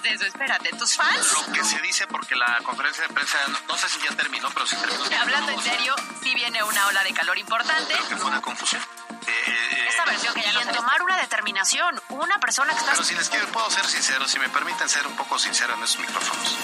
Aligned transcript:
No 0.00 0.06
hagas 0.08 0.14
eso, 0.14 0.26
espérate, 0.26 0.70
¿tus 0.70 0.96
fans? 0.96 1.32
Lo 1.32 1.52
que 1.52 1.64
se 1.64 1.80
dice 1.80 2.06
porque 2.06 2.34
la 2.34 2.58
conferencia 2.62 3.06
de 3.06 3.12
prensa, 3.12 3.38
no, 3.68 3.76
sé 3.76 3.88
si 3.88 4.00
ya 4.00 4.14
terminó, 4.16 4.48
pero 4.50 4.66
sí 4.66 4.76
terminó. 4.76 5.04
Hablando 5.20 5.52
en 5.52 5.62
serio, 5.62 5.94
sí 6.22 6.34
viene 6.34 6.62
una 6.62 6.86
ola 6.86 7.04
de 7.04 7.12
calor 7.12 7.38
importante. 7.38 7.92
Creo 7.94 8.08
que 8.08 8.16
fue 8.16 8.30
una 8.30 8.40
confusión. 8.40 8.82
Eh, 9.26 9.86
Esta 9.88 10.04
versión 10.06 10.34
que 10.34 10.42
ya 10.42 10.52
y 10.52 10.62
en 10.62 10.72
tomar 10.72 11.02
una 11.02 11.18
determinación, 11.18 12.00
una 12.08 12.38
persona 12.38 12.72
que 12.72 12.78
está... 12.78 12.92
Pero 12.92 13.04
si 13.04 13.14
les 13.14 13.28
quiero, 13.28 13.46
puedo 13.48 13.70
ser 13.70 13.86
sincero, 13.86 14.26
si 14.26 14.38
me 14.38 14.48
permiten 14.48 14.88
ser 14.88 15.06
un 15.06 15.16
poco 15.16 15.38
sincero 15.38 15.74
en 15.74 15.82
esos 15.82 15.98
micrófonos. 15.98 16.56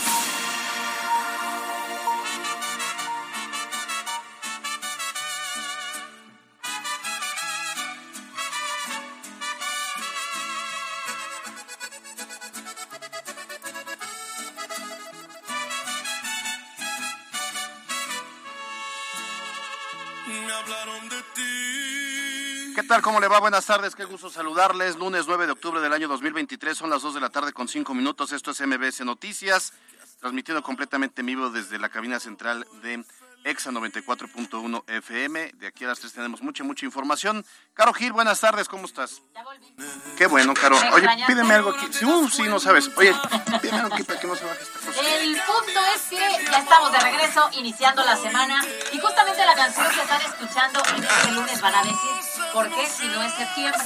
¿Cómo 23.07 23.21
le 23.21 23.29
va? 23.29 23.39
Buenas 23.39 23.65
tardes, 23.65 23.95
qué 23.95 24.05
gusto 24.05 24.29
saludarles. 24.31 24.97
Lunes 24.97 25.27
9 25.29 25.47
de 25.47 25.53
octubre 25.53 25.81
del 25.81 25.93
año 25.93 26.09
2023, 26.09 26.77
son 26.77 26.91
las 26.91 27.03
2 27.03 27.15
de 27.15 27.21
la 27.21 27.31
tarde 27.31 27.53
con 27.53 27.69
5 27.69 27.95
minutos. 27.95 28.33
Esto 28.33 28.51
es 28.51 28.61
MBS 28.61 29.05
Noticias, 29.05 29.75
transmitido 30.19 30.61
completamente 30.61 31.21
en 31.21 31.27
vivo 31.27 31.51
desde 31.51 31.79
la 31.79 31.89
cabina 31.89 32.19
central 32.19 32.67
de 32.83 33.05
EXA 33.45 33.71
94.1 33.71 34.83
FM. 34.89 35.53
De 35.55 35.69
aquí 35.69 35.85
a 35.85 35.89
las 35.89 36.01
3 36.01 36.15
tenemos 36.15 36.43
mucha, 36.43 36.65
mucha 36.65 36.85
información. 36.85 37.47
Caro 37.75 37.95
Gil, 37.95 38.13
buenas 38.13 38.41
tardes, 38.41 38.69
¿cómo 38.69 38.87
estás? 38.87 39.23
Ya 39.33 39.45
volví. 39.45 39.73
Qué 40.19 40.27
bueno, 40.27 40.53
Caro. 40.55 40.77
Oye, 40.93 41.07
pídeme 41.29 41.55
algo 41.55 41.71
aquí. 41.71 41.87
Uh, 42.05 42.29
sí, 42.29 42.43
no 42.43 42.59
sabes. 42.59 42.91
Oye, 42.97 43.15
pídeme 43.63 43.79
algo 43.83 43.95
aquí 43.95 44.03
para 44.03 44.19
que 44.19 44.27
no 44.27 44.35
se 44.35 44.45
baje 44.45 44.63
esta 44.65 44.81
cosa. 44.81 45.01
El 45.01 45.41
punto 45.43 45.81
es 45.95 46.03
que 46.11 46.45
ya 46.51 46.59
estamos 46.59 46.91
de 46.91 46.99
regreso, 46.99 47.51
iniciando 47.53 48.05
la 48.05 48.17
semana. 48.17 48.65
Y 48.93 48.99
justamente 48.99 49.47
la 49.47 49.55
canción 49.55 49.87
que 49.95 50.01
están 50.01 50.23
escuchando 50.23 50.83
en 50.97 51.05
este 51.05 51.31
lunes 51.31 51.61
van 51.61 51.75
a 51.77 51.83
decir, 51.85 52.26
¿por 52.57 52.71
qué 52.71 52.87
si 52.87 53.07
no 53.09 53.23
es 53.23 53.35
septiembre? 53.35 53.83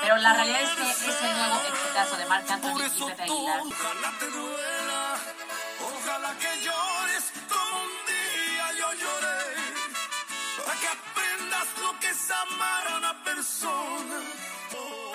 Pero 0.00 0.16
la 0.16 0.32
realidad 0.32 0.62
es 0.62 0.70
que 0.70 1.10
es 1.10 1.22
el 1.22 1.36
nuevo 1.36 1.60
exitazo 1.68 2.16
de 2.16 2.26
Marc 2.26 2.50
Anthony 2.50 2.86
y 2.96 3.04
Pepe 3.04 3.22
Aguilar. 3.24 3.60
Ojalá 3.60 4.12
te 4.18 4.30
duela, 4.30 5.16
ojalá 5.84 6.38
que 6.38 6.62
llores 6.62 7.24
como 7.50 7.82
un 7.82 7.92
día 8.06 8.72
yo 8.78 8.92
lloré, 8.94 9.38
para 10.64 10.80
que 10.80 10.88
aprendas 10.88 11.66
lo 11.82 12.00
que 12.00 12.08
es 12.08 12.30
amar 12.30 12.88
a 12.88 12.96
una 12.96 13.24
persona. 13.24 14.16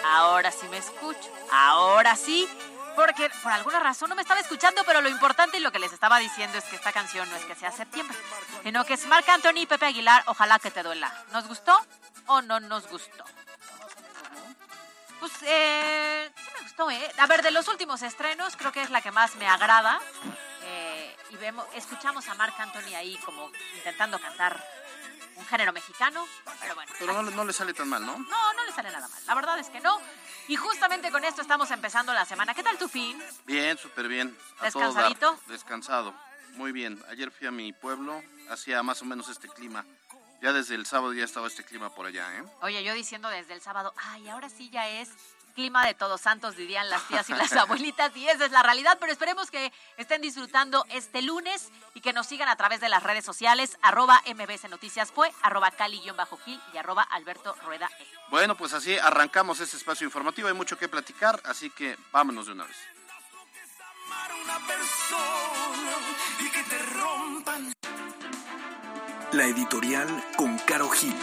Ahora 0.06 0.52
sí 0.52 0.68
me 0.70 0.78
escucho, 0.78 1.30
ahora 1.52 2.16
sí 2.16 2.48
porque 2.96 3.32
por 3.42 3.52
alguna 3.52 3.80
razón 3.80 4.10
no 4.10 4.16
me 4.16 4.22
estaba 4.22 4.42
escuchando, 4.42 4.84
pero 4.86 5.02
lo 5.02 5.10
importante 5.10 5.58
y 5.58 5.62
lo 5.62 5.72
que 5.72 5.80
les 5.80 5.94
estaba 5.94 6.20
diciendo 6.20 6.58
es 6.58 6.66
que 6.66 6.76
esta 6.76 6.92
canción 6.92 7.28
no 7.30 7.36
es 7.36 7.46
que 7.46 7.56
sea 7.56 7.72
septiembre, 7.72 8.16
sino 8.64 8.84
que 8.86 8.94
es 8.94 9.08
Marc 9.08 9.28
Anthony 9.30 9.62
y 9.62 9.66
Pepe 9.66 9.86
Aguilar, 9.86 10.24
ojalá 10.28 10.60
que 10.60 10.70
te 10.70 10.84
duela. 10.84 11.12
¿Nos 11.32 11.48
gustó 11.48 11.74
o 12.28 12.42
no 12.42 12.60
nos 12.60 12.88
gustó? 12.88 13.24
Pues 15.20 15.34
eh, 15.44 16.32
sí 16.36 16.50
me 16.58 16.64
gustó, 16.64 16.90
¿eh? 16.90 17.12
A 17.20 17.28
ver, 17.28 17.44
de 17.44 17.52
los 17.52 17.68
últimos 17.68 18.02
estrenos, 18.02 18.56
creo 18.58 18.72
que 18.72 18.82
es 18.82 18.90
la 18.90 19.02
que 19.02 19.12
más 19.12 19.36
me 19.36 19.48
agrada. 19.48 20.00
Eh, 20.64 21.16
y 21.30 21.36
vemos, 21.38 21.66
escuchamos 21.76 22.28
a 22.28 22.34
Marc 22.34 22.60
Anthony 22.60 22.96
ahí 22.96 23.18
como 23.24 23.52
intentando 23.76 24.20
cantar 24.20 24.64
un 25.36 25.46
género 25.46 25.74
mexicano, 25.74 26.28
pero 26.60 26.76
bueno. 26.76 26.92
Pero 26.98 27.22
no, 27.22 27.46
le 27.46 27.54
sale 27.54 27.74
tan 27.74 27.88
mal, 27.90 28.06
¿no? 28.06 28.18
No, 28.18 28.54
no 28.54 28.66
le 28.66 28.72
sale 28.72 28.92
nada 28.92 29.08
mal. 29.08 29.22
La 29.28 29.36
verdad 29.36 29.60
es 29.60 29.70
que 29.70 29.80
no. 29.80 30.00
Y 30.48 30.56
justamente 30.56 31.12
con 31.12 31.24
esto 31.24 31.42
estamos 31.42 31.70
empezando 31.72 32.14
la 32.14 32.26
semana. 32.26 32.54
¿Qué 32.54 32.64
tal 32.64 32.78
tu 32.78 32.88
fin? 32.88 33.22
Bien, 33.46 33.78
súper 33.78 34.08
bien. 34.08 34.36
¿Descansadito? 34.62 35.40
Descansado. 35.48 36.14
Muy 36.54 36.72
bien. 36.72 37.02
Ayer 37.10 37.32
fui 37.32 37.48
a 37.48 37.52
mi 37.52 37.74
pueblo, 37.74 38.22
hacía 38.50 38.84
más 38.84 39.02
o 39.02 39.06
menos 39.06 39.30
este 39.30 39.48
clima. 39.48 39.86
Ya 40.42 40.54
desde 40.54 40.76
el 40.76 40.86
sábado 40.86 41.14
ya 41.14 41.24
estaba 41.24 41.48
este 41.48 41.64
clima 41.64 41.94
por 41.94 42.08
allá, 42.08 42.28
¿eh? 42.38 42.44
Oye, 42.62 42.84
yo 42.84 42.94
diciendo 42.94 43.30
desde 43.30 43.54
el 43.54 43.62
sábado, 43.62 43.94
ay, 43.96 44.28
ahora 44.28 44.50
sí 44.50 44.70
ya 44.72 44.90
es 44.90 45.10
clima 45.52 45.86
de 45.86 45.94
todos 45.94 46.22
santos, 46.22 46.56
dirían 46.56 46.90
las 46.90 47.08
tías 47.08 47.30
y 47.30 47.34
las 47.34 47.52
abuelitas, 47.58 48.16
y 48.16 48.28
esa 48.28 48.46
es 48.46 48.52
la 48.52 48.64
realidad, 48.64 48.98
pero 49.00 49.12
esperemos 49.12 49.52
que 49.52 49.72
estén 49.98 50.22
disfrutando 50.22 50.86
este 50.90 51.22
lunes 51.22 51.70
y 51.94 52.02
que 52.02 52.14
nos 52.14 52.26
sigan 52.26 52.50
a 52.50 52.56
través 52.56 52.80
de 52.82 52.90
las 52.90 53.04
redes 53.04 53.24
sociales, 53.24 53.78
arroba 53.82 54.22
MBC 54.26 54.70
Noticias 54.70 55.12
fue, 55.12 55.32
arroba 55.44 55.70
Cali-Gil 55.72 56.16
y 56.74 56.78
arroba 56.78 57.04
Alberto 57.04 57.56
Rueda 57.64 57.90
E. 58.00 58.08
Bueno, 58.30 58.56
pues 58.56 58.74
así 58.74 58.98
arrancamos 58.98 59.60
este 59.60 59.78
espacio 59.78 60.06
informativo, 60.06 60.48
hay 60.48 60.54
mucho 60.54 60.78
que 60.78 60.88
platicar, 60.88 61.40
así 61.46 61.70
que 61.70 61.98
vámonos 62.12 62.48
de 62.48 62.54
una 62.54 62.66
vez. 62.66 62.78
La 69.34 69.46
editorial 69.46 70.08
con 70.36 70.58
Caro 70.58 70.90
Gil. 70.90 71.16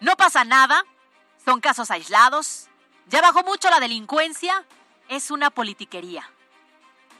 No 0.00 0.14
pasa 0.14 0.44
nada, 0.44 0.84
son 1.42 1.62
casos 1.62 1.90
aislados, 1.90 2.68
ya 3.06 3.22
bajó 3.22 3.42
mucho 3.44 3.70
la 3.70 3.80
delincuencia, 3.80 4.66
es 5.08 5.30
una 5.30 5.48
politiquería. 5.48 6.30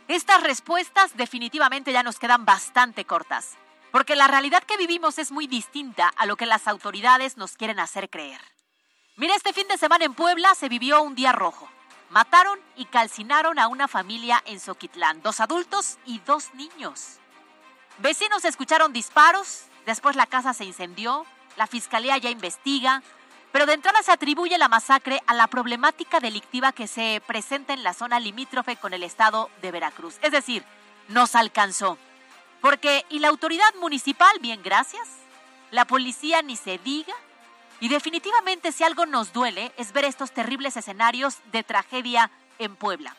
Estas 0.09 0.43
respuestas 0.43 1.17
definitivamente 1.17 1.91
ya 1.91 2.03
nos 2.03 2.19
quedan 2.19 2.45
bastante 2.45 3.07
cortas, 3.07 3.57
porque 3.93 4.15
la 4.15 4.29
realidad 4.29 4.63
que 4.63 4.77
vivimos 4.77 5.19
es 5.19 5.33
muy 5.33 5.47
distinta 5.47 6.13
a 6.19 6.27
lo 6.27 6.37
que 6.37 6.45
las 6.45 6.69
autoridades 6.69 7.39
nos 7.39 7.57
quieren 7.57 7.81
hacer 7.81 8.11
creer. 8.11 8.43
Mira, 9.17 9.35
este 9.35 9.55
fin 9.55 9.69
de 9.69 9.79
semana 9.79 10.05
en 10.05 10.13
Puebla 10.13 10.55
se 10.55 10.69
vivió 10.69 11.01
un 11.01 11.15
día 11.15 11.33
rojo. 11.33 11.67
Mataron 12.11 12.61
y 12.77 12.85
calcinaron 12.85 13.59
a 13.59 13.69
una 13.69 13.89
familia 13.89 14.43
en 14.45 14.61
Soquitlán, 14.61 15.23
dos 15.23 15.41
adultos 15.41 15.97
y 16.05 16.19
dos 16.21 16.53
niños. 16.53 17.18
Vecinos 17.99 18.45
escucharon 18.45 18.93
disparos, 18.93 19.65
después 19.85 20.15
la 20.15 20.27
casa 20.27 20.55
se 20.55 20.65
incendió, 20.65 21.27
la 21.57 21.67
fiscalía 21.67 22.17
ya 22.17 22.31
investiga, 22.31 23.03
pero 23.51 23.67
de 23.67 23.73
entrada 23.73 24.03
se 24.05 24.13
atribuye 24.13 24.57
la 24.57 24.69
masacre 24.69 25.21
a 25.27 25.35
la 25.35 25.49
problemática 25.49 26.21
delictiva 26.21 26.71
que 26.71 26.87
se 26.87 27.21
presenta 27.27 27.73
en 27.73 27.83
la 27.83 27.95
zona 27.95 28.21
limítrofe 28.21 28.77
con 28.77 28.95
el 28.95 29.03
estado 29.03 29.51
de 29.63 29.73
Veracruz. 29.73 30.17
Es 30.23 30.31
decir, 30.31 30.65
nos 31.09 31.35
alcanzó. 31.35 31.99
Porque, 32.61 33.05
¿y 33.09 33.19
la 33.19 33.29
autoridad 33.29 33.75
municipal? 33.81 34.39
Bien, 34.41 34.63
gracias. 34.63 35.09
La 35.73 35.85
policía 35.85 36.41
ni 36.43 36.55
se 36.55 36.79
diga. 36.79 37.15
Y 37.81 37.89
definitivamente 37.89 38.71
si 38.71 38.85
algo 38.85 39.07
nos 39.07 39.33
duele 39.33 39.73
es 39.77 39.93
ver 39.93 40.05
estos 40.05 40.31
terribles 40.31 40.77
escenarios 40.77 41.39
de 41.51 41.65
tragedia 41.65 42.31
en 42.61 42.77
Puebla. 42.77 43.17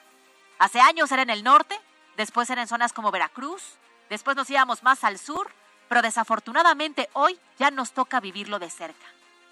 Hace 0.57 0.79
años 0.79 1.11
era 1.11 1.21
en 1.21 1.29
el 1.29 1.43
norte, 1.43 1.79
después 2.15 2.49
era 2.49 2.61
en 2.61 2.67
zonas 2.67 2.93
como 2.93 3.11
Veracruz, 3.11 3.61
después 4.09 4.35
nos 4.35 4.49
íbamos 4.49 4.83
más 4.83 5.03
al 5.03 5.17
sur 5.17 5.51
pero 5.89 6.03
desafortunadamente 6.03 7.09
hoy 7.13 7.37
ya 7.57 7.71
nos 7.71 7.91
toca 7.91 8.21
vivirlo 8.21 8.59
de 8.59 8.69
cerca. 8.69 9.05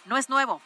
No 0.06 0.18
es 0.18 0.30
nuevo. 0.30 0.62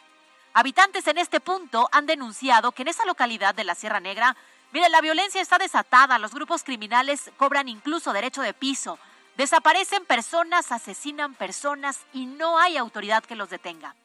Habitantes 0.52 1.06
en 1.08 1.16
este 1.18 1.40
punto 1.40 1.88
han 1.90 2.06
denunciado 2.06 2.72
que 2.72 2.82
en 2.82 2.88
esa 2.88 3.06
localidad 3.06 3.54
de 3.54 3.64
la 3.64 3.74
Sierra 3.74 3.98
Negra, 3.98 4.36
mire, 4.70 4.90
la 4.90 5.00
violencia 5.00 5.40
está 5.40 5.56
desatada, 5.56 6.18
los 6.18 6.34
grupos 6.34 6.62
criminales 6.62 7.32
cobran 7.38 7.68
incluso 7.68 8.12
derecho 8.12 8.42
de 8.42 8.52
piso, 8.52 8.98
desaparecen 9.38 10.04
personas, 10.04 10.70
asesinan 10.70 11.34
personas 11.34 12.00
y 12.12 12.26
no 12.26 12.58
hay 12.58 12.76
autoridad 12.76 13.24
que 13.24 13.34
los 13.34 13.48
detenga. 13.48 13.96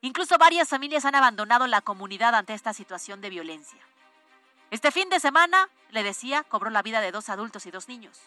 Incluso 0.00 0.36
varias 0.36 0.68
familias 0.68 1.04
han 1.04 1.14
abandonado 1.14 1.68
la 1.68 1.80
comunidad 1.80 2.34
ante 2.34 2.54
esta 2.54 2.74
situación 2.74 3.20
de 3.20 3.30
violencia. 3.30 3.78
Este 4.72 4.90
fin 4.90 5.08
de 5.08 5.20
semana, 5.20 5.68
le 5.90 6.02
decía, 6.02 6.42
cobró 6.42 6.70
la 6.70 6.82
vida 6.82 7.00
de 7.00 7.12
dos 7.12 7.28
adultos 7.28 7.64
y 7.66 7.70
dos 7.70 7.88
niños. 7.88 8.20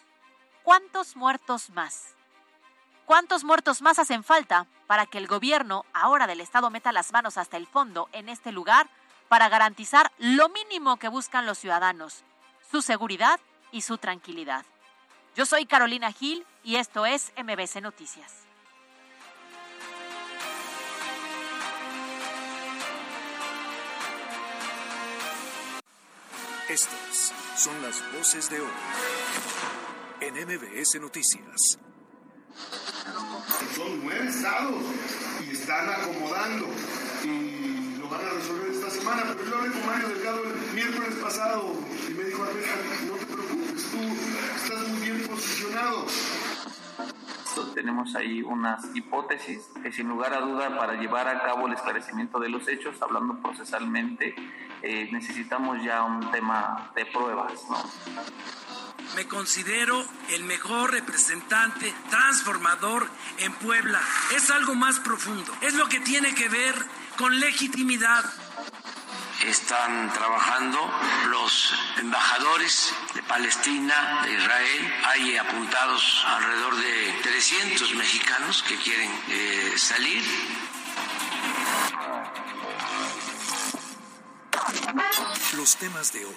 ¿Cuántos 0.68 1.16
muertos 1.16 1.70
más? 1.70 2.14
¿Cuántos 3.06 3.42
muertos 3.42 3.80
más 3.80 3.98
hacen 3.98 4.22
falta 4.22 4.66
para 4.86 5.06
que 5.06 5.16
el 5.16 5.26
gobierno 5.26 5.86
ahora 5.94 6.26
del 6.26 6.42
Estado 6.42 6.68
meta 6.68 6.92
las 6.92 7.10
manos 7.10 7.38
hasta 7.38 7.56
el 7.56 7.66
fondo 7.66 8.10
en 8.12 8.28
este 8.28 8.52
lugar 8.52 8.86
para 9.30 9.48
garantizar 9.48 10.12
lo 10.18 10.50
mínimo 10.50 10.98
que 10.98 11.08
buscan 11.08 11.46
los 11.46 11.56
ciudadanos, 11.56 12.22
su 12.70 12.82
seguridad 12.82 13.40
y 13.72 13.80
su 13.80 13.96
tranquilidad? 13.96 14.66
Yo 15.34 15.46
soy 15.46 15.64
Carolina 15.64 16.12
Gil 16.12 16.46
y 16.62 16.76
esto 16.76 17.06
es 17.06 17.32
MBC 17.38 17.80
Noticias. 17.80 18.34
Estas 26.68 27.32
son 27.56 27.80
las 27.80 28.12
voces 28.12 28.50
de 28.50 28.60
hoy 28.60 29.87
en 30.20 30.34
MBS 30.34 31.00
Noticias. 31.00 31.78
Son 33.74 34.04
nueve 34.04 34.28
estados 34.28 34.82
y 35.46 35.50
están 35.52 35.88
acomodando 35.88 36.66
y 37.24 37.96
lo 37.98 38.08
van 38.08 38.20
a 38.26 38.30
resolver 38.30 38.70
esta 38.72 38.90
semana. 38.90 39.22
Pero 39.26 39.44
yo 39.50 39.58
hablé 39.58 39.72
con 39.72 39.86
Mario 39.86 40.08
Delgado 40.08 40.42
el 40.44 40.74
miércoles 40.74 41.14
pasado 41.22 41.72
y 42.08 42.14
me 42.14 42.24
dijo, 42.24 42.42
Alberto, 42.42 42.70
no 43.06 43.14
te 43.14 43.26
preocupes, 43.26 43.90
tú 43.90 43.98
estás 44.56 44.88
muy 44.88 45.00
bien 45.00 45.28
posicionado. 45.28 46.06
Tenemos 47.74 48.14
ahí 48.14 48.42
unas 48.42 48.84
hipótesis 48.94 49.68
que 49.82 49.92
sin 49.92 50.08
lugar 50.08 50.32
a 50.34 50.40
duda 50.40 50.76
para 50.76 50.94
llevar 50.94 51.28
a 51.28 51.42
cabo 51.42 51.66
el 51.66 51.74
esclarecimiento 51.74 52.38
de 52.38 52.48
los 52.48 52.68
hechos, 52.68 53.00
hablando 53.02 53.40
procesalmente, 53.40 54.34
eh, 54.82 55.08
necesitamos 55.12 55.82
ya 55.82 56.02
un 56.02 56.30
tema 56.30 56.90
de 56.94 57.06
pruebas. 57.06 57.52
¿no? 57.68 57.76
Me 59.14 59.26
considero 59.26 60.06
el 60.30 60.44
mejor 60.44 60.92
representante 60.92 61.92
transformador 62.10 63.10
en 63.38 63.52
Puebla. 63.54 64.00
Es 64.34 64.50
algo 64.50 64.74
más 64.74 65.00
profundo. 65.00 65.52
Es 65.60 65.74
lo 65.74 65.88
que 65.88 66.00
tiene 66.00 66.34
que 66.34 66.48
ver 66.48 66.74
con 67.16 67.38
legitimidad. 67.40 68.24
Están 69.44 70.12
trabajando 70.12 70.78
los 71.30 71.74
embajadores 71.98 72.92
de 73.14 73.22
Palestina, 73.22 74.22
de 74.24 74.34
Israel. 74.34 74.94
Hay 75.06 75.36
apuntados 75.36 76.24
alrededor 76.26 76.76
de 76.76 77.14
300 77.22 77.94
mexicanos 77.94 78.64
que 78.68 78.76
quieren 78.76 79.10
eh, 79.28 79.74
salir. 79.76 80.24
Los 85.56 85.76
temas 85.76 86.12
de 86.12 86.24
hoy 86.24 86.36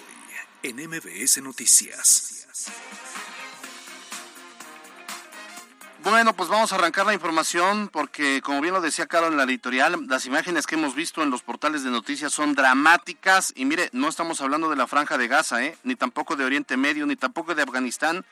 en 0.62 0.76
MBS 0.76 1.42
Noticias. 1.42 2.31
Bueno, 6.04 6.32
pues 6.32 6.48
vamos 6.48 6.72
a 6.72 6.74
arrancar 6.74 7.06
la 7.06 7.14
información 7.14 7.88
porque, 7.88 8.42
como 8.42 8.60
bien 8.60 8.74
lo 8.74 8.80
decía 8.80 9.06
Caro 9.06 9.28
en 9.28 9.36
la 9.36 9.44
editorial, 9.44 10.08
las 10.08 10.26
imágenes 10.26 10.66
que 10.66 10.74
hemos 10.74 10.96
visto 10.96 11.22
en 11.22 11.30
los 11.30 11.42
portales 11.42 11.84
de 11.84 11.92
noticias 11.92 12.32
son 12.32 12.56
dramáticas 12.56 13.52
y 13.54 13.66
mire, 13.66 13.88
no 13.92 14.08
estamos 14.08 14.40
hablando 14.40 14.68
de 14.68 14.74
la 14.74 14.88
franja 14.88 15.16
de 15.16 15.28
Gaza, 15.28 15.62
¿eh? 15.64 15.78
ni 15.84 15.94
tampoco 15.94 16.34
de 16.34 16.44
Oriente 16.44 16.76
Medio, 16.76 17.06
ni 17.06 17.14
tampoco 17.14 17.54
de 17.54 17.62
Afganistán, 17.62 18.24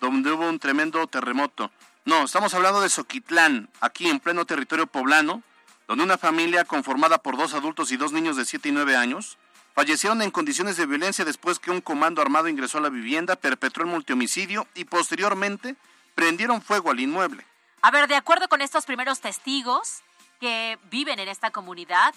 donde 0.00 0.30
hubo 0.30 0.48
un 0.48 0.60
tremendo 0.60 1.04
terremoto. 1.08 1.72
No, 2.04 2.22
estamos 2.22 2.54
hablando 2.54 2.80
de 2.80 2.88
Soquitlán, 2.88 3.70
aquí 3.80 4.08
en 4.08 4.20
pleno 4.20 4.44
territorio 4.44 4.86
poblano, 4.86 5.42
donde 5.88 6.04
una 6.04 6.18
familia 6.18 6.64
conformada 6.64 7.18
por 7.18 7.36
dos 7.36 7.54
adultos 7.54 7.90
y 7.90 7.96
dos 7.96 8.12
niños 8.12 8.36
de 8.36 8.44
7 8.44 8.68
y 8.68 8.72
9 8.72 8.94
años 8.94 9.36
fallecieron 9.74 10.22
en 10.22 10.30
condiciones 10.30 10.76
de 10.76 10.86
violencia 10.86 11.24
después 11.24 11.58
que 11.58 11.72
un 11.72 11.80
comando 11.80 12.22
armado 12.22 12.46
ingresó 12.46 12.78
a 12.78 12.82
la 12.82 12.88
vivienda, 12.88 13.34
perpetró 13.34 13.82
el 13.82 13.90
multihomicidio 13.90 14.68
y 14.76 14.84
posteriormente 14.84 15.74
prendieron 16.16 16.60
fuego 16.60 16.90
al 16.90 16.98
inmueble. 16.98 17.46
A 17.82 17.92
ver, 17.92 18.08
de 18.08 18.16
acuerdo 18.16 18.48
con 18.48 18.62
estos 18.62 18.86
primeros 18.86 19.20
testigos 19.20 20.02
que 20.40 20.78
viven 20.90 21.20
en 21.20 21.28
esta 21.28 21.52
comunidad, 21.52 22.12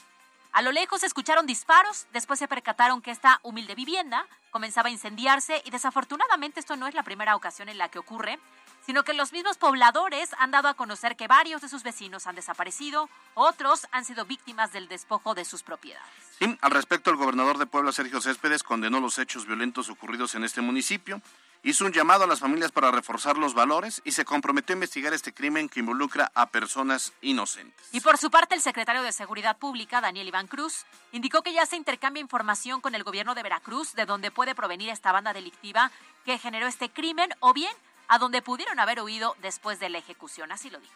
a 0.52 0.64
lo 0.64 0.72
lejos 0.72 1.04
escucharon 1.04 1.46
disparos, 1.46 2.08
después 2.12 2.40
se 2.40 2.48
percataron 2.48 3.04
que 3.04 3.12
esta 3.12 3.40
humilde 3.44 3.76
vivienda 3.76 4.26
comenzaba 4.50 4.88
a 4.90 4.92
incendiarse 4.92 5.62
y 5.64 5.70
desafortunadamente 5.70 6.60
esto 6.60 6.76
no 6.76 6.88
es 6.88 6.96
la 6.96 7.04
primera 7.04 7.36
ocasión 7.36 7.70
en 7.70 7.78
la 7.78 7.90
que 7.90 8.00
ocurre, 8.00 8.40
sino 8.84 9.04
que 9.04 9.14
los 9.14 9.34
mismos 9.34 9.58
pobladores 9.58 10.32
han 10.40 10.50
dado 10.50 10.70
a 10.70 10.74
conocer 10.74 11.16
que 11.16 11.28
varios 11.28 11.62
de 11.62 11.70
sus 11.70 11.84
vecinos 11.84 12.26
han 12.26 12.36
desaparecido, 12.36 13.10
otros 13.36 13.86
han 13.92 14.06
sido 14.06 14.26
víctimas 14.26 14.72
del 14.72 14.88
despojo 14.88 15.36
de 15.36 15.46
sus 15.46 15.62
propiedades. 15.62 16.10
Sí, 16.40 16.58
al 16.62 16.72
respecto, 16.72 17.12
el 17.12 17.18
gobernador 17.18 17.58
de 17.58 17.68
Puebla, 17.68 17.92
Sergio 17.92 18.22
Céspedes, 18.22 18.64
condenó 18.64 19.02
los 19.02 19.20
hechos 19.20 19.46
violentos 19.46 19.90
ocurridos 19.90 20.34
en 20.36 20.46
este 20.46 20.62
municipio 20.62 21.22
hizo 21.64 21.86
un 21.86 21.92
llamado 21.92 22.24
a 22.24 22.28
las 22.28 22.40
familias 22.40 22.72
para 22.72 22.92
reforzar 22.92 23.38
los 23.38 23.54
valores 23.54 24.02
y 24.06 24.12
se 24.12 24.26
comprometió 24.26 24.74
a 24.74 24.78
investigar 24.78 25.14
este 25.14 25.34
crimen 25.34 25.70
que 25.70 25.80
involucra 25.80 26.32
a 26.34 26.48
personas 26.48 27.14
inocentes. 27.22 27.90
Y 27.92 28.02
por 28.02 28.18
su 28.18 28.32
parte, 28.32 28.56
el 28.56 28.62
secretario 28.62 29.04
de 29.04 29.12
Seguridad 29.12 29.58
Pública, 29.58 30.02
Daniel 30.02 30.28
Iván 30.28 30.48
Cruz, 30.48 30.86
indicó 31.12 31.42
que 31.42 31.54
ya 31.54 31.66
se 31.66 31.76
intercambia 31.76 32.22
información 32.22 32.82
con 32.82 32.96
el 32.96 33.04
gobierno 33.04 33.36
de 33.36 33.44
Veracruz 33.44 33.94
de 33.94 34.06
dónde 34.06 34.32
puede 34.32 34.56
provenir 34.56 34.90
esta 34.90 35.12
banda 35.12 35.34
delictiva 35.34 35.92
que 36.26 36.38
generó 36.38 36.68
este 36.68 36.90
crimen 36.90 37.30
o 37.40 37.54
bien 37.54 37.74
a 38.08 38.18
dónde 38.18 38.42
pudieron 38.42 38.80
haber 38.80 39.02
huido 39.02 39.36
después 39.42 39.80
de 39.80 39.90
la 39.90 40.00
ejecución. 40.00 40.52
Así 40.52 40.70
lo 40.70 40.80
dijo. 40.80 40.94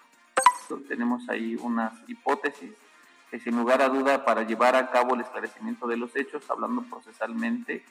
Tenemos 0.88 1.28
ahí 1.30 1.56
unas 1.56 1.94
hipótesis 2.08 2.72
que 3.30 3.40
sin 3.40 3.56
lugar 3.56 3.82
a 3.82 3.90
duda 3.90 4.26
para 4.26 4.44
llevar 4.44 4.76
a 4.76 4.92
cabo 4.92 5.16
el 5.16 5.22
esclarecimiento 5.22 5.88
de 5.88 5.98
los 5.98 6.16
hechos, 6.16 6.44
hablando 6.50 6.84
procesalmente, 6.84 7.84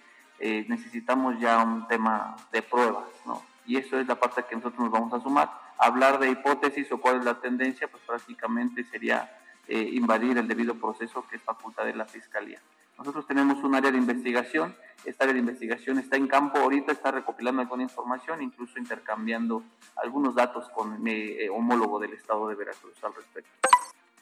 eh, 0.43 0.67
necesitamos 0.69 1.39
ya 1.39 1.63
un 1.63 1.87
tema 1.87 2.35
de 2.51 2.63
pruebas, 2.63 3.07
¿no? 3.25 3.41
Y 3.65 3.77
eso 3.77 4.01
es 4.01 4.09
la 4.09 4.17
parte 4.17 4.43
que 4.43 4.57
nosotros 4.57 4.81
nos 4.81 4.91
vamos 4.91 5.13
a 5.15 5.21
sumar. 5.21 5.49
Hablar 5.79 6.19
de 6.19 6.31
hipótesis 6.31 6.91
o 6.91 6.99
cuál 6.99 7.19
es 7.19 7.25
la 7.25 7.41
tendencia, 7.41 7.87
pues 7.87 8.03
prácticamente 8.05 8.83
sería 8.83 9.31
eh, 9.69 9.91
invadir 9.93 10.37
el 10.37 10.49
debido 10.49 10.75
proceso 10.75 11.25
que 11.31 11.37
es 11.37 11.43
facultad 11.43 11.85
de 11.85 11.95
la 11.95 12.07
Fiscalía. 12.07 12.59
Nosotros 12.99 13.25
tenemos 13.25 13.63
un 13.63 13.77
área 13.77 13.93
de 13.93 13.99
investigación, 13.99 14.75
esta 15.05 15.25
área 15.25 15.35
de 15.35 15.41
investigación 15.41 16.01
está 16.01 16.17
en 16.17 16.27
campo 16.27 16.59
ahorita, 16.59 16.91
está 16.91 17.13
recopilando 17.13 17.63
alguna 17.63 17.85
información, 17.85 18.43
incluso 18.43 18.81
intercambiando 18.81 19.63
algunos 19.95 20.35
datos 20.35 20.69
con 20.71 21.01
mi 21.01 21.13
eh, 21.13 21.49
homólogo 21.51 22.01
del 22.01 22.15
Estado 22.15 22.49
de 22.49 22.57
Veracruz 22.57 22.95
al 23.05 23.15
respecto. 23.15 23.51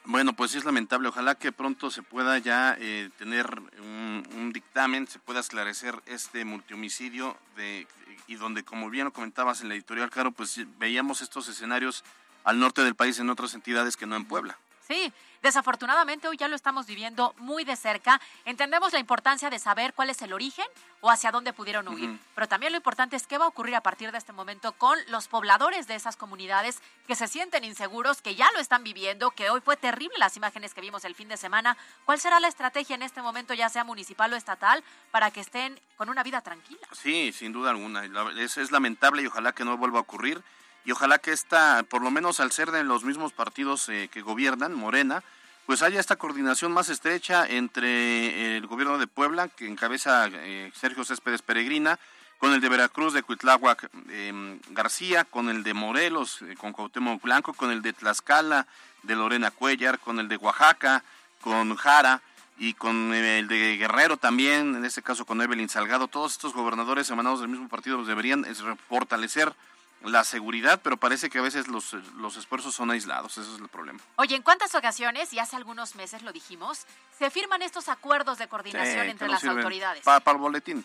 Bueno, 0.04 0.32
pues 0.32 0.54
es 0.54 0.64
lamentable. 0.64 1.08
Ojalá 1.08 1.34
que 1.34 1.52
pronto 1.52 1.90
se 1.90 2.02
pueda 2.02 2.38
ya 2.38 2.76
eh, 2.78 3.10
tener 3.18 3.60
un, 3.80 4.50
dictamen, 4.52 5.06
se 5.06 5.18
pueda 5.18 5.40
esclarecer 5.40 6.02
este 6.06 6.44
multihomicidio 6.44 7.36
de, 7.56 7.86
y 8.26 8.34
donde, 8.34 8.64
como 8.64 8.90
bien 8.90 9.04
lo 9.04 9.12
comentabas 9.12 9.60
en 9.60 9.68
la 9.68 9.74
editorial, 9.74 10.10
Caro, 10.10 10.32
pues 10.32 10.60
veíamos 10.78 11.20
estos 11.20 11.48
escenarios 11.48 12.02
al 12.42 12.58
norte 12.58 12.82
del 12.82 12.96
país 12.96 13.18
en 13.18 13.30
otras 13.30 13.54
entidades 13.54 13.96
que 13.96 14.06
no 14.06 14.16
en 14.16 14.24
Puebla. 14.24 14.58
Sí, 14.90 15.12
desafortunadamente 15.40 16.26
hoy 16.26 16.36
ya 16.36 16.48
lo 16.48 16.56
estamos 16.56 16.84
viviendo 16.88 17.32
muy 17.38 17.62
de 17.62 17.76
cerca. 17.76 18.20
Entendemos 18.44 18.92
la 18.92 18.98
importancia 18.98 19.48
de 19.48 19.60
saber 19.60 19.94
cuál 19.94 20.10
es 20.10 20.20
el 20.20 20.32
origen 20.32 20.64
o 21.00 21.12
hacia 21.12 21.30
dónde 21.30 21.52
pudieron 21.52 21.86
huir, 21.86 22.18
pero 22.34 22.48
también 22.48 22.72
lo 22.72 22.78
importante 22.78 23.14
es 23.14 23.28
qué 23.28 23.38
va 23.38 23.44
a 23.44 23.48
ocurrir 23.48 23.76
a 23.76 23.82
partir 23.82 24.10
de 24.10 24.18
este 24.18 24.32
momento 24.32 24.72
con 24.72 24.98
los 25.06 25.28
pobladores 25.28 25.86
de 25.86 25.94
esas 25.94 26.16
comunidades 26.16 26.82
que 27.06 27.14
se 27.14 27.28
sienten 27.28 27.62
inseguros, 27.62 28.20
que 28.20 28.34
ya 28.34 28.50
lo 28.50 28.58
están 28.58 28.82
viviendo, 28.82 29.30
que 29.30 29.48
hoy 29.48 29.60
fue 29.60 29.76
terrible 29.76 30.18
las 30.18 30.36
imágenes 30.36 30.74
que 30.74 30.80
vimos 30.80 31.04
el 31.04 31.14
fin 31.14 31.28
de 31.28 31.36
semana. 31.36 31.76
¿Cuál 32.04 32.18
será 32.18 32.40
la 32.40 32.48
estrategia 32.48 32.96
en 32.96 33.04
este 33.04 33.22
momento, 33.22 33.54
ya 33.54 33.68
sea 33.68 33.84
municipal 33.84 34.32
o 34.32 34.36
estatal, 34.36 34.82
para 35.12 35.30
que 35.30 35.38
estén 35.38 35.80
con 35.96 36.08
una 36.08 36.24
vida 36.24 36.40
tranquila? 36.40 36.88
Sí, 36.90 37.32
sin 37.32 37.52
duda 37.52 37.70
alguna. 37.70 38.02
Es, 38.40 38.56
es 38.56 38.72
lamentable 38.72 39.22
y 39.22 39.26
ojalá 39.28 39.52
que 39.52 39.64
no 39.64 39.76
vuelva 39.76 39.98
a 39.98 40.02
ocurrir 40.02 40.42
y 40.84 40.92
ojalá 40.92 41.18
que 41.18 41.32
esta, 41.32 41.82
por 41.84 42.02
lo 42.02 42.10
menos 42.10 42.40
al 42.40 42.52
ser 42.52 42.70
de 42.70 42.84
los 42.84 43.04
mismos 43.04 43.32
partidos 43.32 43.88
eh, 43.88 44.08
que 44.12 44.22
gobiernan, 44.22 44.74
Morena, 44.74 45.22
pues 45.66 45.82
haya 45.82 46.00
esta 46.00 46.16
coordinación 46.16 46.72
más 46.72 46.88
estrecha 46.88 47.46
entre 47.46 48.56
el 48.56 48.66
gobierno 48.66 48.98
de 48.98 49.06
Puebla, 49.06 49.48
que 49.48 49.68
encabeza 49.68 50.28
eh, 50.32 50.72
Sergio 50.74 51.04
Céspedes 51.04 51.42
Peregrina, 51.42 51.98
con 52.38 52.54
el 52.54 52.60
de 52.62 52.70
Veracruz 52.70 53.12
de 53.12 53.22
Cuitláhuac 53.22 53.90
em, 54.08 54.58
García, 54.70 55.24
con 55.24 55.50
el 55.50 55.62
de 55.62 55.74
Morelos, 55.74 56.40
eh, 56.42 56.56
con 56.56 56.72
Cuauhtémoc 56.72 57.22
Blanco, 57.22 57.52
con 57.52 57.70
el 57.70 57.82
de 57.82 57.92
Tlaxcala, 57.92 58.66
de 59.02 59.14
Lorena 59.14 59.50
Cuellar, 59.50 59.98
con 59.98 60.18
el 60.18 60.26
de 60.26 60.38
Oaxaca, 60.38 61.04
con 61.42 61.76
Jara 61.76 62.22
y 62.58 62.74
con 62.74 63.12
el 63.14 63.46
de 63.46 63.76
Guerrero 63.76 64.16
también, 64.16 64.74
en 64.74 64.84
este 64.84 65.02
caso 65.02 65.24
con 65.24 65.40
Evelyn 65.40 65.68
Salgado, 65.68 66.08
todos 66.08 66.32
estos 66.32 66.52
gobernadores 66.52 67.08
emanados 67.10 67.40
del 67.40 67.48
mismo 67.48 67.68
partido 67.68 68.04
deberían 68.04 68.44
fortalecer 68.88 69.54
la 70.02 70.24
seguridad, 70.24 70.80
pero 70.82 70.96
parece 70.96 71.28
que 71.30 71.38
a 71.38 71.42
veces 71.42 71.68
los, 71.68 71.92
los 72.16 72.36
esfuerzos 72.36 72.74
son 72.74 72.90
aislados, 72.90 73.38
eso 73.38 73.54
es 73.54 73.60
el 73.60 73.68
problema. 73.68 74.00
Oye, 74.16 74.36
¿en 74.36 74.42
cuántas 74.42 74.74
ocasiones, 74.74 75.32
y 75.32 75.38
hace 75.38 75.56
algunos 75.56 75.94
meses 75.94 76.22
lo 76.22 76.32
dijimos, 76.32 76.86
se 77.18 77.30
firman 77.30 77.62
estos 77.62 77.88
acuerdos 77.88 78.38
de 78.38 78.48
coordinación 78.48 79.08
entre 79.08 79.28
las 79.28 79.44
autoridades? 79.44 80.02
Para 80.04 80.32
el 80.32 80.38
boletín. 80.38 80.84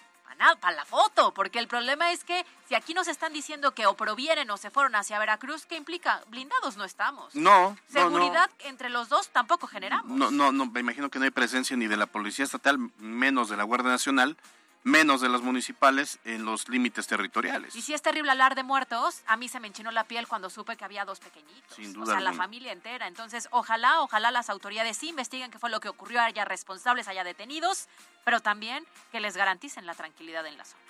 Para 0.60 0.76
la 0.76 0.84
foto, 0.84 1.34
porque 1.34 1.60
el 1.60 1.68
problema 1.68 2.12
es 2.12 2.26
que 2.26 2.46
si 2.68 2.76
aquí 2.76 2.94
nos 2.94 3.08
están 3.08 3.32
diciendo 3.32 3.74
que 3.74 3.86
o 3.86 3.96
provienen 3.96 4.50
o 4.52 4.58
se 4.58 4.70
fueron 4.70 4.96
hacia 4.96 5.18
Veracruz, 5.18 5.66
¿qué 5.66 5.78
implica? 5.78 6.24
Blindados 6.28 6.76
no 6.76 6.84
estamos. 6.84 7.34
No. 7.36 7.78
Seguridad 7.88 8.50
entre 8.60 8.90
los 8.90 9.08
dos 9.08 9.30
tampoco 9.30 9.68
generamos. 9.68 10.12
No, 10.12 10.32
no, 10.32 10.52
no, 10.52 10.66
me 10.66 10.82
imagino 10.82 11.10
que 11.10 11.20
no 11.20 11.26
hay 11.26 11.32
presencia 11.32 11.78
ni 11.78 11.88
de 11.88 11.96
la 11.96 12.06
Policía 12.06 12.44
Estatal, 12.44 12.78
menos 12.98 13.48
de 13.48 13.56
la 13.56 13.64
Guardia 13.64 13.92
Nacional 13.92 14.36
menos 14.86 15.20
de 15.20 15.30
las 15.30 15.42
municipales 15.42 16.20
en 16.26 16.46
los 16.46 16.70
límites 16.70 17.08
territoriales. 17.08 17.76
Y 17.76 17.82
si 17.82 17.96
es 17.96 18.04
terrible 18.04 18.30
hablar 18.30 18.54
de 18.54 18.62
muertos, 18.62 19.24
a 19.26 19.36
mí 19.36 19.50
se 19.50 19.60
me 19.60 19.68
enchinó 19.68 19.90
la 19.90 20.04
piel 20.04 20.28
cuando 20.28 20.52
supe 20.52 20.78
que 20.78 20.86
había 20.86 21.06
dos 21.06 21.20
pequeñitos. 21.20 21.76
Sin 21.76 21.92
duda. 21.92 22.04
O 22.04 22.06
sea, 22.06 22.20
la 22.20 22.34
familia 22.34 22.72
entera. 22.72 23.08
Entonces, 23.08 23.48
ojalá, 23.50 24.02
ojalá 24.02 24.30
las 24.30 24.52
autoridades 24.52 24.96
sí 24.96 25.10
investiguen 25.10 25.50
qué 25.50 25.58
fue 25.58 25.72
lo 25.72 25.80
que 25.80 25.90
ocurrió, 25.90 26.22
haya 26.22 26.46
responsables, 26.46 27.08
haya 27.08 27.24
detenidos, 27.24 27.88
pero 28.24 28.42
también 28.42 28.86
que 29.12 29.20
les 29.20 29.36
garanticen 29.36 29.88
la 29.88 29.96
tranquilidad 29.96 30.46
en 30.46 30.60
la 30.60 30.66
zona. 30.66 30.84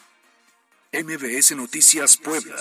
MBS 0.92 1.56
Noticias 1.56 2.18
Puebla. 2.18 2.58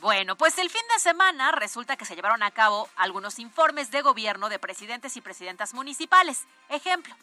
Bueno, 0.00 0.36
pues 0.36 0.58
el 0.58 0.68
fin 0.68 0.82
de 0.92 0.98
semana 0.98 1.52
resulta 1.52 1.96
que 1.96 2.04
se 2.04 2.16
llevaron 2.16 2.42
a 2.42 2.50
cabo 2.50 2.88
algunos 2.96 3.38
informes 3.38 3.92
de 3.92 4.02
gobierno 4.02 4.48
de 4.48 4.58
presidentes 4.58 5.16
y 5.16 5.20
presidentas 5.20 5.74
municipales. 5.74 6.42
Ejemplo, 6.68 7.14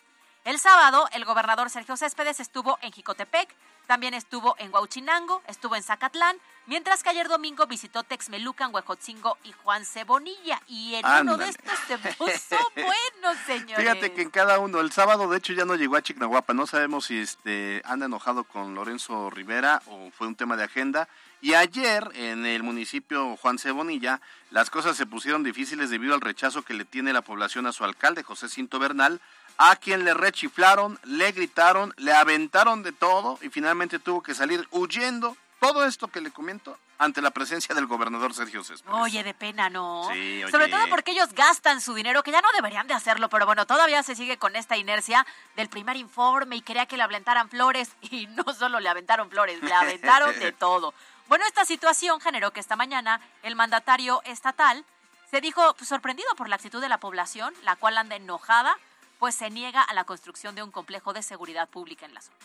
El 0.46 0.60
sábado, 0.60 1.08
el 1.14 1.24
gobernador 1.24 1.70
Sergio 1.70 1.96
Céspedes 1.96 2.42
estuvo 2.42 2.78
en 2.82 2.92
Jicotepec, 2.92 3.48
también 3.88 4.14
estuvo 4.14 4.56
en 4.60 4.74
Huauchinango, 4.74 5.42
estuvo 5.48 5.78
en 5.78 5.84
Zacatlán, 5.84 6.36
mientras 6.66 7.02
que 7.02 7.10
ayer 7.10 7.30
domingo 7.30 7.66
visitó 7.66 8.04
Texmelucan, 8.04 8.74
Huejotzingo 8.76 9.38
y 9.46 9.54
Juan 9.54 9.86
Cebonilla. 9.86 10.62
Y 10.68 10.96
en 10.96 11.06
uno 11.06 11.38
de 11.38 11.48
estos 11.48 11.80
se 11.88 11.98
puso 12.18 12.58
bueno, 12.76 13.40
señores. 13.46 13.78
Fíjate 13.78 14.12
que 14.12 14.22
en 14.22 14.30
cada 14.32 14.60
uno, 14.60 14.82
el 14.82 14.92
sábado 14.92 15.30
de 15.30 15.38
hecho 15.38 15.54
ya 15.54 15.64
no 15.64 15.76
llegó 15.76 15.96
a 15.96 16.02
Chignahuapa, 16.02 16.54
no 16.54 16.68
sabemos 16.68 17.06
si 17.06 17.20
este 17.20 17.82
anda 17.86 18.08
enojado 18.08 18.44
con 18.44 18.76
Lorenzo 18.76 19.30
Rivera 19.30 19.82
o 19.86 20.12
fue 20.12 20.28
un 20.28 20.36
tema 20.36 20.58
de 20.58 20.66
agenda. 20.66 21.08
Y 21.40 21.56
ayer 21.56 22.10
en 22.16 22.46
el 22.46 22.64
municipio 22.64 23.36
Juan 23.38 23.60
Cebonilla 23.60 24.22
las 24.50 24.70
cosas 24.70 24.96
se 24.96 25.06
pusieron 25.06 25.44
difíciles 25.44 25.90
debido 25.90 26.14
al 26.14 26.22
rechazo 26.22 26.64
que 26.64 26.74
le 26.74 26.86
tiene 26.86 27.12
la 27.12 27.22
población 27.22 27.66
a 27.66 27.74
su 27.74 27.84
alcalde 27.84 28.24
José 28.24 28.48
Cinto 28.48 28.80
Bernal 28.80 29.20
a 29.58 29.76
quien 29.76 30.04
le 30.04 30.14
rechiflaron, 30.14 31.00
le 31.04 31.32
gritaron, 31.32 31.94
le 31.98 32.14
aventaron 32.14 32.84
de 32.84 32.92
todo 32.92 33.38
y 33.42 33.50
finalmente 33.50 34.00
tuvo 34.00 34.22
que 34.24 34.34
salir 34.36 34.68
huyendo. 34.72 35.38
Todo 35.60 35.86
esto 35.86 36.10
que 36.10 36.20
le 36.20 36.30
comento 36.30 36.78
ante 36.98 37.22
la 37.22 37.32
presencia 37.32 37.74
del 37.74 37.86
gobernador 37.88 38.34
Sergio 38.34 38.64
Céspedes. 38.66 38.94
Oye, 38.94 39.24
de 39.24 39.34
pena, 39.34 39.70
¿no? 39.70 40.10
Sí, 40.12 40.42
Sobre 40.52 40.66
oye. 40.66 40.74
todo 40.74 40.90
porque 40.90 41.12
ellos 41.12 41.32
gastan 41.34 41.80
su 41.80 41.94
dinero, 41.94 42.22
que 42.22 42.32
ya 42.32 42.42
no 42.42 42.52
deberían 42.54 42.88
de 42.88 42.94
hacerlo, 42.94 43.30
pero 43.30 43.46
bueno, 43.46 43.66
todavía 43.66 44.04
se 44.04 44.16
sigue 44.16 44.38
con 44.38 44.58
esta 44.58 44.76
inercia 44.76 45.26
del 45.56 45.70
primer 45.70 45.96
informe 45.96 46.58
y 46.58 46.62
quería 46.62 46.86
que 46.86 46.98
le 46.98 47.04
aventaran 47.04 47.50
flores 47.50 47.92
y 48.02 48.28
no 48.28 48.44
solo 48.54 48.80
le 48.82 48.90
aventaron 48.90 49.30
flores, 49.30 49.62
le 49.62 49.74
aventaron 49.74 50.38
de 50.38 50.52
todo. 50.66 50.94
Bueno, 51.30 51.46
esta 51.46 51.64
situación 51.64 52.20
generó 52.20 52.52
que 52.52 52.60
esta 52.60 52.76
mañana 52.76 53.22
el 53.42 53.56
mandatario 53.56 54.22
estatal 54.26 54.84
se 55.32 55.40
dijo 55.40 55.74
pues, 55.76 55.88
sorprendido 55.88 56.30
por 56.36 56.50
la 56.50 56.58
actitud 56.58 56.82
de 56.82 56.90
la 56.90 57.00
población, 57.00 57.54
la 57.64 57.78
cual 57.78 57.98
anda 57.98 58.18
enojada, 58.18 58.78
pues 59.24 59.36
se 59.36 59.50
niega 59.50 59.82
a 59.82 59.94
la 59.94 60.04
construcción 60.04 60.54
de 60.54 60.64
un 60.64 60.70
complejo 60.70 61.14
de 61.14 61.24
seguridad 61.24 61.70
pública 61.70 62.06
en 62.06 62.14
la 62.14 62.20
zona. 62.20 62.36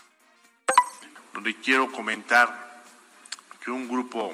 donde 1.34 1.56
quiero 1.56 1.90
comentar 1.90 2.84
que 3.58 3.72
un 3.72 3.88
grupo, 3.88 4.32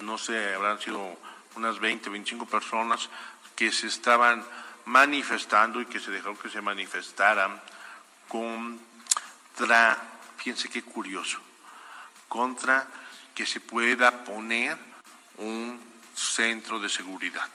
no 0.00 0.18
sé, 0.18 0.52
habrán 0.52 0.78
sido 0.78 1.16
unas 1.54 1.80
20, 1.80 2.10
25 2.10 2.44
personas 2.44 3.08
que 3.54 3.72
se 3.72 3.86
estaban 3.86 4.44
manifestando 4.84 5.80
y 5.80 5.86
que 5.86 5.98
se 5.98 6.10
dejaron 6.10 6.36
que 6.36 6.50
se 6.50 6.60
manifestaran 6.60 7.58
contra, 8.28 9.96
fíjense 10.36 10.68
qué 10.68 10.82
curioso, 10.82 11.38
contra 12.28 12.86
que 13.34 13.46
se 13.46 13.60
pueda 13.60 14.24
poner 14.24 14.76
un 15.38 15.80
centro 16.14 16.78
de 16.80 16.90
seguridad. 16.90 17.48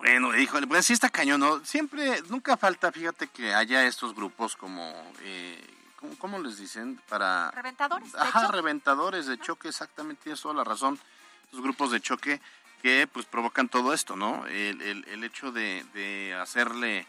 Bueno, 0.00 0.34
híjole, 0.36 0.66
pues 0.66 0.86
sí 0.86 0.94
está 0.94 1.10
cañón, 1.10 1.40
¿no? 1.40 1.62
Siempre, 1.64 2.22
nunca 2.28 2.56
falta, 2.56 2.90
fíjate 2.90 3.26
que 3.28 3.52
haya 3.54 3.86
estos 3.86 4.14
grupos 4.14 4.56
como, 4.56 4.90
eh, 5.22 5.62
¿cómo, 5.96 6.16
cómo 6.18 6.38
les 6.38 6.56
dicen? 6.56 6.98
Para... 7.08 7.50
Reventadores, 7.50 8.10
de 8.12 8.18
Ajá, 8.18 8.42
choque. 8.46 8.56
reventadores 8.56 9.26
de 9.26 9.38
choque, 9.38 9.68
exactamente, 9.68 10.22
tienes 10.24 10.40
toda 10.40 10.54
la 10.54 10.64
razón. 10.64 10.98
Estos 11.44 11.60
grupos 11.60 11.90
de 11.90 12.00
choque 12.00 12.40
que 12.82 13.06
pues 13.12 13.26
provocan 13.26 13.68
todo 13.68 13.92
esto, 13.92 14.16
¿no? 14.16 14.46
El, 14.46 14.80
el- 14.80 15.04
el 15.08 15.22
hecho 15.24 15.52
de, 15.52 15.84
de 15.92 16.34
hacerle, 16.40 17.06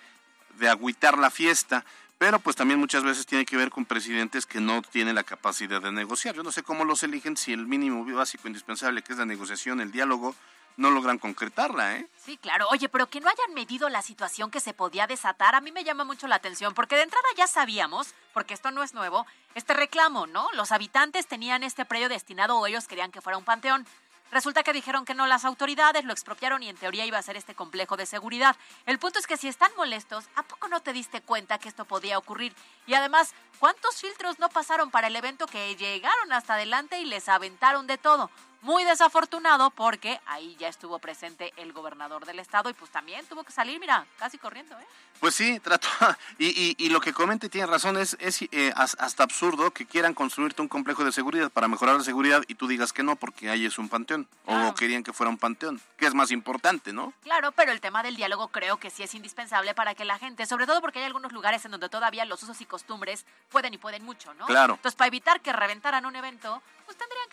de 0.59 0.67
agüitar 0.67 1.17
la 1.17 1.29
fiesta, 1.29 1.85
pero 2.17 2.39
pues 2.39 2.57
también 2.57 2.77
muchas 2.79 3.03
veces 3.03 3.25
tiene 3.25 3.45
que 3.45 3.55
ver 3.55 3.69
con 3.69 3.85
presidentes 3.85 4.45
que 4.45 4.59
no 4.59 4.81
tienen 4.81 5.15
la 5.15 5.23
capacidad 5.23 5.81
de 5.81 5.93
negociar. 5.93 6.35
Yo 6.35 6.43
no 6.43 6.51
sé 6.51 6.61
cómo 6.61 6.83
los 6.83 7.03
eligen 7.03 7.37
si 7.37 7.53
el 7.53 7.67
mínimo 7.67 8.03
básico 8.13 8.47
indispensable, 8.49 9.01
que 9.01 9.13
es 9.13 9.19
la 9.19 9.25
negociación, 9.25 9.79
el 9.79 9.91
diálogo, 9.93 10.35
no 10.77 10.91
logran 10.91 11.19
concretarla, 11.19 11.97
¿eh? 11.97 12.07
Sí, 12.23 12.37
claro. 12.37 12.67
Oye, 12.69 12.89
pero 12.89 13.09
que 13.09 13.19
no 13.19 13.29
hayan 13.29 13.53
medido 13.53 13.89
la 13.89 14.01
situación 14.01 14.51
que 14.51 14.59
se 14.59 14.73
podía 14.73 15.07
desatar, 15.07 15.55
a 15.55 15.61
mí 15.61 15.71
me 15.71 15.83
llama 15.83 16.03
mucho 16.03 16.27
la 16.27 16.35
atención, 16.35 16.73
porque 16.73 16.95
de 16.95 17.03
entrada 17.03 17.27
ya 17.37 17.47
sabíamos, 17.47 18.13
porque 18.33 18.53
esto 18.53 18.71
no 18.71 18.83
es 18.83 18.93
nuevo, 18.93 19.25
este 19.55 19.73
reclamo, 19.73 20.27
¿no? 20.27 20.49
Los 20.53 20.71
habitantes 20.71 21.27
tenían 21.27 21.63
este 21.63 21.85
predio 21.85 22.09
destinado 22.09 22.57
o 22.57 22.67
ellos 22.67 22.87
querían 22.87 23.11
que 23.11 23.21
fuera 23.21 23.37
un 23.37 23.45
panteón. 23.45 23.85
Resulta 24.31 24.63
que 24.63 24.71
dijeron 24.71 25.03
que 25.03 25.13
no 25.13 25.27
las 25.27 25.43
autoridades, 25.43 26.05
lo 26.05 26.13
expropiaron 26.13 26.63
y 26.63 26.69
en 26.69 26.77
teoría 26.77 27.05
iba 27.05 27.17
a 27.17 27.21
ser 27.21 27.35
este 27.35 27.53
complejo 27.53 27.97
de 27.97 28.05
seguridad. 28.05 28.55
El 28.85 28.97
punto 28.97 29.19
es 29.19 29.27
que 29.27 29.35
si 29.35 29.49
están 29.49 29.71
molestos, 29.75 30.23
¿a 30.35 30.43
poco 30.43 30.69
no 30.69 30.79
te 30.79 30.93
diste 30.93 31.21
cuenta 31.21 31.59
que 31.59 31.67
esto 31.67 31.83
podía 31.83 32.17
ocurrir? 32.17 32.55
Y 32.87 32.93
además, 32.93 33.33
¿cuántos 33.59 33.99
filtros 33.99 34.39
no 34.39 34.47
pasaron 34.47 34.89
para 34.89 35.07
el 35.07 35.15
evento 35.17 35.47
que 35.47 35.75
llegaron 35.75 36.31
hasta 36.31 36.53
adelante 36.53 37.01
y 37.01 37.05
les 37.05 37.27
aventaron 37.27 37.87
de 37.87 37.97
todo? 37.97 38.31
Muy 38.61 38.83
desafortunado 38.83 39.71
porque 39.71 40.19
ahí 40.27 40.55
ya 40.59 40.67
estuvo 40.67 40.99
presente 40.99 41.51
el 41.57 41.73
gobernador 41.73 42.25
del 42.25 42.39
estado 42.39 42.69
y 42.69 42.73
pues 42.73 42.91
también 42.91 43.25
tuvo 43.25 43.43
que 43.43 43.51
salir, 43.51 43.79
mira, 43.79 44.05
casi 44.19 44.37
corriendo, 44.37 44.77
¿eh? 44.79 44.85
Pues 45.19 45.35
sí, 45.35 45.59
trato. 45.59 45.87
Y, 46.39 46.47
y, 46.47 46.75
y 46.79 46.89
lo 46.89 46.99
que 47.01 47.13
comente 47.13 47.49
tiene 47.49 47.67
razón, 47.67 47.95
es, 47.97 48.17
es 48.19 48.41
eh, 48.51 48.73
as- 48.75 48.97
hasta 48.99 49.23
absurdo 49.23 49.69
que 49.71 49.85
quieran 49.85 50.13
construirte 50.15 50.61
un 50.61 50.67
complejo 50.67 51.03
de 51.03 51.11
seguridad 51.11 51.51
para 51.51 51.67
mejorar 51.67 51.95
la 51.95 52.03
seguridad 52.03 52.41
y 52.47 52.55
tú 52.55 52.67
digas 52.67 52.93
que 52.93 53.03
no 53.03 53.15
porque 53.15 53.49
ahí 53.49 53.65
es 53.65 53.77
un 53.77 53.89
panteón. 53.89 54.27
Claro. 54.45 54.69
O 54.69 54.73
querían 54.75 55.03
que 55.03 55.13
fuera 55.13 55.29
un 55.29 55.37
panteón, 55.37 55.79
que 55.97 56.07
es 56.07 56.13
más 56.15 56.31
importante, 56.31 56.93
¿no? 56.93 57.13
Claro, 57.23 57.51
pero 57.51 57.71
el 57.71 57.79
tema 57.81 58.01
del 58.01 58.15
diálogo 58.15 58.47
creo 58.47 58.77
que 58.77 58.89
sí 58.89 59.03
es 59.03 59.13
indispensable 59.13 59.75
para 59.75 59.93
que 59.93 60.05
la 60.05 60.17
gente, 60.17 60.45
sobre 60.47 60.65
todo 60.65 60.81
porque 60.81 60.99
hay 60.99 61.05
algunos 61.05 61.31
lugares 61.31 61.63
en 61.65 61.71
donde 61.71 61.89
todavía 61.89 62.25
los 62.25 62.41
usos 62.41 62.59
y 62.61 62.65
costumbres 62.65 63.25
pueden 63.49 63.73
y 63.75 63.77
pueden 63.77 64.03
mucho, 64.03 64.33
¿no? 64.33 64.47
Claro. 64.47 64.75
Entonces, 64.75 64.95
para 64.97 65.07
evitar 65.09 65.41
que 65.41 65.53
reventaran 65.53 66.05
un 66.07 66.15
evento, 66.15 66.63
pues 66.85 66.97
tendrían 66.97 67.29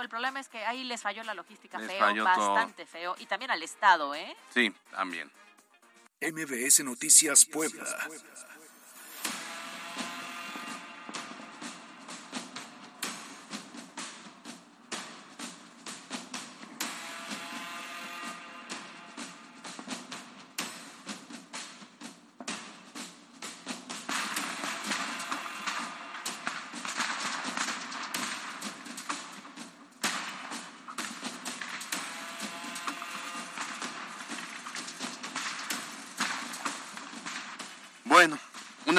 El 0.00 0.08
problema 0.08 0.40
es 0.40 0.48
que 0.48 0.64
ahí 0.64 0.84
les 0.84 1.02
falló 1.02 1.22
la 1.24 1.34
logística 1.34 1.78
Les 1.78 1.88
feo, 1.90 2.14
todo. 2.14 2.24
bastante 2.24 2.86
feo, 2.86 3.14
y 3.18 3.26
también 3.26 3.50
al 3.50 3.62
Estado, 3.62 4.14
¿eh? 4.14 4.36
Sí, 4.54 4.72
también. 4.90 5.30
MBS 6.20 6.84
Noticias 6.84 7.44
Puebla. 7.44 7.84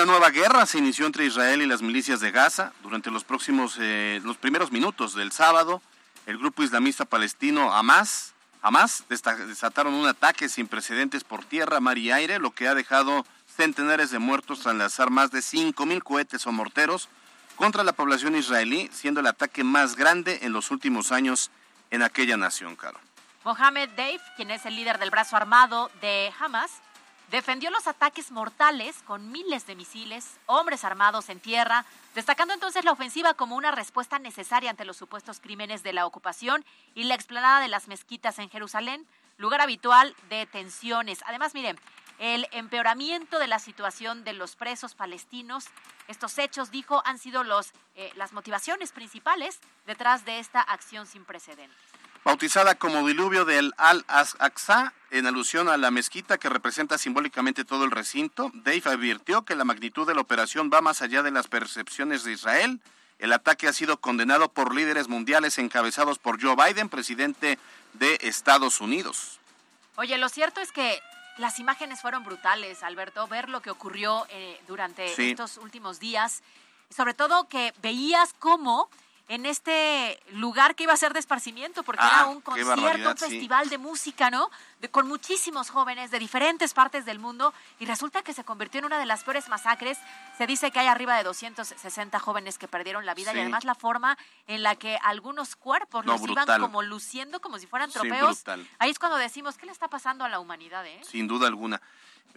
Una 0.03 0.11
nueva 0.11 0.31
guerra 0.31 0.65
se 0.65 0.79
inició 0.79 1.05
entre 1.05 1.25
Israel 1.25 1.61
y 1.61 1.65
las 1.65 1.81
milicias 1.81 2.19
de 2.19 2.29
Gaza. 2.29 2.73
Durante 2.81 3.09
los 3.09 3.23
próximos, 3.23 3.77
eh, 3.79 4.19
los 4.25 4.35
primeros 4.35 4.69
minutos 4.69 5.15
del 5.15 5.31
sábado, 5.31 5.81
el 6.25 6.37
grupo 6.37 6.61
islamista 6.61 7.05
palestino 7.05 7.73
Hamas, 7.73 8.33
Hamas 8.61 9.05
desataron 9.07 9.93
un 9.93 10.05
ataque 10.05 10.49
sin 10.49 10.67
precedentes 10.67 11.23
por 11.23 11.45
tierra, 11.45 11.79
mar 11.79 11.97
y 11.97 12.11
aire, 12.11 12.39
lo 12.39 12.51
que 12.51 12.67
ha 12.67 12.75
dejado 12.75 13.25
centenares 13.47 14.11
de 14.11 14.19
muertos 14.19 14.59
tras 14.59 14.75
lanzar 14.75 15.09
más 15.09 15.31
de 15.31 15.39
5.000 15.39 16.03
cohetes 16.03 16.45
o 16.47 16.51
morteros 16.51 17.07
contra 17.55 17.85
la 17.85 17.93
población 17.93 18.35
israelí, 18.35 18.89
siendo 18.91 19.21
el 19.21 19.27
ataque 19.27 19.63
más 19.63 19.95
grande 19.95 20.39
en 20.41 20.51
los 20.51 20.69
últimos 20.69 21.13
años 21.13 21.49
en 21.91 22.01
aquella 22.01 22.35
nación, 22.35 22.75
Caro. 22.75 22.99
Mohamed 23.45 23.89
Deif, 23.91 24.21
quien 24.35 24.51
es 24.51 24.65
el 24.65 24.75
líder 24.75 24.99
del 24.99 25.11
brazo 25.11 25.37
armado 25.37 25.91
de 26.01 26.33
Hamas, 26.39 26.71
defendió 27.33 27.71
los 27.71 27.87
ataques 27.87 28.29
mortales 28.29 29.01
con 29.07 29.31
miles 29.31 29.65
de 29.65 29.75
misiles, 29.75 30.39
hombres 30.45 30.83
armados 30.83 31.29
en 31.29 31.39
tierra, 31.39 31.83
destacando 32.13 32.53
entonces 32.53 32.85
la 32.85 32.91
ofensiva 32.91 33.33
como 33.33 33.55
una 33.55 33.71
respuesta 33.71 34.19
necesaria 34.19 34.69
ante 34.69 34.85
los 34.85 34.97
supuestos 34.97 35.39
crímenes 35.39 35.81
de 35.81 35.93
la 35.93 36.05
ocupación 36.05 36.63
y 36.93 37.05
la 37.05 37.15
explanada 37.15 37.59
de 37.59 37.69
las 37.69 37.87
mezquitas 37.87 38.37
en 38.37 38.51
Jerusalén, 38.51 39.07
lugar 39.39 39.61
habitual 39.61 40.15
de 40.29 40.45
tensiones. 40.45 41.23
Además, 41.25 41.55
miren, 41.55 41.79
el 42.19 42.47
empeoramiento 42.51 43.39
de 43.39 43.47
la 43.47 43.57
situación 43.57 44.23
de 44.23 44.33
los 44.33 44.55
presos 44.55 44.93
palestinos, 44.93 45.65
estos 46.07 46.37
hechos, 46.37 46.69
dijo, 46.69 47.01
han 47.03 47.17
sido 47.17 47.43
los, 47.43 47.73
eh, 47.95 48.11
las 48.15 48.33
motivaciones 48.33 48.91
principales 48.91 49.59
detrás 49.87 50.23
de 50.23 50.37
esta 50.37 50.61
acción 50.61 51.07
sin 51.07 51.25
precedentes. 51.25 52.02
Bautizada 52.23 52.75
como 52.75 53.05
diluvio 53.07 53.45
del 53.45 53.73
Al-Aqsa, 53.77 54.93
en 55.11 55.27
alusión 55.27 55.69
a 55.69 55.77
la 55.77 55.91
mezquita 55.91 56.37
que 56.37 56.49
representa 56.49 56.97
simbólicamente 56.97 57.65
todo 57.65 57.83
el 57.85 57.91
recinto. 57.91 58.49
Dave 58.53 58.81
advirtió 58.85 59.43
que 59.43 59.55
la 59.55 59.63
magnitud 59.65 60.07
de 60.07 60.15
la 60.15 60.21
operación 60.21 60.69
va 60.73 60.81
más 60.81 61.01
allá 61.01 61.21
de 61.21 61.31
las 61.31 61.47
percepciones 61.47 62.23
de 62.23 62.31
Israel. 62.31 62.79
El 63.19 63.31
ataque 63.31 63.67
ha 63.67 63.73
sido 63.73 63.97
condenado 63.97 64.49
por 64.49 64.73
líderes 64.73 65.07
mundiales 65.07 65.57
encabezados 65.59 66.17
por 66.17 66.41
Joe 66.41 66.55
Biden, 66.55 66.89
presidente 66.89 67.59
de 67.93 68.17
Estados 68.21 68.81
Unidos. 68.81 69.39
Oye, 69.97 70.17
lo 70.17 70.29
cierto 70.29 70.61
es 70.61 70.71
que 70.71 70.99
las 71.37 71.59
imágenes 71.59 72.01
fueron 72.01 72.23
brutales, 72.23 72.81
Alberto, 72.81 73.27
ver 73.27 73.49
lo 73.49 73.61
que 73.61 73.69
ocurrió 73.69 74.25
eh, 74.29 74.59
durante 74.67 75.13
Sí. 75.15 75.31
estos 75.31 75.57
últimos 75.57 75.99
días, 75.99 76.41
sobre 76.89 77.13
todo 77.13 77.47
que 77.47 77.73
veías 77.83 78.33
cómo 78.39 78.89
en 79.29 79.45
este 79.45 80.19
lugar 80.31 80.75
que 80.75 80.83
iba 80.83 80.93
a 80.93 80.97
ser 80.97 81.13
de 81.13 81.19
esparcimiento, 81.19 81.83
porque 81.83 82.01
Ah, 82.03 82.11
era 82.13 82.25
un 82.27 82.37
qué 82.41 82.43
concierto, 82.43 83.09
un 83.11 83.17
sí. 83.17 83.25
festival 83.25 83.69
de 83.69 83.77
música, 83.77 84.29
¿no? 84.29 84.49
con 84.91 85.07
muchísimos 85.07 85.69
jóvenes 85.69 86.11
de 86.11 86.19
diferentes 86.19 86.73
partes 86.73 87.05
del 87.05 87.17
mundo 87.17 87.53
y 87.79 87.85
resulta 87.85 88.21
que 88.21 88.33
se 88.33 88.43
convirtió 88.43 88.79
en 88.79 88.85
una 88.85 88.99
de 88.99 89.05
las 89.05 89.23
peores 89.23 89.47
masacres. 89.47 89.97
Se 90.37 90.45
dice 90.45 90.71
que 90.71 90.79
hay 90.79 90.87
arriba 90.87 91.15
de 91.15 91.23
260 91.23 92.19
jóvenes 92.19 92.57
que 92.57 92.67
perdieron 92.67 93.05
la 93.05 93.13
vida 93.13 93.33
y 93.33 93.39
además 93.39 93.63
la 93.63 93.75
forma 93.75 94.17
en 94.45 94.61
la 94.61 94.75
que 94.75 94.97
algunos 95.01 95.55
cuerpos 95.55 96.05
los 96.05 96.21
iban 96.27 96.45
como 96.59 96.81
luciendo 96.81 97.39
como 97.39 97.59
si 97.59 97.67
fueran 97.67 97.91
trofeos. 97.91 98.43
Ahí 98.77 98.91
es 98.91 98.99
cuando 98.99 99.17
decimos, 99.17 99.57
¿qué 99.57 99.65
le 99.65 99.71
está 99.71 99.87
pasando 99.87 100.25
a 100.25 100.29
la 100.29 100.39
humanidad? 100.39 100.85
Eh? 100.85 100.99
Sin 101.09 101.27
duda 101.27 101.47
alguna. 101.47 101.81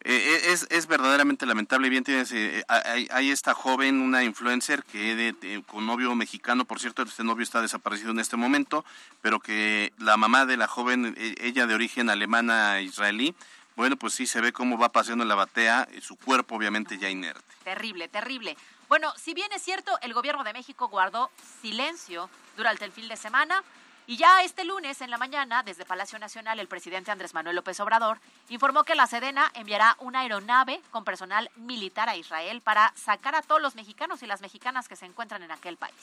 Eh, 0.08 0.14
eh, 0.14 0.52
es, 0.52 0.68
es, 0.70 0.86
verdaderamente 0.86 1.46
lamentable. 1.46 1.88
Bien, 1.88 2.04
tienes, 2.04 2.30
eh, 2.30 2.64
hay, 2.68 3.30
esta 3.32 3.54
joven, 3.54 4.00
una 4.00 4.22
influencer 4.22 4.84
que 4.84 5.16
de, 5.16 5.64
con 5.66 5.84
novio 5.84 6.14
mexicano, 6.14 6.64
por 6.64 6.78
cierto, 6.78 7.02
este 7.02 7.24
novio 7.24 7.42
está 7.42 7.60
desaparecido 7.60 8.12
en 8.12 8.20
este 8.20 8.36
momento, 8.36 8.84
pero 9.20 9.40
que 9.40 9.92
la 9.98 10.16
mamá 10.16 10.46
de 10.46 10.56
la 10.56 10.68
joven, 10.68 11.16
e, 11.18 11.34
ella 11.40 11.66
de 11.66 11.74
origen 11.74 12.08
alemana 12.08 12.80
israelí, 12.82 13.34
bueno, 13.74 13.96
pues 13.96 14.14
sí 14.14 14.28
se 14.28 14.40
ve 14.40 14.52
cómo 14.52 14.78
va 14.78 14.92
paseando 14.92 15.24
en 15.24 15.28
la 15.28 15.34
batea, 15.34 15.88
su 16.00 16.14
cuerpo 16.14 16.54
obviamente 16.54 16.98
ya 16.98 17.10
inerte. 17.10 17.42
Terrible, 17.64 18.06
terrible. 18.06 18.56
Bueno, 18.88 19.12
si 19.16 19.34
bien 19.34 19.50
es 19.52 19.62
cierto, 19.62 19.98
el 20.02 20.14
gobierno 20.14 20.44
de 20.44 20.52
México 20.52 20.86
guardó 20.86 21.32
silencio 21.62 22.30
durante 22.56 22.84
el 22.84 22.92
fin 22.92 23.08
de 23.08 23.16
semana, 23.16 23.64
y 24.08 24.16
ya 24.16 24.42
este 24.42 24.64
lunes 24.64 25.00
en 25.00 25.10
la 25.10 25.18
mañana, 25.18 25.64
desde 25.64 25.84
Palacio 25.84 26.18
Nacional, 26.18 26.60
el 26.60 26.68
presidente 26.68 27.10
Andrés 27.10 27.34
Manuel 27.34 27.56
López 27.56 27.80
Obrador 27.80 28.20
informó 28.48 28.84
que 28.84 28.94
la 28.94 29.08
Sedena 29.08 29.50
enviará 29.54 29.96
una 29.98 30.20
aeronave 30.20 30.80
con 30.92 31.04
personal 31.04 31.50
militar 31.56 32.08
a 32.08 32.16
Israel 32.16 32.60
para 32.60 32.92
sacar 32.94 33.34
a 33.34 33.42
todos 33.42 33.60
los 33.60 33.74
mexicanos 33.74 34.22
y 34.22 34.26
las 34.26 34.40
mexicanas 34.40 34.86
que 34.86 34.94
se 34.94 35.06
encuentran 35.06 35.42
en 35.42 35.50
aquel 35.50 35.76
país. 35.76 35.96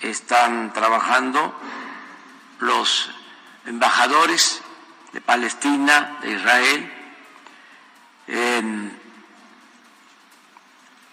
Están 0.00 0.72
trabajando 0.72 1.52
los 2.60 3.10
embajadores 3.66 4.62
de 5.12 5.20
Palestina, 5.20 6.18
de 6.22 6.32
Israel. 6.32 6.90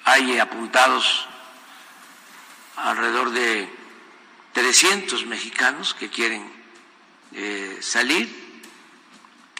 hay 0.04 0.40
apuntados 0.40 1.28
alrededor 2.76 3.32
de 3.32 3.81
300 4.54 5.26
mexicanos 5.26 5.94
que 5.94 6.10
quieren 6.10 6.44
eh, 7.34 7.78
salir. 7.82 8.52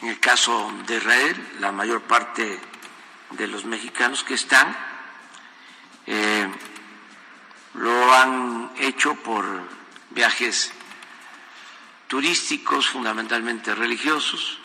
En 0.02 0.08
el 0.08 0.20
caso 0.20 0.72
de 0.86 0.96
Israel, 0.96 1.48
la 1.60 1.72
mayor 1.72 2.02
parte 2.02 2.58
de 3.30 3.46
los 3.46 3.64
mexicanos 3.64 4.24
que 4.24 4.34
están 4.34 4.76
eh, 6.06 6.48
lo 7.74 8.12
han 8.14 8.72
hecho 8.78 9.14
por 9.14 9.44
viajes 10.10 10.72
turísticos, 12.08 12.88
fundamentalmente 12.88 13.74
religiosos, 13.74 14.58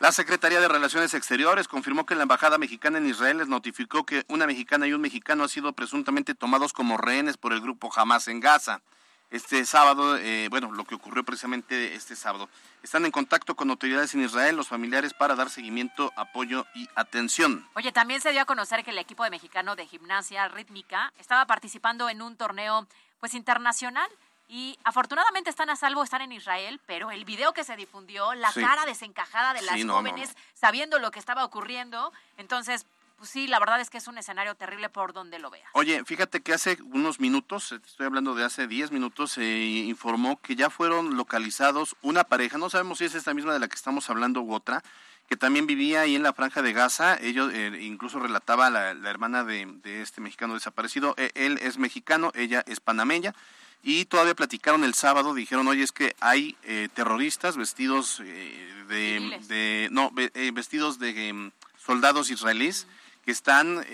la 0.00 0.12
Secretaría 0.12 0.60
de 0.60 0.68
Relaciones 0.68 1.12
Exteriores 1.14 1.66
confirmó 1.66 2.06
que 2.06 2.14
la 2.14 2.22
Embajada 2.22 2.56
Mexicana 2.56 2.98
en 2.98 3.08
Israel 3.08 3.38
les 3.38 3.48
notificó 3.48 4.06
que 4.06 4.24
una 4.28 4.46
mexicana 4.46 4.86
y 4.86 4.92
un 4.92 5.00
mexicano 5.00 5.42
han 5.42 5.48
sido 5.48 5.72
presuntamente 5.72 6.34
tomados 6.34 6.72
como 6.72 6.96
rehenes 6.96 7.36
por 7.36 7.52
el 7.52 7.60
grupo 7.60 7.90
Hamas 7.94 8.28
en 8.28 8.38
Gaza. 8.38 8.80
Este 9.30 9.66
sábado, 9.66 10.16
eh, 10.16 10.46
bueno, 10.50 10.72
lo 10.72 10.84
que 10.84 10.94
ocurrió 10.94 11.24
precisamente 11.24 11.94
este 11.94 12.16
sábado. 12.16 12.48
Están 12.82 13.04
en 13.04 13.10
contacto 13.10 13.56
con 13.56 13.68
autoridades 13.70 14.14
en 14.14 14.22
Israel, 14.22 14.56
los 14.56 14.68
familiares, 14.68 15.12
para 15.12 15.34
dar 15.34 15.50
seguimiento, 15.50 16.12
apoyo 16.16 16.64
y 16.74 16.88
atención. 16.94 17.68
Oye, 17.74 17.92
también 17.92 18.20
se 18.20 18.30
dio 18.30 18.40
a 18.40 18.46
conocer 18.46 18.84
que 18.84 18.92
el 18.92 18.98
equipo 18.98 19.24
de 19.24 19.30
mexicano 19.30 19.76
de 19.76 19.86
gimnasia 19.86 20.48
rítmica 20.48 21.12
estaba 21.18 21.44
participando 21.46 22.08
en 22.08 22.22
un 22.22 22.36
torneo 22.36 22.86
pues 23.20 23.34
internacional 23.34 24.08
y 24.48 24.78
afortunadamente 24.82 25.50
están 25.50 25.70
a 25.70 25.76
salvo, 25.76 26.02
están 26.02 26.22
en 26.22 26.32
Israel, 26.32 26.80
pero 26.86 27.10
el 27.10 27.24
video 27.24 27.52
que 27.52 27.64
se 27.64 27.76
difundió, 27.76 28.34
la 28.34 28.52
cara 28.52 28.86
desencajada 28.86 29.52
de 29.52 29.62
las 29.62 29.84
jóvenes 29.84 30.34
sabiendo 30.54 30.98
lo 30.98 31.10
que 31.10 31.18
estaba 31.18 31.44
ocurriendo, 31.44 32.12
entonces 32.38 32.86
pues 33.18 33.30
sí, 33.30 33.48
la 33.48 33.58
verdad 33.58 33.80
es 33.80 33.90
que 33.90 33.98
es 33.98 34.06
un 34.06 34.16
escenario 34.16 34.54
terrible 34.54 34.88
por 34.88 35.12
donde 35.12 35.40
lo 35.40 35.50
veas. 35.50 35.68
Oye, 35.72 36.04
fíjate 36.04 36.40
que 36.40 36.54
hace 36.54 36.78
unos 36.92 37.18
minutos, 37.18 37.72
estoy 37.72 38.06
hablando 38.06 38.36
de 38.36 38.44
hace 38.44 38.68
10 38.68 38.92
minutos, 38.92 39.32
se 39.32 39.58
informó 39.58 40.40
que 40.40 40.54
ya 40.54 40.70
fueron 40.70 41.16
localizados 41.16 41.96
una 42.00 42.22
pareja, 42.22 42.58
no 42.58 42.70
sabemos 42.70 42.98
si 42.98 43.06
es 43.06 43.16
esta 43.16 43.34
misma 43.34 43.52
de 43.52 43.58
la 43.58 43.66
que 43.66 43.74
estamos 43.74 44.08
hablando 44.08 44.40
u 44.40 44.54
otra, 44.54 44.84
que 45.28 45.36
también 45.36 45.66
vivía 45.66 46.02
ahí 46.02 46.14
en 46.14 46.22
la 46.22 46.32
franja 46.32 46.62
de 46.62 46.72
Gaza, 46.72 47.18
ellos 47.20 47.52
eh, 47.52 47.76
incluso 47.80 48.20
relataba 48.20 48.70
la, 48.70 48.94
la 48.94 49.10
hermana 49.10 49.42
de, 49.42 49.66
de, 49.82 50.00
este 50.00 50.20
mexicano 50.20 50.54
desaparecido, 50.54 51.14
e, 51.18 51.32
él 51.34 51.58
es 51.60 51.76
mexicano, 51.76 52.30
ella 52.36 52.62
es 52.68 52.78
panameña, 52.78 53.34
y 53.82 54.04
todavía 54.06 54.34
platicaron 54.34 54.84
el 54.84 54.94
sábado, 54.94 55.34
dijeron, 55.34 55.68
oye, 55.68 55.82
es 55.82 55.92
que 55.92 56.14
hay 56.20 56.56
eh, 56.64 56.88
terroristas 56.94 57.56
vestidos 57.56 58.20
eh, 58.24 59.38
de, 59.48 59.88
no, 59.90 60.12
eh, 60.16 60.50
vestidos 60.52 60.98
de 60.98 61.28
em, 61.28 61.50
soldados 61.78 62.30
israelíes 62.30 62.86
que 63.24 63.32
están 63.32 63.84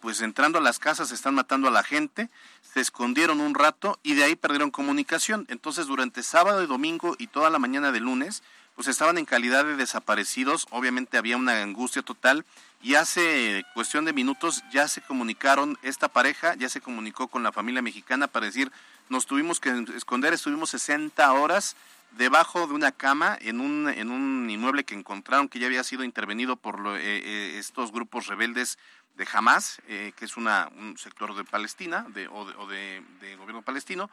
pues 0.00 0.22
entrando 0.22 0.58
a 0.58 0.62
las 0.62 0.78
casas, 0.78 1.12
están 1.12 1.34
matando 1.34 1.68
a 1.68 1.70
la 1.70 1.82
gente, 1.82 2.30
se 2.72 2.80
escondieron 2.80 3.42
un 3.42 3.54
rato 3.54 3.98
y 4.02 4.14
de 4.14 4.24
ahí 4.24 4.34
perdieron 4.34 4.70
comunicación. 4.70 5.44
Entonces 5.50 5.88
durante 5.88 6.22
sábado 6.22 6.62
y 6.62 6.66
domingo 6.66 7.14
y 7.18 7.26
toda 7.26 7.50
la 7.50 7.58
mañana 7.58 7.92
de 7.92 8.00
lunes, 8.00 8.42
pues 8.78 8.86
estaban 8.86 9.18
en 9.18 9.24
calidad 9.24 9.64
de 9.64 9.74
desaparecidos, 9.74 10.68
obviamente 10.70 11.18
había 11.18 11.36
una 11.36 11.62
angustia 11.62 12.02
total 12.02 12.46
y 12.80 12.94
hace 12.94 13.64
cuestión 13.74 14.04
de 14.04 14.12
minutos 14.12 14.62
ya 14.70 14.86
se 14.86 15.00
comunicaron, 15.00 15.76
esta 15.82 16.06
pareja 16.06 16.54
ya 16.54 16.68
se 16.68 16.80
comunicó 16.80 17.26
con 17.26 17.42
la 17.42 17.50
familia 17.50 17.82
mexicana 17.82 18.28
para 18.28 18.46
decir, 18.46 18.70
nos 19.08 19.26
tuvimos 19.26 19.58
que 19.58 19.84
esconder, 19.96 20.32
estuvimos 20.32 20.70
60 20.70 21.32
horas 21.32 21.74
debajo 22.12 22.68
de 22.68 22.74
una 22.74 22.92
cama 22.92 23.36
en 23.40 23.60
un, 23.60 23.88
en 23.88 24.12
un 24.12 24.48
inmueble 24.48 24.84
que 24.84 24.94
encontraron 24.94 25.48
que 25.48 25.58
ya 25.58 25.66
había 25.66 25.82
sido 25.82 26.04
intervenido 26.04 26.54
por 26.54 26.78
eh, 26.86 27.00
eh, 27.02 27.58
estos 27.58 27.90
grupos 27.90 28.28
rebeldes 28.28 28.78
de 29.16 29.26
Hamas, 29.32 29.82
eh, 29.88 30.12
que 30.14 30.24
es 30.24 30.36
una, 30.36 30.70
un 30.78 30.96
sector 30.98 31.34
de 31.34 31.42
Palestina 31.42 32.06
de, 32.10 32.28
o, 32.28 32.44
de, 32.68 33.02
de, 33.20 33.34
gobierno 33.34 33.62
palestino, 33.62 34.08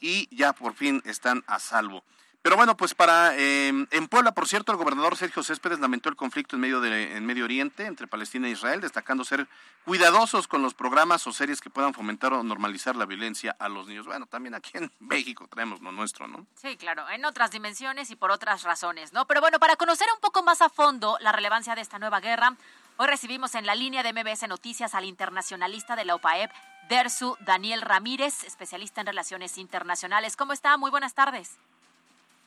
y 0.00 0.28
ya 0.36 0.54
por 0.54 0.74
fin 0.74 1.02
están 1.04 1.44
a 1.46 1.60
salvo. 1.60 2.02
Pero 2.48 2.56
bueno, 2.56 2.78
pues 2.78 2.94
para 2.94 3.36
em, 3.36 3.86
en 3.90 4.08
Puebla, 4.08 4.32
por 4.32 4.48
cierto, 4.48 4.72
el 4.72 4.78
gobernador 4.78 5.18
Sergio 5.18 5.42
Céspedes 5.42 5.80
lamentó 5.80 6.08
el 6.08 6.16
conflicto 6.16 6.56
en 6.56 6.62
medio 6.62 6.80
de 6.80 7.14
en 7.14 7.26
Medio 7.26 7.44
Oriente 7.44 7.84
entre 7.84 8.06
Palestina 8.06 8.48
e 8.48 8.52
Israel, 8.52 8.80
destacando 8.80 9.22
ser 9.22 9.46
cuidadosos 9.84 10.48
con 10.48 10.62
los 10.62 10.72
programas 10.72 11.26
o 11.26 11.32
series 11.34 11.60
que 11.60 11.68
puedan 11.68 11.92
fomentar 11.92 12.32
o 12.32 12.42
normalizar 12.42 12.96
la 12.96 13.04
violencia 13.04 13.54
a 13.58 13.68
los 13.68 13.86
niños. 13.86 14.06
Bueno, 14.06 14.24
también 14.24 14.54
aquí 14.54 14.70
en 14.72 14.90
México 14.98 15.46
traemos 15.46 15.82
lo 15.82 15.92
nuestro, 15.92 16.26
¿no? 16.26 16.46
Sí, 16.54 16.78
claro, 16.78 17.06
en 17.10 17.26
otras 17.26 17.50
dimensiones 17.50 18.10
y 18.10 18.16
por 18.16 18.30
otras 18.30 18.62
razones, 18.62 19.12
¿no? 19.12 19.26
Pero 19.26 19.42
bueno, 19.42 19.58
para 19.58 19.76
conocer 19.76 20.08
un 20.14 20.20
poco 20.22 20.42
más 20.42 20.62
a 20.62 20.70
fondo 20.70 21.18
la 21.20 21.32
relevancia 21.32 21.74
de 21.74 21.82
esta 21.82 21.98
nueva 21.98 22.20
guerra, 22.20 22.56
hoy 22.96 23.08
recibimos 23.08 23.56
en 23.56 23.66
la 23.66 23.74
línea 23.74 24.02
de 24.02 24.14
MBS 24.14 24.48
Noticias 24.48 24.94
al 24.94 25.04
internacionalista 25.04 25.96
de 25.96 26.06
la 26.06 26.14
OPAEP, 26.14 26.50
Dersu 26.88 27.36
Daniel 27.40 27.82
Ramírez, 27.82 28.42
especialista 28.44 29.02
en 29.02 29.08
relaciones 29.08 29.58
internacionales. 29.58 30.34
¿Cómo 30.34 30.54
está? 30.54 30.78
Muy 30.78 30.90
buenas 30.90 31.12
tardes. 31.12 31.58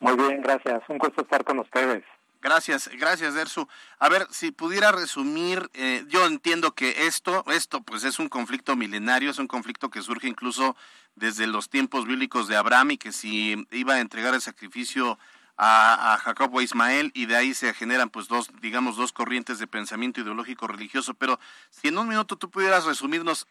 Muy 0.02 0.16
bien, 0.18 0.42
gracias. 0.42 0.82
Un 0.90 0.98
gusto 0.98 1.22
estar 1.22 1.44
con 1.46 1.60
ustedes. 1.60 2.04
Gracias, 2.42 2.90
gracias, 2.94 3.36
Dersu. 3.36 3.68
A 4.00 4.10
ver, 4.10 4.26
si 4.32 4.52
pudiera 4.52 4.92
resumir, 4.92 5.70
eh, 5.76 6.04
yo 6.08 6.26
entiendo 6.26 6.74
que 6.74 7.06
esto, 7.06 7.46
esto 7.52 7.82
pues 7.82 8.04
es 8.04 8.18
un 8.18 8.30
conflicto 8.30 8.76
milenario, 8.76 9.30
es 9.30 9.38
un 9.38 9.48
conflicto 9.48 9.92
que 9.92 10.02
surge 10.02 10.28
incluso 10.28 10.76
desde 11.16 11.46
los 11.46 11.70
tiempos 11.70 12.08
bíblicos 12.08 12.48
de 12.48 12.56
Abraham 12.56 12.92
y 12.92 12.98
que 12.98 13.12
si 13.12 13.68
iba 13.70 13.94
a 13.94 14.00
entregar 14.00 14.34
el 14.34 14.42
sacrificio 14.42 15.20
a, 15.56 16.16
a, 16.16 16.18
Jacob 16.18 16.56
o 16.56 16.60
a 16.60 16.64
Ismael 16.64 17.12
y 17.14 17.28
de 17.28 17.36
ahí 17.36 17.54
se 17.54 17.76
generan 17.76 18.10
pues 18.10 18.28
dos, 18.28 18.50
digamos, 18.60 18.98
dos 18.98 19.14
corrientes 19.14 19.60
de 19.60 19.68
pensamiento 19.68 20.22
ideológico 20.22 20.66
religioso. 20.66 21.14
Pero 21.14 21.40
si 21.70 21.90
en 21.90 22.00
un 22.00 22.08
minuto 22.08 22.38
tú 22.38 22.50
pudieras 22.50 22.86
resumirnos 22.86 23.46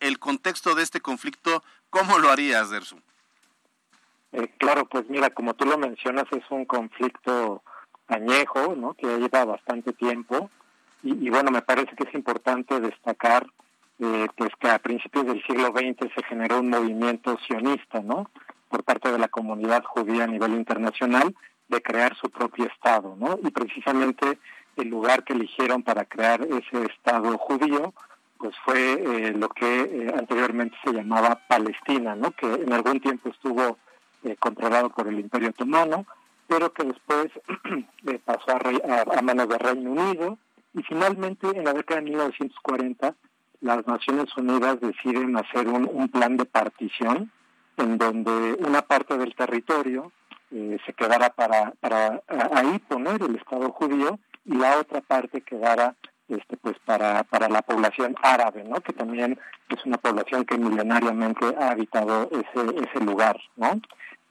el 0.00 0.18
contexto 0.18 0.74
de 0.74 0.82
este 0.82 1.02
conflicto, 1.02 1.62
¿cómo 1.90 2.18
lo 2.18 2.30
harías, 2.30 2.70
Dersu? 2.70 3.02
Eh, 4.32 4.48
claro, 4.58 4.86
pues 4.86 5.08
mira, 5.08 5.30
como 5.30 5.54
tú 5.54 5.64
lo 5.64 5.78
mencionas, 5.78 6.24
es 6.30 6.44
un 6.50 6.64
conflicto 6.64 7.62
añejo, 8.08 8.74
¿no? 8.76 8.94
Que 8.94 9.06
lleva 9.18 9.44
bastante 9.44 9.92
tiempo. 9.92 10.50
Y, 11.02 11.30
bueno, 11.30 11.50
me 11.50 11.62
parece 11.62 11.96
que 11.96 12.04
es 12.04 12.14
importante 12.14 12.78
destacar 12.78 13.46
eh, 14.00 14.28
pues 14.36 14.50
que 14.58 14.68
a 14.68 14.78
principios 14.78 15.26
del 15.26 15.42
siglo 15.44 15.68
XX 15.68 16.12
se 16.14 16.22
generó 16.24 16.60
un 16.60 16.68
movimiento 16.68 17.38
sionista, 17.46 18.00
¿no? 18.00 18.30
Por 18.68 18.84
parte 18.84 19.10
de 19.10 19.18
la 19.18 19.28
comunidad 19.28 19.82
judía 19.84 20.24
a 20.24 20.26
nivel 20.26 20.52
internacional 20.52 21.34
de 21.68 21.80
crear 21.80 22.14
su 22.16 22.28
propio 22.28 22.66
Estado, 22.66 23.16
¿no? 23.18 23.38
Y 23.42 23.50
precisamente 23.50 24.38
el 24.76 24.88
lugar 24.88 25.24
que 25.24 25.32
eligieron 25.32 25.82
para 25.82 26.04
crear 26.04 26.42
ese 26.42 26.84
Estado 26.84 27.36
judío, 27.38 27.94
pues 28.38 28.54
fue 28.64 28.92
eh, 28.92 29.32
lo 29.32 29.48
que 29.50 29.82
eh, 29.82 30.14
anteriormente 30.16 30.76
se 30.84 30.92
llamaba 30.92 31.40
Palestina, 31.48 32.14
¿no? 32.14 32.30
Que 32.32 32.46
en 32.46 32.72
algún 32.72 33.00
tiempo 33.00 33.28
estuvo 33.28 33.78
eh, 34.24 34.36
controlado 34.38 34.90
por 34.90 35.08
el 35.08 35.18
Imperio 35.20 35.50
Otomano, 35.50 36.06
pero 36.46 36.72
que 36.72 36.84
después 36.84 37.30
pasó 38.24 38.50
a, 38.52 39.18
a, 39.18 39.22
manos 39.22 39.48
del 39.48 39.58
Reino 39.58 39.90
Unido. 39.92 40.38
Y 40.72 40.82
finalmente 40.82 41.48
en 41.48 41.64
la 41.64 41.72
década 41.72 42.00
de 42.00 42.10
1940 42.10 43.14
las 43.60 43.86
Naciones 43.86 44.34
Unidas 44.36 44.80
deciden 44.80 45.36
hacer 45.36 45.68
un, 45.68 46.08
plan 46.08 46.36
de 46.36 46.44
partición 46.44 47.30
en 47.76 47.98
donde 47.98 48.56
una 48.60 48.82
parte 48.82 49.16
del 49.18 49.34
territorio 49.34 50.12
eh, 50.50 50.78
se 50.84 50.92
quedara 50.92 51.30
para, 51.30 51.72
para 51.80 52.22
ahí 52.52 52.78
poner 52.88 53.22
el 53.22 53.36
Estado 53.36 53.70
judío 53.70 54.18
y 54.44 54.56
la 54.56 54.78
otra 54.78 55.00
parte 55.00 55.42
quedara 55.42 55.94
este, 56.30 56.56
pues 56.56 56.76
para, 56.84 57.24
para 57.24 57.48
la 57.48 57.62
población 57.62 58.14
árabe, 58.22 58.64
¿no? 58.64 58.80
que 58.80 58.92
también 58.92 59.38
es 59.68 59.84
una 59.84 59.98
población 59.98 60.44
que 60.44 60.56
milenariamente 60.56 61.44
ha 61.58 61.70
habitado 61.70 62.30
ese, 62.30 62.88
ese 62.88 63.04
lugar. 63.04 63.38
¿no? 63.56 63.80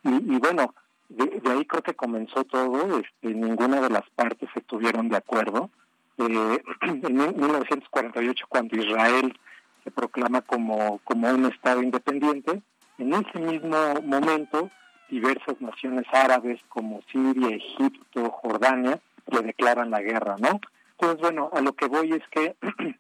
Y, 0.04 0.38
bueno, 0.38 0.74
de, 1.10 1.42
ahí 1.52 1.66
creo 1.66 1.84
que 1.84 1.94
comenzó 1.94 2.44
todo, 2.46 3.00
este, 3.00 3.34
ninguna 3.34 3.82
de 3.82 3.90
las 3.90 4.10
partes 4.16 4.50
estuvieron 4.56 5.10
de 5.10 5.18
acuerdo. 5.18 5.70
Eh, 6.18 6.64
en 6.82 7.16
1948, 7.16 8.46
cuando 8.48 8.78
Israel 8.78 9.38
se 9.84 9.92
proclama 9.92 10.42
como, 10.42 11.00
como 11.04 11.30
un 11.30 11.46
Estado 11.46 11.82
independiente, 11.82 12.62
en 12.98 13.14
ese 13.14 13.40
mismo 13.40 13.78
momento 14.04 14.70
diversas 15.10 15.60
naciones 15.60 16.06
árabes 16.12 16.60
como 16.70 17.02
Siria, 17.12 17.56
Egipto, 17.56 18.30
Jordania, 18.30 19.00
le 19.28 19.42
declaran 19.42 19.90
la 19.90 20.02
guerra, 20.02 20.36
¿no? 20.40 20.60
Entonces, 21.00 21.22
bueno, 21.22 21.50
a 21.54 21.62
lo 21.62 21.72
que 21.74 21.88
voy 21.88 22.12
es 22.12 22.24
que 22.30 22.56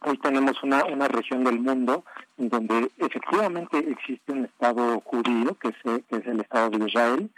hoy 0.00 0.18
tenemos 0.18 0.62
una, 0.62 0.86
una 0.86 1.06
región 1.06 1.44
del 1.44 1.60
mundo 1.60 2.02
en 2.38 2.48
donde 2.48 2.90
efectivamente 2.96 3.78
existe 3.78 4.32
un 4.32 4.46
Estado 4.46 5.00
judío, 5.00 5.54
que 5.58 5.68
es, 5.68 5.76
que 5.82 6.16
es 6.16 6.26
el 6.26 6.40
Estado 6.40 6.70
de 6.70 6.86
Israel, 6.86 7.30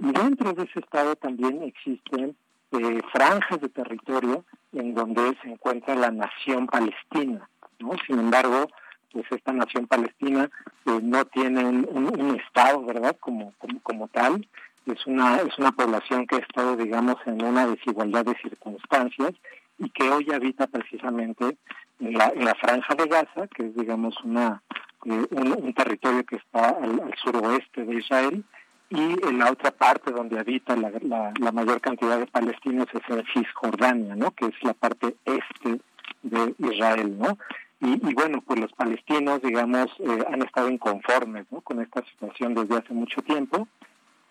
y 0.00 0.10
dentro 0.10 0.52
de 0.52 0.64
ese 0.64 0.80
Estado 0.80 1.14
también 1.14 1.62
existen 1.62 2.36
eh, 2.72 3.00
franjas 3.12 3.60
de 3.60 3.68
territorio 3.68 4.44
en 4.72 4.94
donde 4.94 5.36
se 5.40 5.48
encuentra 5.48 5.94
la 5.94 6.10
nación 6.10 6.66
palestina, 6.66 7.48
¿no? 7.78 7.92
Sin 8.04 8.18
embargo, 8.18 8.66
pues 9.12 9.26
esta 9.30 9.52
nación 9.52 9.86
palestina 9.86 10.50
eh, 10.86 10.98
no 11.02 11.24
tiene 11.26 11.64
un, 11.64 11.86
un, 11.88 12.40
Estado, 12.40 12.84
¿verdad?, 12.84 13.16
como, 13.20 13.54
como, 13.58 13.80
como 13.80 14.08
tal, 14.08 14.44
es 14.86 15.06
una, 15.06 15.36
es 15.36 15.58
una 15.58 15.72
población 15.72 16.26
que 16.26 16.36
ha 16.36 16.38
estado, 16.38 16.76
digamos, 16.76 17.16
en 17.26 17.44
una 17.44 17.66
desigualdad 17.66 18.24
de 18.24 18.36
circunstancias 18.36 19.32
y 19.78 19.90
que 19.90 20.08
hoy 20.08 20.26
habita 20.32 20.66
precisamente 20.68 21.58
en 22.00 22.12
la, 22.14 22.32
en 22.34 22.44
la 22.44 22.54
franja 22.54 22.94
de 22.94 23.06
Gaza, 23.06 23.48
que 23.48 23.66
es, 23.66 23.76
digamos, 23.76 24.16
una, 24.24 24.62
eh, 25.04 25.26
un, 25.30 25.72
territorio 25.74 26.24
que 26.24 26.36
está 26.36 26.68
al, 26.68 27.12
suroeste 27.22 27.84
de 27.84 27.94
Israel, 27.96 28.44
y 28.88 29.26
en 29.26 29.38
la 29.40 29.50
otra 29.50 29.72
parte 29.72 30.12
donde 30.12 30.38
habita 30.38 30.76
la, 30.76 30.92
la, 31.40 31.52
mayor 31.52 31.80
cantidad 31.80 32.18
de 32.20 32.26
palestinos 32.26 32.86
es 32.92 33.02
en 33.08 33.24
Cisjordania, 33.34 34.14
¿no? 34.14 34.30
que 34.30 34.46
es 34.46 34.54
la 34.62 34.74
parte 34.74 35.16
este 35.24 35.80
de 36.22 36.54
Israel, 36.58 37.18
¿no? 37.18 37.36
Y, 37.80 38.08
y 38.08 38.14
bueno, 38.14 38.40
pues 38.46 38.60
los 38.60 38.72
palestinos, 38.72 39.42
digamos, 39.42 39.88
eh, 39.98 40.24
han 40.32 40.40
estado 40.42 40.70
inconformes 40.70 41.46
¿no? 41.50 41.60
con 41.62 41.82
esta 41.82 42.02
situación 42.04 42.54
desde 42.54 42.76
hace 42.76 42.94
mucho 42.94 43.20
tiempo 43.22 43.66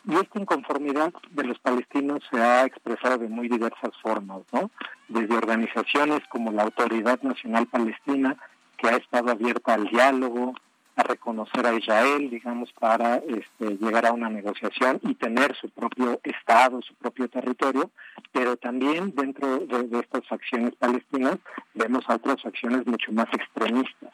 y 0.08 0.16
esta 0.16 0.40
inconformidad 0.40 1.14
de 1.32 1.44
los 1.44 1.60
palestinos 1.60 2.24
se 2.32 2.40
ha 2.40 2.66
expresado 2.66 3.18
de 3.18 3.28
muy 3.28 3.48
diversas 3.48 3.92
formas, 4.02 4.42
¿no? 4.52 4.70
Desde 5.08 5.36
organizaciones 5.36 6.22
como 6.30 6.52
la 6.52 6.64
Autoridad 6.64 7.22
Nacional 7.22 7.68
Palestina, 7.68 8.38
que 8.78 8.88
ha 8.88 8.98
estado 8.98 9.32
abierta 9.32 9.74
al 9.74 9.86
diálogo, 9.86 10.54
a 10.96 11.04
reconocer 11.04 11.66
a 11.66 11.74
Israel, 11.74 12.30
digamos, 12.30 12.72
para 12.74 13.18
este, 13.18 13.78
llegar 13.78 14.06
a 14.06 14.14
una 14.14 14.30
negociación 14.30 15.00
y 15.04 15.16
tener 15.16 15.54
su 15.56 15.70
propio 15.70 16.22
Estado, 16.24 16.82
su 16.82 16.94
propio 16.96 17.28
territorio, 17.28 17.92
pero 18.32 18.56
también 18.56 19.14
dentro 19.14 19.60
de, 19.60 20.00
estas 20.00 20.26
facciones 20.28 20.74
palestinas 20.76 21.38
vemos 21.74 22.06
otras 22.08 22.42
facciones 22.42 22.86
mucho 22.86 23.12
más 23.12 23.28
extremistas, 23.34 24.14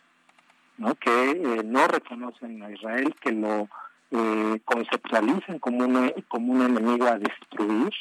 ¿no? 0.77 0.95
que 0.95 1.31
eh, 1.31 1.61
no 1.63 1.87
reconocen 1.87 2.63
a 2.63 2.71
Israel, 2.71 3.15
que 3.21 3.31
lo 3.31 3.69
eh, 4.11 4.59
conceptualizan 4.65 5.59
como, 5.59 5.85
una, 5.85 6.11
como 6.27 6.53
un 6.53 6.61
enemigo 6.61 7.07
a 7.07 7.17
destruir 7.17 7.91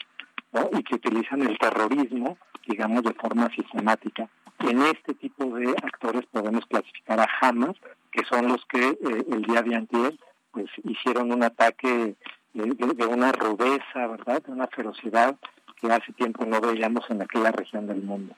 y 0.73 0.83
que 0.83 0.97
utilizan 0.97 1.43
el 1.43 1.57
terrorismo, 1.59 2.37
digamos, 2.67 3.05
de 3.05 3.15
forma 3.15 3.49
sistemática. 3.55 4.29
En 4.59 4.83
este 4.83 5.15
tipo 5.15 5.47
de 5.57 5.71
actores 5.71 6.27
podemos 6.27 6.67
clasificar 6.67 7.21
a 7.21 7.29
Hamas, 7.41 7.77
que 8.11 8.25
son 8.25 8.49
los 8.49 8.65
que 8.67 8.89
eh, 8.89 9.25
el 9.31 9.43
día 9.43 9.63
de 9.63 9.77
anterior 9.77 10.15
pues 10.51 10.69
hicieron 10.85 11.33
un 11.33 11.45
ataque 11.45 12.17
de, 12.53 13.07
una 13.07 13.33
rudeza, 13.33 14.07
¿verdad? 14.09 14.43
De 14.43 14.53
una 14.53 14.67
ferocidad 14.67 15.37
que 15.81 15.91
hace 15.93 16.13
tiempo 16.13 16.45
no 16.45 16.61
veíamos 16.61 17.09
en 17.09 17.23
aquella 17.23 17.53
región 17.53 17.87
del 17.87 18.03
mundo. 18.03 18.35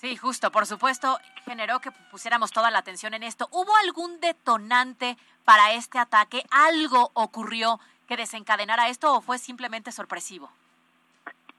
Sí, 0.00 0.16
justo, 0.16 0.52
por 0.52 0.64
supuesto, 0.64 1.18
generó 1.44 1.80
que 1.80 1.90
pusiéramos 2.12 2.52
toda 2.52 2.70
la 2.70 2.78
atención 2.78 3.14
en 3.14 3.24
esto. 3.24 3.48
¿Hubo 3.50 3.74
algún 3.84 4.20
detonante 4.20 5.16
para 5.44 5.72
este 5.72 5.98
ataque? 5.98 6.44
¿Algo 6.52 7.10
ocurrió 7.14 7.80
que 8.06 8.16
desencadenara 8.16 8.90
esto 8.90 9.12
o 9.12 9.20
fue 9.20 9.38
simplemente 9.38 9.90
sorpresivo? 9.90 10.50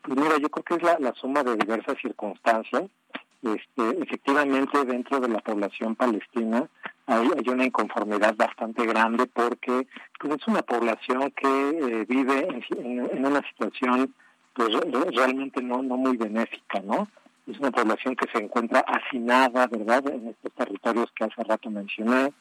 Pues 0.03 0.17
mira, 0.17 0.37
yo 0.37 0.47
creo 0.47 0.63
que 0.63 0.75
es 0.75 1.01
la, 1.01 1.13
suma 1.15 1.43
de 1.43 1.57
diversas 1.57 1.97
circunstancias. 2.01 2.83
Este, 3.43 4.03
efectivamente, 4.03 4.85
dentro 4.85 5.19
de 5.19 5.27
la 5.27 5.39
población 5.39 5.97
palestina 5.97 6.65
hay, 7.07 7.27
una 7.45 7.65
inconformidad 7.65 8.35
bastante 8.37 8.85
grande 8.85 9.27
porque 9.27 9.85
pues, 10.17 10.35
es 10.39 10.47
una 10.47 10.61
población 10.61 11.29
que 11.31 11.69
eh, 11.69 12.05
vive 12.07 12.47
en, 12.77 13.25
una 13.25 13.41
situación 13.49 14.15
pues, 14.53 14.69
realmente 15.13 15.61
no, 15.61 15.83
no 15.83 15.97
muy 15.97 16.15
benéfica, 16.15 16.79
¿no? 16.79 17.09
Es 17.49 17.59
una 17.59 17.71
población 17.71 18.15
que 18.15 18.29
se 18.31 18.43
encuentra 18.43 18.81
hacinada, 18.81 19.67
¿verdad?, 19.67 20.07
en 20.09 20.27
estos 20.27 20.51
territorios 20.53 21.11
que 21.15 21.25
hace 21.25 21.43
rato 21.43 21.69
mencioné, 21.69 22.31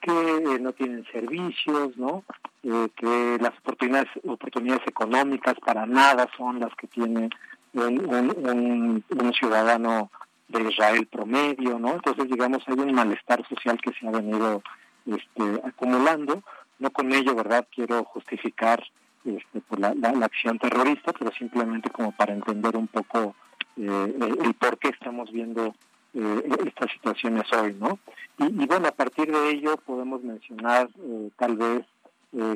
que 0.00 0.12
eh, 0.12 0.58
no 0.60 0.72
tienen 0.72 1.04
servicios, 1.12 1.96
¿no? 1.96 2.24
Eh, 2.62 2.88
que 2.96 3.38
las 3.40 3.56
oportunidades, 3.58 4.08
oportunidades 4.26 4.86
económicas 4.86 5.54
para 5.64 5.86
nada 5.86 6.28
son 6.36 6.60
las 6.60 6.74
que 6.76 6.86
tiene 6.86 7.30
un, 7.74 9.32
ciudadano 9.38 10.10
de 10.48 10.62
Israel 10.70 11.06
promedio, 11.06 11.78
¿no? 11.78 11.94
Entonces, 11.94 12.28
digamos, 12.28 12.62
hay 12.66 12.78
un 12.78 12.92
malestar 12.92 13.46
social 13.48 13.78
que 13.80 13.92
se 13.98 14.06
ha 14.06 14.10
venido 14.10 14.62
este, 15.06 15.60
acumulando. 15.64 16.42
No 16.78 16.90
con 16.90 17.12
ello, 17.12 17.34
¿verdad? 17.34 17.66
Quiero 17.74 18.04
justificar 18.04 18.84
este, 19.24 19.60
por 19.60 19.80
la, 19.80 19.94
la, 19.94 20.26
acción 20.26 20.58
terrorista, 20.58 21.12
pero 21.12 21.32
simplemente 21.32 21.88
como 21.90 22.12
para 22.12 22.34
entender 22.34 22.76
un 22.76 22.88
poco 22.88 23.34
el 23.76 24.54
por 24.54 24.78
qué 24.78 24.88
estamos 24.88 25.30
viendo 25.30 25.74
eh, 26.14 26.48
estas 26.66 26.92
situaciones 26.92 27.44
hoy, 27.52 27.74
¿no? 27.74 27.98
Y, 28.38 28.66
bueno, 28.66 28.88
a 28.88 28.92
partir 28.92 29.30
de 29.32 29.50
ello 29.50 29.76
podemos 29.78 30.22
mencionar 30.22 30.88
eh, 30.98 31.30
tal 31.36 31.56
vez 31.56 31.86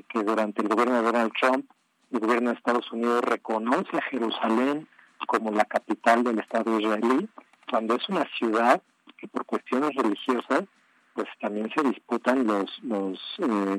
que 0.08 0.24
durante 0.24 0.60
el 0.60 0.66
gobierno 0.66 0.96
de 0.96 1.02
Donald 1.02 1.32
Trump, 1.40 1.64
el 2.10 2.18
gobierno 2.18 2.50
de 2.50 2.56
Estados 2.56 2.90
Unidos 2.90 3.22
reconoce 3.22 3.96
a 3.96 4.02
Jerusalén 4.02 4.88
como 5.28 5.52
la 5.52 5.64
capital 5.66 6.24
del 6.24 6.40
Estado 6.40 6.80
israelí, 6.80 7.28
cuando 7.70 7.94
es 7.94 8.08
una 8.08 8.26
ciudad 8.36 8.82
que 9.16 9.28
por 9.28 9.44
cuestiones 9.44 9.94
religiosas 9.94 10.64
pues 11.14 11.28
también 11.40 11.70
se 11.72 11.82
disputan 11.84 12.44
los, 12.44 12.76
los 12.82 13.20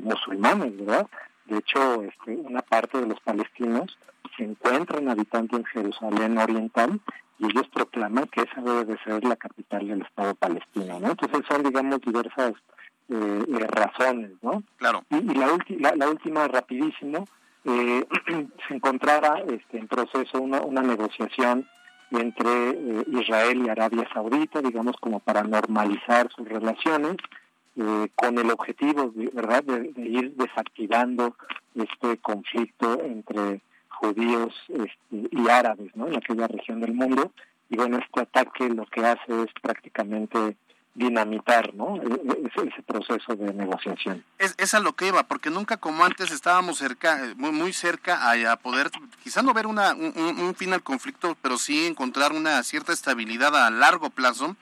musulmanes, 0.02 0.74
¿verdad? 0.78 1.06
De 1.46 1.58
hecho, 1.58 2.02
este, 2.02 2.36
una 2.36 2.62
parte 2.62 3.00
de 3.00 3.06
los 3.06 3.20
palestinos 3.20 3.98
se 4.36 4.44
encuentran 4.44 5.08
habitando 5.08 5.56
en 5.56 5.64
Jerusalén 5.64 6.38
Oriental 6.38 7.00
y 7.40 7.46
ellos 7.46 7.66
proclaman 7.72 8.26
que 8.26 8.42
esa 8.42 8.60
debe 8.60 8.84
de 8.84 8.98
ser 8.98 9.24
la 9.24 9.36
capital 9.36 9.88
del 9.88 10.02
Estado 10.02 10.34
palestino, 10.34 11.00
¿no? 11.00 11.08
Entonces 11.08 11.40
son, 11.48 11.62
digamos, 11.62 12.00
diversas 12.02 12.52
eh, 13.08 13.44
eh, 13.48 13.66
razones, 13.66 14.32
¿no? 14.42 14.62
Claro. 14.76 15.02
Y, 15.08 15.22
la, 15.34 15.96
la, 15.96 16.08
última, 16.08 16.46
rapidísimo, 16.48 17.24
eh, 17.64 18.06
se 18.68 18.74
encontrara 18.74 19.42
este, 19.48 19.78
en 19.78 19.88
proceso 19.88 20.40
una, 20.40 20.60
una 20.60 20.82
negociación 20.82 21.66
entre 22.10 22.76
Israel 23.06 23.62
y 23.64 23.68
Arabia 23.68 24.06
Saudita, 24.12 24.60
digamos, 24.60 24.96
como 25.00 25.20
para 25.20 25.44
normalizar 25.44 26.28
sus 26.34 26.48
relaciones, 26.48 27.16
con 28.16 28.36
el 28.36 28.50
objetivo, 28.50 29.12
¿verdad?, 29.32 29.62
de, 29.62 29.92
de, 29.92 30.02
ir 30.02 30.34
desactivando 30.34 31.36
este 31.76 32.18
conflicto 32.18 33.00
entre 33.00 33.62
judíos 34.00 34.54
este, 34.68 35.28
y 35.30 35.48
árabes 35.48 35.94
¿no? 35.94 36.08
en 36.08 36.16
aquella 36.16 36.48
región 36.48 36.80
del 36.80 36.94
mundo. 36.94 37.32
Y 37.68 37.76
bueno, 37.76 37.98
este 37.98 38.22
ataque 38.22 38.68
lo 38.68 38.86
que 38.86 39.04
hace 39.04 39.42
es 39.42 39.52
prácticamente 39.62 40.56
dinamitar 40.94 41.72
¿no? 41.74 41.96
E, 41.96 42.00
e, 42.00 42.48
ese, 42.48 42.68
ese, 42.68 42.82
proceso 42.82 43.36
de 43.36 43.52
negociación. 43.52 44.24
Es, 44.38 44.54
es, 44.58 44.74
a 44.74 44.80
lo 44.80 44.94
que 44.94 45.06
iba, 45.06 45.22
porque 45.24 45.50
nunca 45.50 45.76
como 45.76 46.04
antes 46.04 46.32
estábamos 46.32 46.78
cerca, 46.78 47.34
muy, 47.36 47.52
muy 47.52 47.72
cerca 47.72 48.32
a, 48.32 48.56
poder, 48.56 48.90
quizá 49.22 49.42
no 49.42 49.54
ver 49.54 49.66
una, 49.66 49.94
un, 49.94 50.12
un, 50.16 50.54
fin 50.54 50.72
al 50.72 50.82
conflicto, 50.82 51.36
pero 51.42 51.58
sí 51.58 51.86
encontrar 51.86 52.32
una 52.32 52.62
cierta 52.64 52.92
estabilidad 52.92 53.54
a 53.54 53.70
largo 53.70 54.10
plazo. 54.10 54.56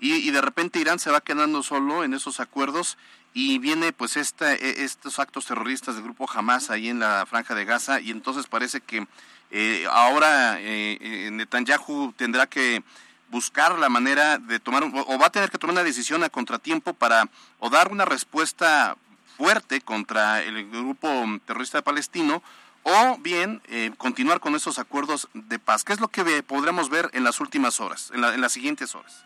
Y, 0.00 0.14
y 0.14 0.30
de 0.30 0.40
repente 0.40 0.80
Irán 0.80 0.98
se 0.98 1.10
va 1.10 1.20
quedando 1.20 1.62
solo 1.62 2.02
en 2.02 2.14
esos 2.14 2.40
acuerdos 2.40 2.96
y 3.34 3.58
viene 3.58 3.92
pues 3.92 4.16
esta, 4.16 4.54
e, 4.54 4.84
estos 4.84 5.18
actos 5.18 5.44
terroristas 5.44 5.96
del 5.96 6.04
grupo 6.04 6.26
Hamas 6.32 6.70
ahí 6.70 6.88
en 6.88 7.00
la 7.00 7.26
franja 7.26 7.54
de 7.54 7.66
Gaza 7.66 8.00
y 8.00 8.10
entonces 8.10 8.46
parece 8.46 8.80
que 8.80 9.06
eh, 9.50 9.86
ahora 9.90 10.58
eh, 10.60 10.96
eh, 11.00 11.30
Netanyahu 11.30 12.14
tendrá 12.16 12.46
que 12.46 12.82
buscar 13.30 13.78
la 13.78 13.88
manera 13.88 14.38
de 14.38 14.60
tomar 14.60 14.84
o 14.84 15.18
va 15.18 15.26
a 15.26 15.32
tener 15.32 15.50
que 15.50 15.58
tomar 15.58 15.74
una 15.74 15.84
decisión 15.84 16.22
a 16.22 16.30
contratiempo 16.30 16.94
para 16.94 17.28
o 17.58 17.68
dar 17.68 17.90
una 17.90 18.04
respuesta 18.04 18.96
fuerte 19.36 19.80
contra 19.80 20.40
el 20.42 20.70
grupo 20.70 21.08
terrorista 21.44 21.82
palestino 21.82 22.42
o 22.84 23.16
bien 23.18 23.60
eh, 23.68 23.90
continuar 23.96 24.40
con 24.40 24.54
esos 24.54 24.78
acuerdos 24.78 25.28
de 25.34 25.58
paz. 25.58 25.84
¿Qué 25.84 25.92
es 25.92 26.00
lo 26.00 26.08
que 26.08 26.42
podremos 26.42 26.90
ver 26.90 27.10
en 27.12 27.24
las 27.24 27.40
últimas 27.40 27.80
horas, 27.80 28.12
en, 28.14 28.20
las 28.20 28.52
siguientes 28.52 28.94
horas? 28.94 29.24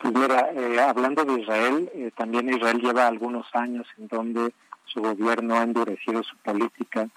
Pues 0.00 0.14
mira, 0.14 0.50
eh, 0.52 0.80
hablando 0.80 1.24
de 1.24 1.40
Israel, 1.40 1.90
eh, 1.94 2.10
también 2.16 2.48
Israel 2.48 2.80
lleva 2.80 3.06
algunos 3.06 3.46
años 3.54 3.86
en 3.98 4.08
donde 4.08 4.52
su 4.86 5.00
gobierno 5.02 5.56
ha 5.56 5.62
endurecido 5.62 6.22
su 6.22 6.36
política 6.38 7.08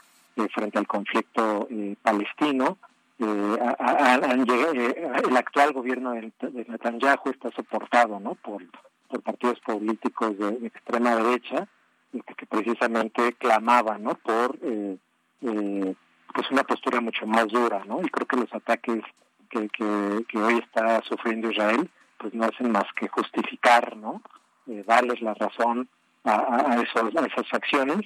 frente 0.53 0.79
al 0.79 0.87
conflicto 0.87 1.67
palestino. 2.01 2.77
el 3.19 3.67
actual 5.37 5.73
gobierno 5.73 6.11
de, 6.11 6.31
Netanyahu 6.67 7.29
está 7.29 7.51
soportado 7.51 8.19
¿no? 8.19 8.35
por, 8.35 8.63
partidos 9.23 9.59
políticos 9.59 10.37
de, 10.37 10.67
extrema 10.67 11.15
derecha 11.15 11.67
que 12.11 12.45
precisamente 12.45 13.33
clamaban 13.33 14.03
¿no? 14.03 14.15
por 14.15 14.57
eh, 15.45 15.93
pues 16.33 16.49
una 16.51 16.63
postura 16.63 17.01
mucho 17.01 17.27
más 17.27 17.47
dura, 17.49 17.83
¿no? 17.85 18.01
Y 18.01 18.09
creo 18.09 18.25
que 18.25 18.37
los 18.37 18.53
ataques 18.53 19.03
que, 19.49 19.69
que, 19.69 20.37
hoy 20.37 20.57
está 20.57 21.01
sufriendo 21.03 21.51
Israel, 21.51 21.89
pues 22.23 22.33
no 22.33 22.45
hacen 22.45 22.71
más 22.71 22.85
que 22.95 23.09
justificar, 23.09 23.97
¿no? 23.97 24.21
Eh, 24.67 24.85
darles 24.87 25.21
la 25.21 25.33
razón 25.33 25.89
a, 26.23 26.71
a, 26.71 26.81
esos, 26.81 27.13
a 27.17 27.25
esas 27.25 27.53
acciones 27.53 27.99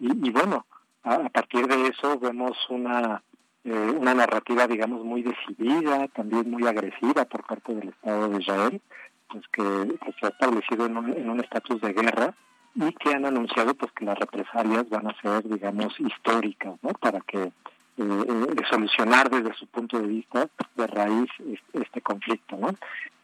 y, 0.00 0.30
bueno, 0.30 0.66
a, 1.04 1.28
partir 1.28 1.68
de 1.68 1.86
eso 1.86 2.18
vemos 2.18 2.58
una 2.68 3.22
eh, 3.62 3.94
una 3.96 4.14
narrativa, 4.14 4.66
digamos, 4.66 5.04
muy 5.04 5.22
decidida, 5.22 6.08
también 6.08 6.50
muy 6.50 6.66
agresiva 6.66 7.26
por 7.26 7.46
parte 7.46 7.74
del 7.74 7.90
Estado 7.90 8.28
de 8.30 8.40
Israel, 8.40 8.80
pues 9.28 9.44
que, 9.52 9.62
se 10.18 10.26
ha 10.26 10.30
establecido 10.30 10.86
en 10.86 11.30
un 11.30 11.40
estatus 11.40 11.80
de 11.80 11.92
guerra 11.92 12.34
y 12.74 12.92
que 12.94 13.14
han 13.14 13.24
anunciado 13.24 13.74
pues 13.74 13.92
que 13.92 14.04
las 14.04 14.18
represalias 14.18 14.88
van 14.88 15.08
a 15.08 15.20
ser 15.20 15.48
digamos 15.48 15.98
históricas 16.00 16.74
no 16.82 16.90
para 16.90 17.20
que 17.20 17.42
eh, 17.42 17.52
eh, 17.98 18.62
solucionar 18.70 19.28
desde 19.28 19.54
su 19.54 19.66
punto 19.66 19.98
de 19.98 20.06
vista 20.06 20.48
de 20.76 20.86
raíz 20.86 21.28
este, 21.72 22.00
conflicto 22.00 22.56
no 22.56 22.70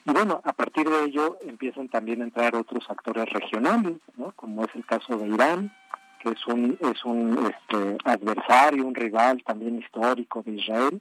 y 0.06 0.12
bueno 0.12 0.40
a 0.44 0.52
partir 0.52 0.88
de 0.88 1.04
ello 1.04 1.38
empiezan 1.42 1.88
también 1.88 2.22
a 2.22 2.24
entrar 2.24 2.54
otros 2.56 2.88
actores 2.88 3.28
regionales 3.30 3.96
no 4.16 4.32
como 4.32 4.64
es 4.64 4.74
el 4.74 4.86
caso 4.86 5.18
de 5.18 5.28
Irán 5.28 5.72
que 6.20 6.30
es 6.30 6.46
un 6.46 6.78
es 6.80 7.04
un 7.04 7.46
este, 7.46 7.98
adversario 8.04 8.86
un 8.86 8.94
rival 8.94 9.42
también 9.44 9.78
histórico 9.78 10.42
de 10.42 10.52
Israel 10.52 11.00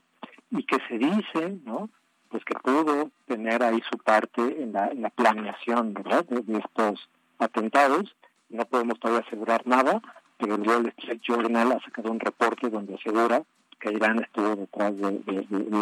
y 0.51 0.63
que 0.63 0.77
se 0.87 0.97
dice 0.97 1.59
no 1.63 1.89
pues 2.35 2.43
que 2.43 2.55
pudo 2.55 3.11
tener 3.27 3.63
ahí 3.63 3.81
su 3.89 3.97
parte 3.97 4.41
en 4.41 4.73
la, 4.73 5.09
planeación 5.09 5.93
verdad 5.93 6.25
de 6.25 6.57
estos 6.57 7.09
atentados. 7.39 8.13
No 8.49 8.65
podemos 8.65 8.99
todavía 8.99 9.25
asegurar 9.25 9.65
nada, 9.65 10.01
pero 10.37 10.55
el 10.55 10.67
Wall 10.67 10.87
Street 10.97 11.21
Journal 11.21 11.71
ha 11.71 11.79
sacado 11.79 12.11
un 12.11 12.19
reporte 12.19 12.69
donde 12.69 12.95
asegura 12.95 13.43
que 13.79 13.93
Irán 13.93 14.21
estuvo 14.21 14.55
detrás 14.55 14.97
de, 14.97 15.21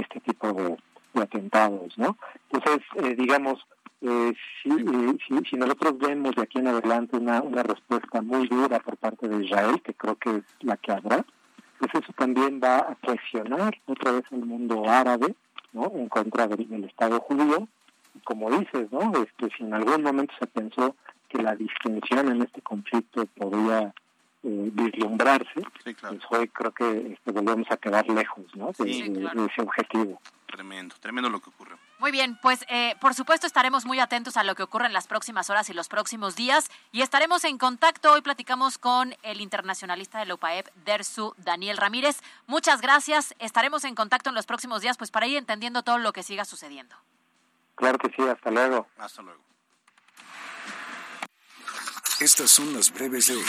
este 0.01 0.19
tipo 0.19 0.53
de, 0.53 0.77
atentados, 1.21 1.97
¿no? 1.97 2.17
Entonces, 2.51 2.83
eh, 2.95 3.15
digamos, 3.15 3.65
eh, 4.01 4.33
si, 4.61 4.69
si, 5.49 5.55
nosotros 5.55 5.97
vemos 5.97 6.35
de 6.35 6.41
aquí 6.41 6.59
en 6.59 6.67
adelante 6.67 7.17
una, 7.17 7.41
una 7.41 7.63
respuesta 7.63 8.21
muy 8.21 8.47
dura 8.47 8.79
por 8.79 8.97
parte 8.97 9.27
de 9.27 9.45
Israel, 9.45 9.81
que 9.81 9.93
creo 9.93 10.15
que 10.17 10.29
es 10.37 10.43
la 10.61 10.77
que 10.77 10.91
habrá, 10.91 11.25
pues 11.79 12.03
eso 12.03 12.13
también 12.17 12.59
va 12.63 12.77
a 12.79 12.95
presionar 12.95 13.75
otra 13.85 14.11
vez 14.13 14.23
el 14.31 14.45
mundo 14.45 14.89
árabe, 14.89 15.35
¿no? 15.73 15.91
En 15.95 16.07
contra 16.07 16.47
del, 16.47 16.83
Estado 16.85 17.19
judío. 17.19 17.67
Y 18.15 18.19
como 18.19 18.49
dices, 18.51 18.91
¿no? 18.91 19.11
Este, 19.21 19.55
si 19.57 19.63
en 19.63 19.73
algún 19.73 20.03
momento 20.03 20.33
se 20.39 20.47
pensó 20.47 20.95
que 21.29 21.41
la 21.41 21.55
distinción 21.55 22.29
en 22.29 22.41
este 22.41 22.61
conflicto 22.61 23.25
podría 23.25 23.93
eh, 24.45 24.69
vislumbrarse, 24.73 25.61
pues 25.83 26.21
hoy 26.29 26.49
creo 26.49 26.71
que 26.73 27.13
este, 27.13 27.31
volvemos 27.31 27.65
a 27.71 27.77
quedar 27.77 28.05
lejos 28.09 28.43
¿no? 28.55 28.71
de, 28.77 28.91
ese 28.91 29.61
objetivo. 29.61 30.21
Tremendo, 30.47 30.95
tremendo 30.99 31.29
lo 31.29 31.39
que 31.39 31.49
ocurre. 31.49 31.77
Muy 31.97 32.11
bien, 32.11 32.37
pues 32.41 32.65
eh, 32.67 32.95
por 32.99 33.13
supuesto 33.13 33.47
estaremos 33.47 33.85
muy 33.85 34.01
atentos 34.01 34.35
a 34.35 34.43
lo 34.43 34.53
que 34.53 34.63
ocurre 34.63 34.85
en 34.85 34.93
las 34.93 35.07
próximas 35.07 35.49
horas 35.49 35.69
y 35.69 35.73
los 35.73 35.87
próximos 35.87 36.35
días 36.35 36.69
y 36.91 37.01
estaremos 37.01 37.45
en 37.45 37.57
contacto. 37.57 38.11
Hoy 38.11 38.21
platicamos 38.21 38.77
con 38.77 39.15
el 39.23 39.39
internacionalista 39.39 40.19
de 40.19 40.25
la 40.25 40.35
UPAEP, 40.35 40.67
DERSU, 40.83 41.33
Daniel 41.37 41.77
Ramírez. 41.77 42.19
Muchas 42.45 42.81
gracias. 42.81 43.33
Estaremos 43.39 43.85
en 43.85 43.95
contacto 43.95 44.29
en 44.29 44.35
los 44.35 44.45
próximos 44.45 44.81
días 44.81 44.97
pues 44.97 45.09
para 45.09 45.25
ir 45.25 45.37
entendiendo 45.37 45.83
todo 45.83 45.97
lo 45.99 46.11
que 46.11 46.21
siga 46.21 46.43
sucediendo. 46.43 46.95
Claro 47.75 47.97
que 47.97 48.09
sí, 48.09 48.21
hasta 48.21 48.51
luego. 48.51 48.87
Hasta 48.97 49.21
luego. 49.21 49.41
Estas 52.19 52.51
son 52.51 52.73
las 52.73 52.93
breves 52.93 53.27
de 53.27 53.35
hoy. 53.35 53.45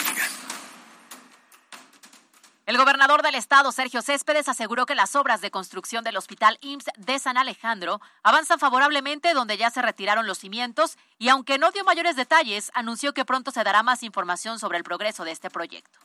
El 2.66 2.78
gobernador 2.78 3.22
del 3.22 3.34
estado, 3.34 3.72
Sergio 3.72 4.00
Céspedes, 4.00 4.48
aseguró 4.48 4.86
que 4.86 4.94
las 4.94 5.14
obras 5.16 5.42
de 5.42 5.50
construcción 5.50 6.02
del 6.02 6.16
Hospital 6.16 6.56
IMSS 6.62 6.86
de 6.96 7.18
San 7.18 7.36
Alejandro 7.36 8.00
avanzan 8.22 8.58
favorablemente 8.58 9.34
donde 9.34 9.58
ya 9.58 9.68
se 9.68 9.82
retiraron 9.82 10.26
los 10.26 10.38
cimientos 10.38 10.96
y 11.18 11.28
aunque 11.28 11.58
no 11.58 11.72
dio 11.72 11.84
mayores 11.84 12.16
detalles, 12.16 12.70
anunció 12.72 13.12
que 13.12 13.26
pronto 13.26 13.50
se 13.50 13.64
dará 13.64 13.82
más 13.82 14.02
información 14.02 14.58
sobre 14.58 14.78
el 14.78 14.84
progreso 14.84 15.24
de 15.24 15.32
este 15.32 15.50
proyecto. 15.50 15.98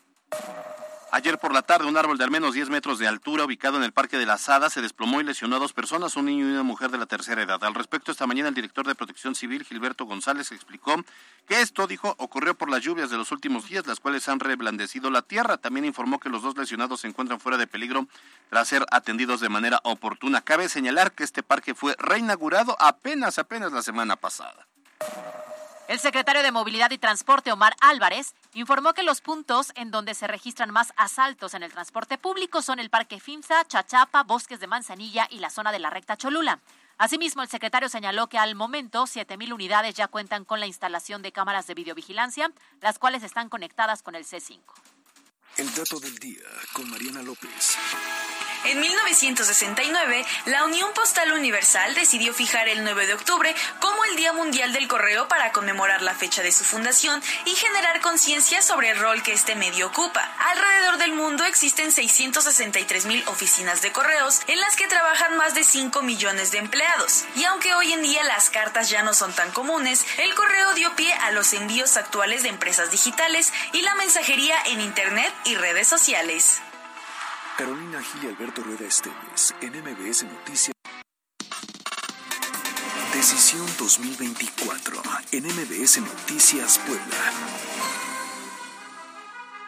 Ayer 1.12 1.40
por 1.40 1.54
la 1.54 1.64
tarde, 1.64 1.88
un 1.88 1.98
árbol 1.98 2.20
de 2.20 2.24
al 2.24 2.30
menos 2.30 2.54
10 2.54 2.70
metros 2.70 3.00
de 3.00 3.08
altura 3.08 3.44
ubicado 3.44 3.78
en 3.78 3.84
el 3.84 3.92
Parque 3.92 4.20
de 4.20 4.28
las 4.28 4.48
Hadas 4.48 4.74
se 4.74 4.82
desplomó 4.82 5.20
y 5.20 5.24
lesionó 5.24 5.56
a 5.56 5.60
dos 5.60 5.74
personas, 5.74 6.16
un 6.16 6.26
niño 6.26 6.48
y 6.48 6.52
una 6.52 6.62
mujer 6.62 6.92
de 6.92 7.00
la 7.00 7.08
tercera 7.08 7.42
edad. 7.42 7.64
Al 7.64 7.74
respecto, 7.74 8.12
esta 8.12 8.28
mañana 8.28 8.50
el 8.50 8.54
director 8.54 8.86
de 8.86 8.94
Protección 8.94 9.34
Civil, 9.34 9.66
Gilberto 9.66 10.06
González, 10.06 10.52
explicó 10.52 11.04
que 11.48 11.62
esto, 11.62 11.88
dijo, 11.88 12.14
ocurrió 12.20 12.54
por 12.54 12.70
las 12.70 12.84
lluvias 12.84 13.10
de 13.10 13.18
los 13.18 13.32
últimos 13.32 13.68
días, 13.68 13.88
las 13.88 14.00
cuales 14.00 14.30
han 14.30 14.40
reblandecido 14.40 15.10
la 15.10 15.24
tierra. 15.24 15.58
También 15.58 15.86
informó 15.86 16.20
que 16.20 16.30
los 16.30 16.44
dos 16.44 16.56
lesionados 16.56 17.02
se 17.02 17.08
encuentran 17.08 17.40
fuera 17.40 17.58
de 17.58 17.66
peligro 17.66 18.06
tras 18.52 18.68
ser 18.68 18.86
atendidos 18.92 19.42
de 19.42 19.50
manera 19.50 19.80
oportuna. 19.84 20.42
Cabe 20.42 20.70
señalar 20.70 21.14
que 21.14 21.24
este 21.24 21.42
parque 21.42 21.74
fue 21.74 21.96
reinaugurado 21.98 22.78
apenas, 22.80 23.40
apenas 23.40 23.72
la 23.72 23.82
semana 23.82 24.16
pasada. 24.16 24.68
El 25.90 26.00
secretario 26.00 26.44
de 26.44 26.52
Movilidad 26.52 26.92
y 26.92 27.00
Transporte, 27.00 27.52
Omar 27.52 27.76
Álvarez, 27.82 28.36
informó 28.54 28.94
que 28.94 29.02
los 29.02 29.22
puntos 29.22 29.72
en 29.74 29.90
donde 29.90 30.14
se 30.14 30.28
registran 30.28 30.70
más 30.70 30.94
asaltos 30.98 31.56
en 31.56 31.64
el 31.64 31.72
transporte 31.72 32.20
público 32.20 32.62
son 32.62 32.78
el 32.78 32.92
Parque 32.92 33.20
FIMSA, 33.20 33.66
Chachapa, 33.66 34.22
Bosques 34.22 34.60
de 34.60 34.68
Manzanilla 34.68 35.28
y 35.32 35.40
la 35.40 35.50
zona 35.50 35.72
de 35.72 35.80
la 35.80 35.90
recta 35.90 36.16
Cholula. 36.16 36.60
Asimismo, 37.00 37.42
el 37.42 37.50
secretario 37.50 37.90
señaló 37.90 38.28
que 38.28 38.38
al 38.38 38.54
momento 38.54 39.06
7.000 39.06 39.52
unidades 39.52 39.96
ya 39.96 40.08
cuentan 40.08 40.46
con 40.46 40.60
la 40.60 40.68
instalación 40.68 41.24
de 41.24 41.32
cámaras 41.32 41.66
de 41.66 41.74
videovigilancia, 41.74 42.52
las 42.82 43.00
cuales 43.00 43.24
están 43.24 43.50
conectadas 43.50 44.04
con 44.04 44.14
el 44.14 44.26
C5. 44.26 44.60
El 45.58 45.74
dato 45.74 46.00
del 46.00 46.20
día 46.20 46.46
con 46.72 46.88
Mariana 46.88 47.24
López. 47.24 47.80
En 48.66 48.82
1969, 48.82 50.26
la 50.46 50.66
Unión 50.66 50.92
Postal 50.94 51.32
Universal 51.32 51.96
decidió 51.96 52.34
fijar 52.34 52.68
el 52.68 52.84
9 52.84 53.08
de 53.08 53.14
octubre 53.14 53.56
como 53.80 54.04
el 54.04 54.18
Día 54.18 54.34
Mundial 54.34 54.74
del 54.74 54.90
Correo 54.90 55.30
para 55.30 55.54
conmemorar 55.54 56.02
la 56.02 56.14
fecha 56.14 56.44
de 56.44 56.52
su 56.52 56.66
fundación 56.66 57.24
y 57.46 57.52
generar 57.52 58.02
conciencia 58.02 58.62
sobre 58.62 58.90
el 58.90 59.00
rol 59.00 59.24
que 59.24 59.32
este 59.32 59.56
medio 59.56 59.88
ocupa. 59.88 60.30
Alrededor 60.40 60.98
del 60.98 61.14
mundo 61.14 61.46
existen 61.46 61.94
663 61.94 63.06
mil 63.06 63.24
oficinas 63.28 63.82
de 63.82 63.94
correos 63.94 64.42
en 64.48 64.60
las 64.60 64.76
que 64.76 64.88
trabajan 64.88 65.38
más 65.38 65.56
de 65.56 65.64
5 65.64 66.02
millones 66.02 66.52
de 66.52 66.58
empleados. 66.58 67.24
Y 67.38 67.46
aunque 67.46 67.74
hoy 67.76 67.94
en 67.94 68.02
día 68.02 68.24
las 68.26 68.50
cartas 68.50 68.90
ya 68.90 69.04
no 69.04 69.14
son 69.14 69.32
tan 69.34 69.52
comunes, 69.52 70.06
el 70.18 70.36
correo 70.36 70.74
dio 70.74 70.94
pie 70.98 71.14
a 71.14 71.32
los 71.32 71.54
envíos 71.54 71.96
actuales 71.96 72.44
de 72.44 72.50
empresas 72.50 72.92
digitales 72.92 73.54
y 73.72 73.82
la 73.84 73.96
mensajería 73.96 74.56
en 74.66 74.82
Internet 74.82 75.34
y 75.46 75.56
redes 75.56 75.88
sociales. 75.88 76.62
Carolina 77.60 78.02
Gil 78.02 78.24
y 78.24 78.28
Alberto 78.28 78.64
Rueda 78.64 78.86
Esteves, 78.86 79.54
en 79.60 79.72
MBS 79.72 80.24
Noticias. 80.24 80.72
Decisión 83.14 83.66
2024, 83.78 85.02
en 85.34 85.44
MBS 85.44 85.98
Noticias 86.00 86.80
Puebla. 86.88 87.69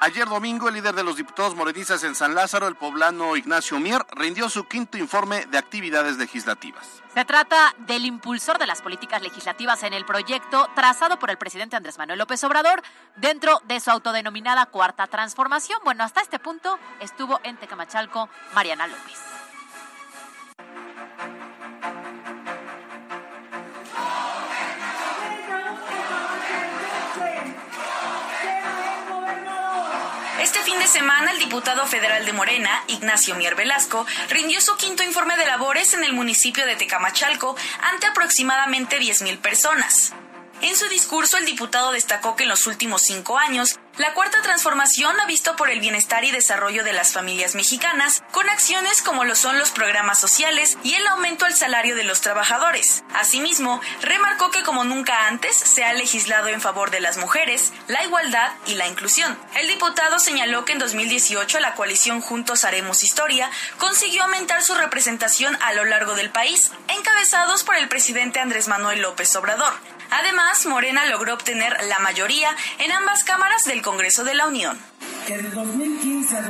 Ayer 0.03 0.27
domingo, 0.27 0.67
el 0.67 0.73
líder 0.73 0.95
de 0.95 1.03
los 1.03 1.15
diputados 1.15 1.53
morenistas 1.53 2.03
en 2.03 2.15
San 2.15 2.33
Lázaro, 2.33 2.67
el 2.67 2.73
poblano 2.73 3.35
Ignacio 3.35 3.79
Mier, 3.79 4.03
rindió 4.15 4.49
su 4.49 4.67
quinto 4.67 4.97
informe 4.97 5.45
de 5.45 5.59
actividades 5.59 6.17
legislativas. 6.17 7.03
Se 7.13 7.23
trata 7.23 7.75
del 7.77 8.05
impulsor 8.05 8.57
de 8.57 8.65
las 8.65 8.81
políticas 8.81 9.21
legislativas 9.21 9.83
en 9.83 9.93
el 9.93 10.03
proyecto 10.03 10.67
trazado 10.73 11.19
por 11.19 11.29
el 11.29 11.37
presidente 11.37 11.75
Andrés 11.75 11.99
Manuel 11.99 12.17
López 12.17 12.43
Obrador 12.43 12.81
dentro 13.17 13.61
de 13.65 13.79
su 13.79 13.91
autodenominada 13.91 14.65
cuarta 14.65 15.05
transformación. 15.05 15.79
Bueno, 15.83 16.03
hasta 16.03 16.21
este 16.21 16.39
punto 16.39 16.79
estuvo 16.99 17.39
en 17.43 17.57
Tecamachalco 17.57 18.27
Mariana 18.55 18.87
López. 18.87 19.19
De 30.81 30.87
semana, 30.87 31.31
el 31.31 31.37
diputado 31.37 31.85
federal 31.85 32.25
de 32.25 32.33
Morena, 32.33 32.83
Ignacio 32.87 33.35
Mier 33.35 33.53
Velasco, 33.53 34.07
rindió 34.29 34.59
su 34.61 34.75
quinto 34.77 35.03
informe 35.03 35.37
de 35.37 35.45
labores 35.45 35.93
en 35.93 36.03
el 36.03 36.13
municipio 36.13 36.65
de 36.65 36.75
Tecamachalco 36.75 37.55
ante 37.83 38.07
aproximadamente 38.07 38.99
10.000 38.99 39.37
personas. 39.37 40.11
En 40.61 40.75
su 40.75 40.87
discurso, 40.89 41.37
el 41.37 41.45
diputado 41.45 41.91
destacó 41.91 42.35
que 42.35 42.43
en 42.43 42.49
los 42.49 42.67
últimos 42.67 43.01
cinco 43.01 43.39
años, 43.39 43.79
la 43.97 44.13
cuarta 44.13 44.41
transformación 44.41 45.19
ha 45.19 45.25
visto 45.25 45.55
por 45.55 45.69
el 45.69 45.79
bienestar 45.79 46.23
y 46.23 46.31
desarrollo 46.31 46.83
de 46.83 46.93
las 46.93 47.13
familias 47.13 47.55
mexicanas, 47.55 48.23
con 48.31 48.47
acciones 48.47 49.01
como 49.01 49.25
lo 49.25 49.35
son 49.35 49.59
los 49.59 49.71
programas 49.71 50.19
sociales 50.19 50.77
y 50.83 50.93
el 50.93 51.05
aumento 51.07 51.45
al 51.45 51.55
salario 51.55 51.95
de 51.95 52.03
los 52.03 52.21
trabajadores. 52.21 53.03
Asimismo, 53.13 53.81
remarcó 54.01 54.49
que 54.49 54.63
como 54.63 54.83
nunca 54.85 55.27
antes 55.27 55.57
se 55.57 55.83
ha 55.83 55.93
legislado 55.93 56.47
en 56.47 56.61
favor 56.61 56.89
de 56.89 57.01
las 57.01 57.17
mujeres, 57.17 57.73
la 57.87 58.03
igualdad 58.03 58.51
y 58.65 58.75
la 58.75 58.87
inclusión. 58.87 59.37
El 59.55 59.67
diputado 59.67 60.19
señaló 60.19 60.63
que 60.63 60.73
en 60.73 60.79
2018 60.79 61.59
la 61.59 61.73
coalición 61.73 62.21
Juntos 62.21 62.63
Haremos 62.63 63.03
Historia 63.03 63.49
consiguió 63.77 64.23
aumentar 64.23 64.63
su 64.63 64.73
representación 64.75 65.57
a 65.61 65.73
lo 65.73 65.85
largo 65.85 66.13
del 66.15 66.29
país, 66.29 66.71
encabezados 66.87 67.63
por 67.63 67.75
el 67.75 67.89
presidente 67.89 68.39
Andrés 68.39 68.67
Manuel 68.67 69.01
López 69.01 69.35
Obrador. 69.35 69.73
Además, 70.11 70.65
Morena 70.65 71.05
logró 71.07 71.33
obtener 71.33 71.75
la 71.87 71.99
mayoría 71.99 72.55
en 72.79 72.91
ambas 72.91 73.23
cámaras 73.23 73.63
del 73.63 73.81
Congreso 73.81 74.23
de 74.23 74.35
la 74.35 74.47
Unión. 74.47 74.77
Que 75.25 75.37
de 75.37 75.49
2015 75.49 76.37
a 76.37 76.41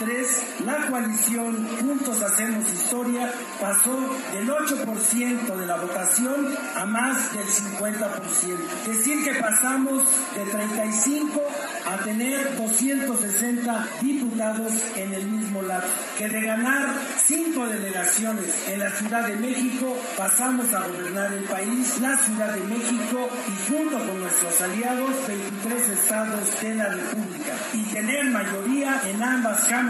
2023 0.00 0.64
la 0.64 0.86
coalición 0.88 1.68
Juntos 1.80 2.22
Hacemos 2.22 2.72
Historia 2.72 3.30
pasó 3.60 3.96
del 4.32 4.48
8% 4.48 5.56
de 5.56 5.66
la 5.66 5.76
votación 5.76 6.54
a 6.74 6.84
más 6.84 7.32
del 7.32 7.46
50%. 7.46 8.58
Es 8.82 8.98
decir, 8.98 9.24
que 9.24 9.34
pasamos 9.40 10.04
de 10.34 10.44
35 10.44 11.42
a 11.86 11.96
tener 11.98 12.56
260 12.56 13.86
diputados 14.00 14.72
en 14.96 15.14
el 15.14 15.26
mismo 15.26 15.62
lado. 15.62 15.84
Que 16.18 16.28
de 16.28 16.40
ganar 16.40 16.94
cinco 17.24 17.66
delegaciones 17.66 18.68
en 18.68 18.80
la 18.80 18.90
Ciudad 18.90 19.26
de 19.26 19.36
México 19.36 19.96
pasamos 20.16 20.72
a 20.72 20.86
gobernar 20.86 21.32
el 21.32 21.44
país, 21.44 21.98
la 22.00 22.16
Ciudad 22.16 22.52
de 22.54 22.64
México 22.64 23.28
y 23.48 23.70
junto 23.70 23.98
con 23.98 24.20
nuestros 24.20 24.60
aliados 24.60 25.10
23 25.26 25.88
estados 25.90 26.60
de 26.60 26.74
la 26.74 26.88
República 26.88 27.52
y 27.72 27.82
tener 27.84 28.24
mayoría 28.26 29.00
en 29.04 29.22
ambas 29.22 29.64
cámaras 29.64 29.83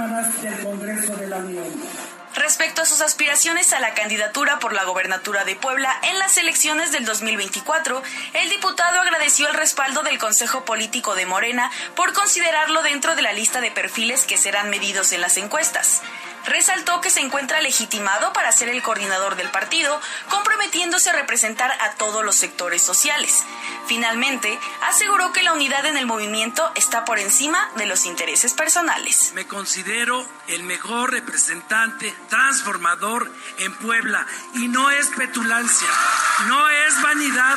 Respecto 2.34 2.82
a 2.82 2.86
sus 2.86 3.00
aspiraciones 3.00 3.72
a 3.72 3.80
la 3.80 3.94
candidatura 3.94 4.58
por 4.58 4.72
la 4.72 4.84
gobernatura 4.84 5.44
de 5.44 5.54
Puebla 5.54 5.90
en 6.02 6.18
las 6.18 6.36
elecciones 6.36 6.90
del 6.90 7.04
2024, 7.04 8.02
el 8.34 8.50
diputado 8.50 9.00
agradeció 9.00 9.48
el 9.48 9.54
respaldo 9.54 10.02
del 10.02 10.18
Consejo 10.18 10.64
Político 10.64 11.14
de 11.14 11.26
Morena 11.26 11.70
por 11.94 12.12
considerarlo 12.12 12.82
dentro 12.82 13.14
de 13.14 13.22
la 13.22 13.32
lista 13.32 13.60
de 13.60 13.70
perfiles 13.70 14.24
que 14.24 14.36
serán 14.36 14.68
medidos 14.68 15.12
en 15.12 15.20
las 15.20 15.36
encuestas 15.36 16.02
resaltó 16.46 17.00
que 17.00 17.10
se 17.10 17.20
encuentra 17.20 17.60
legitimado 17.60 18.32
para 18.32 18.52
ser 18.52 18.68
el 18.68 18.82
coordinador 18.82 19.36
del 19.36 19.50
partido, 19.50 20.00
comprometiéndose 20.28 21.10
a 21.10 21.14
representar 21.14 21.72
a 21.80 21.92
todos 21.92 22.24
los 22.24 22.36
sectores 22.36 22.82
sociales. 22.82 23.42
Finalmente, 23.86 24.58
aseguró 24.82 25.32
que 25.32 25.42
la 25.42 25.52
unidad 25.52 25.86
en 25.86 25.96
el 25.96 26.06
movimiento 26.06 26.70
está 26.74 27.04
por 27.04 27.18
encima 27.18 27.70
de 27.76 27.86
los 27.86 28.06
intereses 28.06 28.52
personales. 28.54 29.32
Me 29.34 29.46
considero 29.46 30.26
el 30.48 30.62
mejor 30.62 31.12
representante 31.12 32.14
transformador 32.28 33.30
en 33.58 33.74
Puebla 33.74 34.26
y 34.54 34.68
no 34.68 34.90
es 34.90 35.08
petulancia, 35.08 35.88
no 36.46 36.68
es 36.68 37.02
vanidad, 37.02 37.56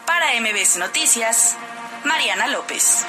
Para 0.06 0.40
MBS 0.40 0.78
Noticias, 0.78 1.56
Mariana 2.04 2.48
López. 2.48 3.04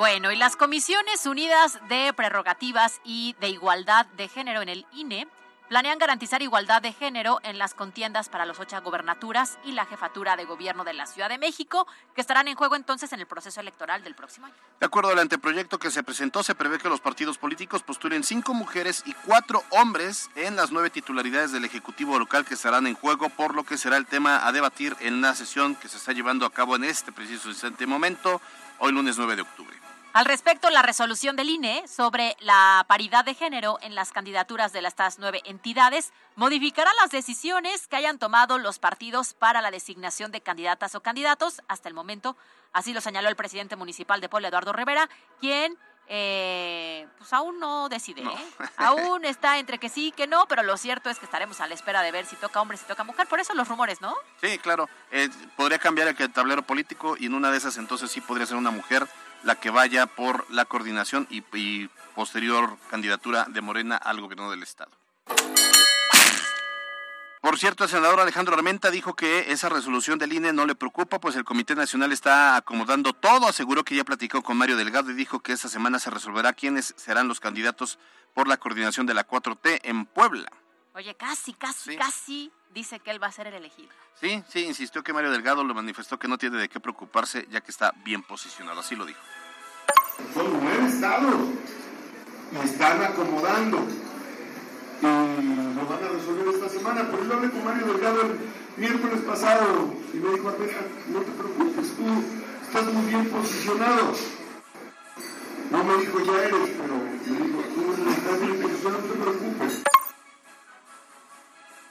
Bueno, 0.00 0.32
y 0.32 0.36
las 0.36 0.56
Comisiones 0.56 1.26
Unidas 1.26 1.78
de 1.88 2.14
Prerrogativas 2.14 3.02
y 3.04 3.36
de 3.38 3.50
Igualdad 3.50 4.06
de 4.16 4.28
Género 4.28 4.62
en 4.62 4.70
el 4.70 4.86
INE 4.94 5.28
planean 5.70 6.00
garantizar 6.00 6.42
igualdad 6.42 6.82
de 6.82 6.92
género 6.92 7.38
en 7.44 7.56
las 7.56 7.74
contiendas 7.74 8.28
para 8.28 8.44
los 8.44 8.58
ocho 8.58 8.82
gobernaturas 8.82 9.56
y 9.64 9.70
la 9.70 9.86
jefatura 9.86 10.34
de 10.34 10.44
gobierno 10.44 10.82
de 10.82 10.94
la 10.94 11.06
Ciudad 11.06 11.28
de 11.28 11.38
México, 11.38 11.86
que 12.12 12.20
estarán 12.20 12.48
en 12.48 12.56
juego 12.56 12.74
entonces 12.74 13.12
en 13.12 13.20
el 13.20 13.26
proceso 13.26 13.60
electoral 13.60 14.02
del 14.02 14.16
próximo 14.16 14.46
año. 14.46 14.56
De 14.80 14.86
acuerdo 14.86 15.10
al 15.10 15.20
anteproyecto 15.20 15.78
que 15.78 15.92
se 15.92 16.02
presentó, 16.02 16.42
se 16.42 16.56
prevé 16.56 16.78
que 16.78 16.88
los 16.88 16.98
partidos 16.98 17.38
políticos 17.38 17.84
postulen 17.84 18.24
cinco 18.24 18.52
mujeres 18.52 19.04
y 19.06 19.12
cuatro 19.12 19.62
hombres 19.70 20.28
en 20.34 20.56
las 20.56 20.72
nueve 20.72 20.90
titularidades 20.90 21.52
del 21.52 21.64
Ejecutivo 21.64 22.18
local 22.18 22.44
que 22.44 22.54
estarán 22.54 22.88
en 22.88 22.96
juego, 22.96 23.28
por 23.28 23.54
lo 23.54 23.62
que 23.62 23.78
será 23.78 23.96
el 23.96 24.06
tema 24.06 24.48
a 24.48 24.50
debatir 24.50 24.96
en 24.98 25.14
una 25.14 25.36
sesión 25.36 25.76
que 25.76 25.86
se 25.86 25.98
está 25.98 26.10
llevando 26.12 26.46
a 26.46 26.52
cabo 26.52 26.74
en 26.74 26.82
este 26.82 27.12
preciso 27.12 27.48
instante 27.48 27.86
momento, 27.86 28.42
hoy 28.80 28.90
lunes 28.90 29.16
9 29.18 29.36
de 29.36 29.42
octubre. 29.42 29.79
Al 30.12 30.24
respecto, 30.24 30.70
la 30.70 30.82
resolución 30.82 31.36
del 31.36 31.50
INE 31.50 31.86
sobre 31.86 32.36
la 32.40 32.84
paridad 32.88 33.24
de 33.24 33.34
género 33.34 33.78
en 33.80 33.94
las 33.94 34.10
candidaturas 34.10 34.72
de 34.72 34.80
estas 34.80 35.20
nueve 35.20 35.40
entidades 35.44 36.12
modificará 36.34 36.90
las 37.00 37.12
decisiones 37.12 37.86
que 37.86 37.94
hayan 37.94 38.18
tomado 38.18 38.58
los 38.58 38.80
partidos 38.80 39.34
para 39.34 39.62
la 39.62 39.70
designación 39.70 40.32
de 40.32 40.40
candidatas 40.40 40.96
o 40.96 41.00
candidatos 41.00 41.62
hasta 41.68 41.88
el 41.88 41.94
momento. 41.94 42.36
Así 42.72 42.92
lo 42.92 43.00
señaló 43.00 43.28
el 43.28 43.36
presidente 43.36 43.76
municipal 43.76 44.20
de 44.20 44.28
Puebla, 44.28 44.48
Eduardo 44.48 44.72
Rivera, 44.72 45.08
quien 45.38 45.78
eh, 46.08 47.06
pues 47.18 47.32
aún 47.32 47.60
no 47.60 47.88
decide. 47.88 48.22
¿eh? 48.22 48.46
Aún 48.78 49.24
está 49.24 49.58
entre 49.58 49.78
que 49.78 49.88
sí 49.88 50.08
y 50.08 50.12
que 50.12 50.26
no, 50.26 50.46
pero 50.48 50.64
lo 50.64 50.76
cierto 50.76 51.08
es 51.08 51.20
que 51.20 51.24
estaremos 51.24 51.60
a 51.60 51.68
la 51.68 51.74
espera 51.74 52.02
de 52.02 52.10
ver 52.10 52.26
si 52.26 52.34
toca 52.34 52.60
hombre, 52.60 52.76
si 52.76 52.84
toca 52.84 53.04
mujer. 53.04 53.28
Por 53.28 53.38
eso 53.38 53.54
los 53.54 53.68
rumores, 53.68 54.00
¿no? 54.00 54.16
Sí, 54.40 54.58
claro. 54.58 54.88
Eh, 55.12 55.28
podría 55.56 55.78
cambiar 55.78 56.08
el 56.08 56.32
tablero 56.32 56.62
político 56.62 57.16
y 57.16 57.26
en 57.26 57.34
una 57.34 57.52
de 57.52 57.58
esas 57.58 57.76
entonces 57.76 58.10
sí 58.10 58.20
podría 58.20 58.44
ser 58.44 58.56
una 58.56 58.72
mujer 58.72 59.06
la 59.42 59.56
que 59.56 59.70
vaya 59.70 60.06
por 60.06 60.50
la 60.50 60.64
coordinación 60.64 61.26
y, 61.30 61.42
posterior 62.14 62.76
candidatura 62.90 63.46
de 63.48 63.60
Morena 63.60 63.96
al 63.96 64.20
gobierno 64.20 64.50
del 64.50 64.62
Estado. 64.62 64.90
Por 67.40 67.58
cierto, 67.58 67.84
el 67.84 67.90
senador 67.90 68.20
Alejandro 68.20 68.54
Armenta 68.54 68.90
dijo 68.90 69.14
que 69.14 69.50
esa 69.52 69.70
resolución 69.70 70.18
del 70.18 70.32
INE 70.32 70.52
no 70.52 70.66
le 70.66 70.74
preocupa, 70.74 71.18
pues 71.18 71.36
el 71.36 71.44
Comité 71.44 71.74
Nacional 71.74 72.12
está 72.12 72.56
acomodando 72.56 73.14
todo. 73.14 73.48
Aseguró 73.48 73.82
que 73.82 73.96
ya 73.96 74.04
platicó 74.04 74.42
con 74.42 74.58
Mario 74.58 74.76
Delgado 74.76 75.10
y 75.10 75.14
dijo 75.14 75.40
que 75.40 75.52
esta 75.52 75.68
semana 75.68 75.98
se 75.98 76.10
resolverá 76.10 76.52
quiénes 76.52 76.92
serán 76.98 77.28
los 77.28 77.40
candidatos 77.40 77.98
por 78.34 78.46
la 78.46 78.58
coordinación 78.58 79.06
de 79.06 79.14
la 79.14 79.26
4T 79.26 79.80
en 79.84 80.04
Puebla. 80.04 80.52
Oye, 80.92 81.14
casi, 81.14 81.54
casi, 81.54 81.96
casi 81.96 82.52
dice 82.74 83.00
que 83.00 83.10
él 83.10 83.22
va 83.22 83.28
a 83.28 83.32
ser 83.32 83.46
el 83.46 83.54
elegido. 83.54 83.90
Sí, 84.20 84.42
sí, 84.48 84.64
insistió 84.64 85.02
que 85.02 85.12
Mario 85.12 85.30
Delgado 85.30 85.64
lo 85.64 85.74
manifestó 85.74 86.18
que 86.18 86.28
no 86.28 86.38
tiene 86.38 86.58
de 86.58 86.68
qué 86.68 86.80
preocuparse 86.80 87.46
ya 87.50 87.60
que 87.60 87.70
está 87.70 87.92
bien 88.04 88.22
posicionado, 88.22 88.80
así 88.80 88.96
lo 88.96 89.06
dijo. 89.06 89.20
Son 90.34 90.52
nueve 90.60 90.86
estados 90.86 91.34
y 92.52 92.66
están 92.66 93.02
acomodando 93.02 93.78
y 95.00 95.04
lo 95.04 95.86
van 95.86 96.04
a 96.04 96.08
resolver 96.08 96.54
esta 96.54 96.68
semana, 96.68 97.08
pero 97.10 97.24
yo 97.24 97.34
hablé 97.34 97.50
con 97.50 97.64
Mario 97.64 97.86
Delgado 97.86 98.20
el 98.22 98.38
miércoles 98.76 99.20
pasado 99.22 99.94
y 100.12 100.16
me 100.18 100.30
dijo, 100.32 100.50
no 100.50 101.20
te 101.20 101.32
preocupes, 101.32 101.96
tú 101.96 102.04
estás 102.62 102.92
muy 102.92 103.06
bien 103.06 103.30
posicionado. 103.30 104.12
No 105.70 105.84
me 105.84 105.96
dijo 105.98 106.20
ya 106.20 106.42
eres, 106.42 106.70
pero 106.76 106.94
me 107.26 107.46
dijo, 107.46 107.62
tú 107.74 108.10
estás 108.10 108.40
bien 108.40 108.60
posicionado, 108.60 109.00
no 109.00 109.12
te 109.12 109.18
preocupes. 109.18 109.89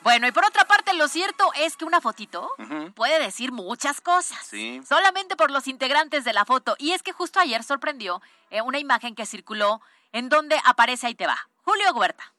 Bueno, 0.10 0.26
y 0.26 0.32
por 0.32 0.44
otra 0.44 0.66
parte, 0.66 0.96
lo 0.96 1.08
cierto 1.08 1.52
es 1.56 1.78
que 1.78 1.86
una 1.86 2.02
fotito 2.02 2.50
puede 2.96 3.20
decir 3.20 3.52
muchas 3.52 4.02
cosas. 4.02 4.44
Sí. 4.44 4.82
Solamente 4.84 5.36
por 5.36 5.52
los 5.52 5.68
integrantes 5.68 6.24
de 6.24 6.34
la 6.34 6.46
foto. 6.46 6.76
Y 6.80 6.94
es 6.94 7.04
que 7.04 7.12
justo 7.12 7.40
ayer 7.40 7.64
sorprendió 7.64 8.20
eh, 8.50 8.64
una 8.64 8.80
imagen 8.80 9.14
que 9.14 9.28
circuló 9.28 9.84
en 10.12 10.28
donde 10.30 10.60
aparece, 10.66 11.06
ahí 11.06 11.14
te 11.14 11.28
va, 11.28 11.38
Julio 11.64 11.94
Huerta. 11.94 12.34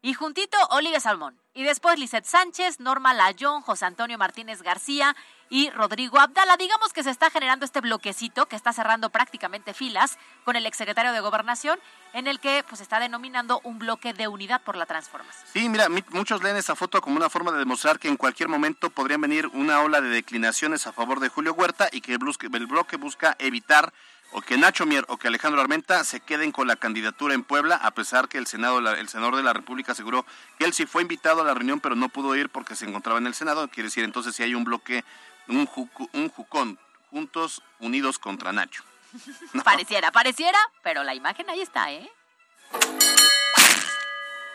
Y 0.00 0.14
juntito, 0.14 0.58
Olivia 0.70 0.98
Salmón. 0.98 1.40
Y 1.54 1.62
después 1.62 1.96
Lizeth 1.96 2.24
Sánchez, 2.24 2.80
Norma 2.80 3.14
Layón, 3.14 3.62
José 3.62 3.84
Antonio 3.84 4.18
Martínez 4.18 4.60
García 4.60 5.14
y 5.52 5.68
Rodrigo 5.68 6.18
Abdala. 6.18 6.56
Digamos 6.56 6.94
que 6.94 7.02
se 7.02 7.10
está 7.10 7.28
generando 7.28 7.66
este 7.66 7.82
bloquecito 7.82 8.46
que 8.46 8.56
está 8.56 8.72
cerrando 8.72 9.10
prácticamente 9.10 9.74
filas 9.74 10.16
con 10.46 10.56
el 10.56 10.64
exsecretario 10.64 11.12
de 11.12 11.20
Gobernación, 11.20 11.78
en 12.14 12.26
el 12.26 12.40
que 12.40 12.64
pues 12.66 12.80
está 12.80 12.98
denominando 12.98 13.60
un 13.62 13.78
bloque 13.78 14.14
de 14.14 14.28
unidad 14.28 14.62
por 14.62 14.76
la 14.76 14.86
transformación. 14.86 15.44
Sí, 15.52 15.68
mira, 15.68 15.88
muchos 16.08 16.42
leen 16.42 16.56
esa 16.56 16.74
foto 16.74 17.02
como 17.02 17.16
una 17.16 17.28
forma 17.28 17.52
de 17.52 17.58
demostrar 17.58 17.98
que 17.98 18.08
en 18.08 18.16
cualquier 18.16 18.48
momento 18.48 18.88
podrían 18.88 19.20
venir 19.20 19.46
una 19.48 19.80
ola 19.80 20.00
de 20.00 20.08
declinaciones 20.08 20.86
a 20.86 20.92
favor 20.92 21.20
de 21.20 21.28
Julio 21.28 21.52
Huerta 21.52 21.90
y 21.92 22.00
que 22.00 22.14
el 22.14 22.66
bloque 22.66 22.96
busca 22.96 23.36
evitar 23.38 23.92
o 24.32 24.40
que 24.40 24.56
Nacho 24.56 24.86
Mier 24.86 25.04
o 25.08 25.18
que 25.18 25.28
Alejandro 25.28 25.60
Armenta 25.60 26.04
se 26.04 26.20
queden 26.20 26.52
con 26.52 26.66
la 26.66 26.76
candidatura 26.76 27.34
en 27.34 27.44
Puebla, 27.44 27.76
a 27.76 27.90
pesar 27.92 28.28
que 28.28 28.38
el 28.38 28.46
Senado, 28.46 28.78
el 28.78 29.08
senador 29.08 29.36
de 29.36 29.42
la 29.42 29.52
República 29.52 29.92
aseguró 29.92 30.24
que 30.58 30.64
él 30.64 30.72
sí 30.72 30.86
fue 30.86 31.02
invitado 31.02 31.42
a 31.42 31.44
la 31.44 31.54
reunión, 31.54 31.80
pero 31.80 31.94
no 31.94 32.08
pudo 32.08 32.34
ir 32.34 32.48
porque 32.48 32.74
se 32.74 32.86
encontraba 32.86 33.18
en 33.18 33.26
el 33.26 33.34
Senado. 33.34 33.68
Quiere 33.68 33.88
decir, 33.88 34.04
entonces, 34.04 34.34
si 34.34 34.42
hay 34.42 34.54
un 34.54 34.64
bloque, 34.64 35.04
un, 35.48 35.68
un 36.12 36.28
jucón, 36.28 36.78
juntos, 37.10 37.62
unidos 37.80 38.18
contra 38.18 38.52
Nacho. 38.52 38.84
Pareciera, 39.64 40.10
pareciera, 40.10 40.58
pero 40.82 41.04
la 41.04 41.14
imagen 41.14 41.48
ahí 41.50 41.60
está, 41.60 41.92
¿eh? 41.92 42.10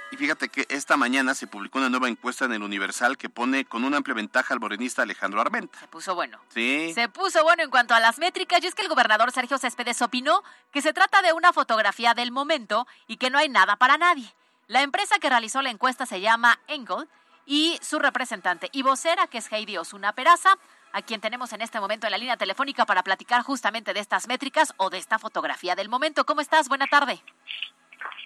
Y 0.10 0.16
fíjate 0.16 0.48
que 0.48 0.66
esta 0.70 0.96
mañana 0.96 1.36
se 1.36 1.48
publicó 1.48 1.80
una 1.80 1.90
nueva 1.90 2.08
encuesta 2.08 2.46
en 2.46 2.54
el 2.54 2.64
Universal 2.64 3.18
que 3.18 3.30
pone 3.30 3.66
con 3.66 3.84
una 3.84 3.98
amplia 3.98 4.16
ventaja 4.16 4.54
al 4.54 4.60
morenista 4.60 5.02
Alejandro 5.02 5.42
Armenta. 5.42 5.78
Se 5.80 5.88
puso 5.88 6.16
bueno. 6.16 6.40
Sí. 6.54 6.92
Se 6.96 7.10
puso 7.10 7.44
bueno 7.44 7.64
en 7.64 7.70
cuanto 7.70 7.94
a 7.94 8.00
las 8.00 8.18
métricas 8.18 8.64
y 8.64 8.68
es 8.68 8.74
que 8.74 8.84
el 8.84 8.88
gobernador 8.88 9.32
Sergio 9.32 9.58
Céspedes 9.58 10.02
opinó 10.02 10.44
que 10.72 10.82
se 10.82 10.94
trata 10.94 11.22
de 11.22 11.34
una 11.34 11.52
fotografía 11.52 12.14
del 12.14 12.32
momento 12.32 12.88
y 13.08 13.18
que 13.18 13.30
no 13.30 13.38
hay 13.38 13.50
nada 13.50 13.76
para 13.76 13.98
nadie. 13.98 14.34
La 14.68 14.82
empresa 14.82 15.20
que 15.20 15.30
realizó 15.30 15.62
la 15.62 15.72
encuesta 15.72 16.06
se 16.06 16.22
llama 16.22 16.60
Engel 16.68 17.08
y 17.46 17.78
su 17.82 18.00
representante 18.00 18.70
y 18.72 18.84
vocera, 18.84 19.28
que 19.28 19.40
es 19.40 19.52
Heidi 19.52 19.78
Osuna 19.78 20.14
Peraza, 20.14 20.58
a 20.94 21.02
quien 21.02 21.22
tenemos 21.22 21.54
en 21.54 21.62
este 21.62 21.80
momento 21.80 22.08
en 22.08 22.12
la 22.12 22.18
línea 22.18 22.38
telefónica 22.38 22.86
para 22.86 23.04
platicar 23.04 23.42
justamente 23.44 23.94
de 23.94 24.00
estas 24.00 24.28
métricas 24.28 24.74
o 24.78 24.90
de 24.90 24.98
esta 24.98 25.20
fotografía 25.20 25.76
del 25.76 25.90
momento. 25.90 26.26
¿Cómo 26.26 26.42
estás? 26.42 26.70
Buena 26.70 26.88
tarde. 26.88 27.22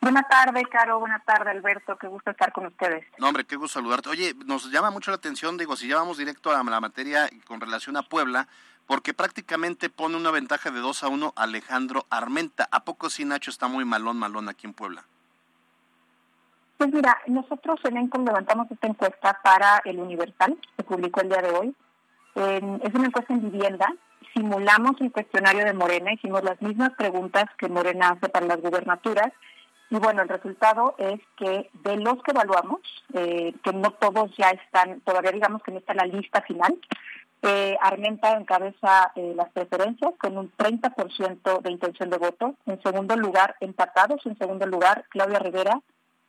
Buenas 0.01 0.27
tardes, 0.27 0.63
Caro. 0.67 0.99
Buenas 0.99 1.23
tardes, 1.25 1.47
Alberto. 1.47 1.95
Qué 1.97 2.07
gusto 2.07 2.31
estar 2.31 2.51
con 2.51 2.65
ustedes. 2.65 3.05
No, 3.19 3.27
hombre, 3.27 3.45
qué 3.45 3.55
gusto 3.55 3.79
saludarte. 3.79 4.09
Oye, 4.09 4.33
nos 4.45 4.71
llama 4.71 4.89
mucho 4.89 5.11
la 5.11 5.17
atención, 5.17 5.57
digo, 5.57 5.75
si 5.75 5.87
ya 5.87 5.97
vamos 5.97 6.17
directo 6.17 6.49
a 6.49 6.63
la 6.63 6.79
materia 6.79 7.29
con 7.45 7.61
relación 7.61 7.95
a 7.97 8.01
Puebla, 8.01 8.47
porque 8.87 9.13
prácticamente 9.13 9.89
pone 9.89 10.17
una 10.17 10.31
ventaja 10.31 10.71
de 10.71 10.79
2 10.79 11.03
a 11.03 11.07
1 11.07 11.33
Alejandro 11.35 12.07
Armenta. 12.09 12.67
¿A 12.71 12.83
poco 12.83 13.09
sí, 13.09 13.25
Nacho, 13.25 13.51
está 13.51 13.67
muy 13.67 13.85
malón, 13.85 14.17
malón 14.17 14.49
aquí 14.49 14.65
en 14.65 14.73
Puebla? 14.73 15.03
Pues 16.77 16.91
mira, 16.91 17.15
nosotros 17.27 17.79
en 17.83 17.97
ENCOM 17.97 18.25
levantamos 18.25 18.71
esta 18.71 18.87
encuesta 18.87 19.39
para 19.43 19.83
el 19.85 19.99
Universal, 19.99 20.57
se 20.75 20.83
publicó 20.83 21.21
el 21.21 21.29
día 21.29 21.41
de 21.43 21.51
hoy. 21.51 21.75
Es 22.35 22.93
una 22.93 23.07
encuesta 23.07 23.33
en 23.33 23.51
vivienda. 23.51 23.93
Simulamos 24.33 24.99
el 25.01 25.11
cuestionario 25.11 25.65
de 25.65 25.73
Morena, 25.73 26.13
hicimos 26.13 26.43
las 26.43 26.61
mismas 26.61 26.91
preguntas 26.97 27.45
que 27.57 27.67
Morena 27.67 28.09
hace 28.11 28.29
para 28.29 28.45
las 28.45 28.61
gubernaturas 28.61 29.31
y 29.91 29.97
bueno, 29.97 30.21
el 30.21 30.29
resultado 30.29 30.95
es 30.97 31.19
que 31.35 31.69
de 31.83 31.97
los 31.97 32.23
que 32.23 32.31
evaluamos, 32.31 32.79
eh, 33.13 33.53
que 33.61 33.73
no 33.73 33.91
todos 33.91 34.31
ya 34.37 34.49
están, 34.51 35.01
todavía 35.01 35.33
digamos 35.33 35.61
que 35.63 35.71
no 35.71 35.79
está 35.79 35.93
la 35.93 36.05
lista 36.05 36.41
final, 36.43 36.79
eh, 37.41 37.75
Armenta 37.81 38.31
encabeza 38.37 39.11
eh, 39.15 39.33
las 39.35 39.49
preferencias 39.49 40.13
con 40.17 40.37
un 40.37 40.49
30% 40.55 41.61
de 41.61 41.71
intención 41.71 42.09
de 42.09 42.17
voto. 42.17 42.55
En 42.65 42.81
segundo 42.81 43.17
lugar, 43.17 43.55
empatados, 43.59 44.25
en 44.25 44.37
segundo 44.37 44.65
lugar, 44.65 45.03
Claudia 45.09 45.39
Rivera 45.39 45.81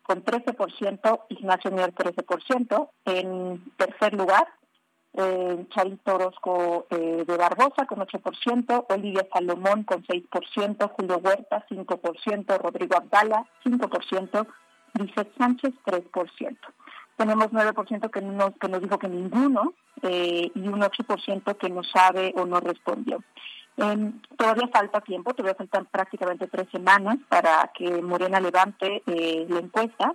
con 0.03 0.25
13%, 0.25 1.21
Ignacio 1.29 1.71
Mier 1.71 1.95
13%. 1.95 2.89
En 3.05 3.63
tercer 3.77 4.15
lugar, 4.15 4.49
eh, 5.15 5.67
Charito 5.71 6.15
Orozco 6.15 6.87
eh, 6.91 7.25
de 7.27 7.37
Barbosa 7.37 7.87
con 7.87 7.99
8%, 7.99 8.87
Olivia 8.89 9.27
Salomón 9.33 9.85
con 9.85 10.03
6%, 10.05 10.91
Julio 10.91 11.19
Huerta 11.19 11.65
5%, 11.69 12.59
Rodrigo 12.59 12.97
Abdala 12.97 13.47
5%, 13.65 14.47
Lizeth 14.95 15.39
Sánchez 15.39 15.73
3%. 15.85 16.57
Tenemos 17.17 17.49
9% 17.49 18.11
que 18.11 18.21
nos, 18.23 18.51
que 18.59 18.69
nos 18.69 18.81
dijo 18.81 18.99
que 18.99 19.09
ninguno 19.09 19.75
eh, 20.03 20.51
y 20.55 20.69
un 20.69 20.81
8% 20.81 21.57
que 21.57 21.69
no 21.69 21.83
sabe 21.85 22.33
o 22.37 22.47
no 22.47 22.61
respondió. 22.61 23.23
Eh, 23.77 24.13
todavía 24.37 24.69
falta 24.69 25.01
tiempo, 25.01 25.33
todavía 25.35 25.55
faltan 25.55 25.87
prácticamente 25.87 26.47
tres 26.47 26.69
semanas 26.71 27.19
para 27.29 27.71
que 27.75 28.03
Morena 28.03 28.41
levante 28.41 29.03
eh, 29.07 29.47
la 29.49 29.61
encuesta 29.61 30.15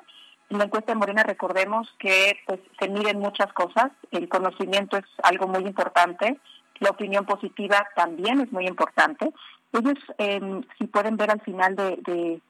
en 0.50 0.58
la 0.58 0.66
encuesta 0.66 0.94
de 0.94 0.98
Morena 0.98 1.24
recordemos 1.24 1.94
que 2.00 2.38
pues, 2.46 2.60
se 2.80 2.90
miden 2.90 3.20
muchas 3.20 3.52
cosas, 3.54 3.92
el 4.12 4.30
conocimiento 4.30 4.98
es 4.98 5.06
algo 5.24 5.48
muy 5.48 5.64
importante, 5.64 6.40
la 6.80 6.92
opinión 6.92 7.26
positiva 7.26 7.88
también 7.96 8.40
es 8.40 8.52
muy 8.52 8.68
importante. 8.68 9.34
Ellos, 9.74 9.98
em, 10.18 10.64
si 10.78 10.88
pueden 10.88 11.18
ver 11.18 11.32
al 11.32 11.42
final 11.42 11.76
de, 11.76 12.42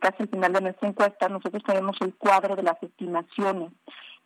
casi 0.00 0.22
al 0.22 0.28
final 0.28 0.52
de 0.52 0.60
nuestra 0.60 0.88
encuesta, 0.88 1.28
nosotros 1.28 1.62
tenemos 1.64 1.96
el 2.00 2.14
cuadro 2.14 2.56
de 2.56 2.62
las 2.62 2.82
estimaciones. 2.82 3.70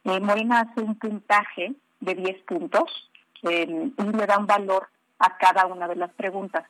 Eh, 0.05 0.20
Morena 0.20 0.61
hace 0.61 0.83
un 0.83 0.97
puntaje 0.97 1.74
de 2.01 2.14
10 2.14 2.43
puntos 2.45 3.11
em, 3.43 3.93
y 3.99 4.16
le 4.16 4.27
da 4.27 4.39
un 4.39 4.47
valor 4.47 4.89
a 5.18 5.37
cada 5.39 5.66
una 5.66 5.89
de 5.89 5.97
las 5.97 6.12
preguntas. 6.12 6.64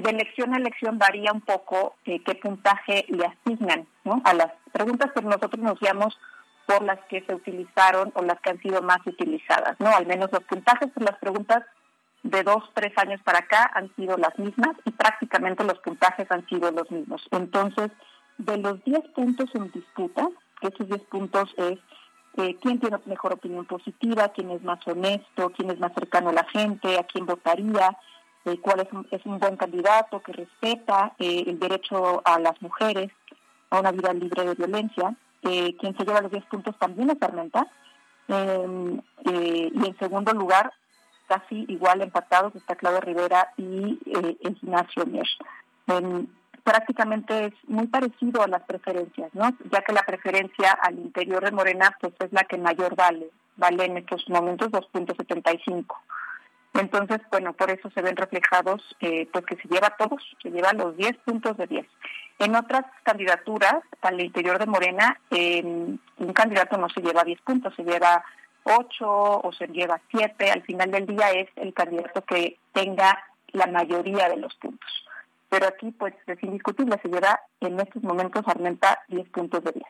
De 0.00 0.10
elección 0.10 0.54
a 0.54 0.56
elección 0.56 0.98
varía 0.98 1.32
un 1.32 1.42
poco 1.42 1.96
eh, 2.06 2.22
qué 2.24 2.34
puntaje 2.34 3.04
le 3.08 3.26
asignan 3.26 3.86
a 4.24 4.32
las 4.32 4.50
preguntas, 4.72 5.10
pero 5.14 5.28
nosotros 5.28 5.58
nos 5.58 5.78
guiamos 5.78 6.18
por 6.66 6.82
las 6.82 6.98
que 7.10 7.22
se 7.26 7.34
utilizaron 7.34 8.10
o 8.14 8.22
las 8.22 8.40
que 8.40 8.50
han 8.50 8.60
sido 8.60 8.80
más 8.80 9.06
utilizadas, 9.06 9.76
¿no? 9.80 9.94
Al 9.94 10.06
menos 10.06 10.32
los 10.32 10.42
puntajes 10.44 10.90
por 10.92 11.02
las 11.02 11.18
preguntas 11.18 11.62
de 12.22 12.42
dos, 12.42 12.64
tres 12.72 12.96
años 12.96 13.20
para 13.22 13.40
acá 13.40 13.70
han 13.74 13.94
sido 13.94 14.16
las 14.16 14.38
mismas 14.38 14.76
y 14.86 14.92
prácticamente 14.92 15.62
los 15.62 15.78
puntajes 15.80 16.30
han 16.30 16.46
sido 16.48 16.70
los 16.70 16.90
mismos. 16.90 17.28
Entonces, 17.30 17.90
de 18.38 18.56
los 18.56 18.82
10 18.84 19.08
puntos 19.08 19.50
en 19.54 19.70
disputa, 19.72 20.26
que 20.60 20.68
esos 20.68 20.88
10 20.88 21.02
puntos 21.02 21.52
es 21.58 21.78
eh, 22.38 22.56
quién 22.62 22.80
tiene 22.80 22.96
mejor 23.04 23.34
opinión 23.34 23.66
positiva, 23.66 24.30
quién 24.30 24.50
es 24.50 24.62
más 24.62 24.80
honesto, 24.86 25.50
quién 25.50 25.70
es 25.70 25.78
más 25.78 25.92
cercano 25.92 26.30
a 26.30 26.32
la 26.32 26.44
gente, 26.44 26.98
a 26.98 27.04
quién 27.04 27.26
votaría, 27.26 27.94
eh, 28.44 28.58
cuál 28.60 28.80
es 28.80 28.92
un, 28.92 29.06
es 29.10 29.24
un, 29.24 29.38
buen 29.38 29.56
candidato 29.56 30.20
que 30.20 30.32
respeta 30.32 31.14
eh, 31.18 31.44
el 31.46 31.58
derecho 31.58 32.22
a 32.24 32.38
las 32.38 32.60
mujeres 32.60 33.10
a 33.70 33.80
una 33.80 33.92
vida 33.92 34.12
libre 34.12 34.44
de 34.44 34.54
violencia. 34.54 35.14
Eh, 35.42 35.76
quien 35.78 35.96
se 35.96 36.04
lleva 36.04 36.20
los 36.20 36.32
10 36.32 36.44
puntos 36.46 36.76
también 36.78 37.10
es 37.10 37.22
Armenta. 37.22 37.66
Em, 38.28 39.00
y 39.24 39.86
en 39.86 39.98
segundo 39.98 40.32
lugar, 40.32 40.72
casi 41.26 41.64
igual 41.68 42.02
empatados, 42.02 42.54
está 42.54 42.76
Claudia 42.76 43.00
Rivera 43.00 43.52
y 43.56 43.98
Ignacio 44.40 45.06
Mier. 45.06 45.26
Em, 45.88 46.26
prácticamente 46.62 47.46
es 47.46 47.54
muy 47.66 47.86
parecido 47.86 48.42
a 48.42 48.48
las 48.48 48.62
preferencias, 48.62 49.30
¿no? 49.34 49.50
Ya 49.70 49.82
que 49.82 49.92
la 49.92 50.02
preferencia 50.02 50.72
al 50.72 50.98
interior 50.98 51.44
de 51.44 51.50
Morena 51.52 51.96
pues 52.00 52.14
es 52.20 52.32
la 52.32 52.44
que 52.44 52.58
mayor 52.58 52.94
vale, 52.94 53.30
vale 53.56 53.84
en 53.84 53.98
estos 53.98 54.28
momentos 54.28 54.70
2.75. 54.70 55.96
Entonces, 56.74 57.18
bueno, 57.30 57.52
por 57.52 57.70
eso 57.70 57.90
se 57.90 58.02
ven 58.02 58.16
reflejados, 58.16 58.82
eh, 59.00 59.28
pues 59.32 59.44
que 59.44 59.56
se 59.56 59.68
lleva 59.68 59.94
todos, 59.96 60.22
se 60.42 60.50
lleva 60.50 60.72
los 60.72 60.96
10 60.96 61.16
puntos 61.18 61.56
de 61.58 61.66
10. 61.66 61.86
En 62.38 62.56
otras 62.56 62.84
candidaturas, 63.02 63.82
al 64.00 64.20
interior 64.20 64.58
de 64.58 64.66
Morena, 64.66 65.20
un 65.30 66.32
candidato 66.34 66.76
no 66.78 66.88
se 66.88 67.00
lleva 67.00 67.24
10 67.24 67.40
puntos, 67.42 67.74
se 67.76 67.84
lleva 67.84 68.24
8 68.64 69.06
o 69.06 69.52
se 69.52 69.66
lleva 69.68 70.00
7. 70.10 70.50
Al 70.50 70.62
final 70.62 70.90
del 70.90 71.06
día 71.06 71.30
es 71.30 71.48
el 71.56 71.74
candidato 71.74 72.22
que 72.22 72.58
tenga 72.72 73.22
la 73.48 73.66
mayoría 73.66 74.28
de 74.28 74.38
los 74.38 74.54
puntos. 74.56 74.90
Pero 75.50 75.66
aquí, 75.66 75.90
pues, 75.90 76.14
es 76.26 76.42
indiscutible, 76.42 76.98
se 77.02 77.08
lleva 77.08 77.38
en 77.60 77.78
estos 77.78 78.02
momentos 78.02 78.42
Armenta 78.46 79.02
10 79.08 79.28
puntos 79.28 79.62
de 79.64 79.72
10. 79.72 79.86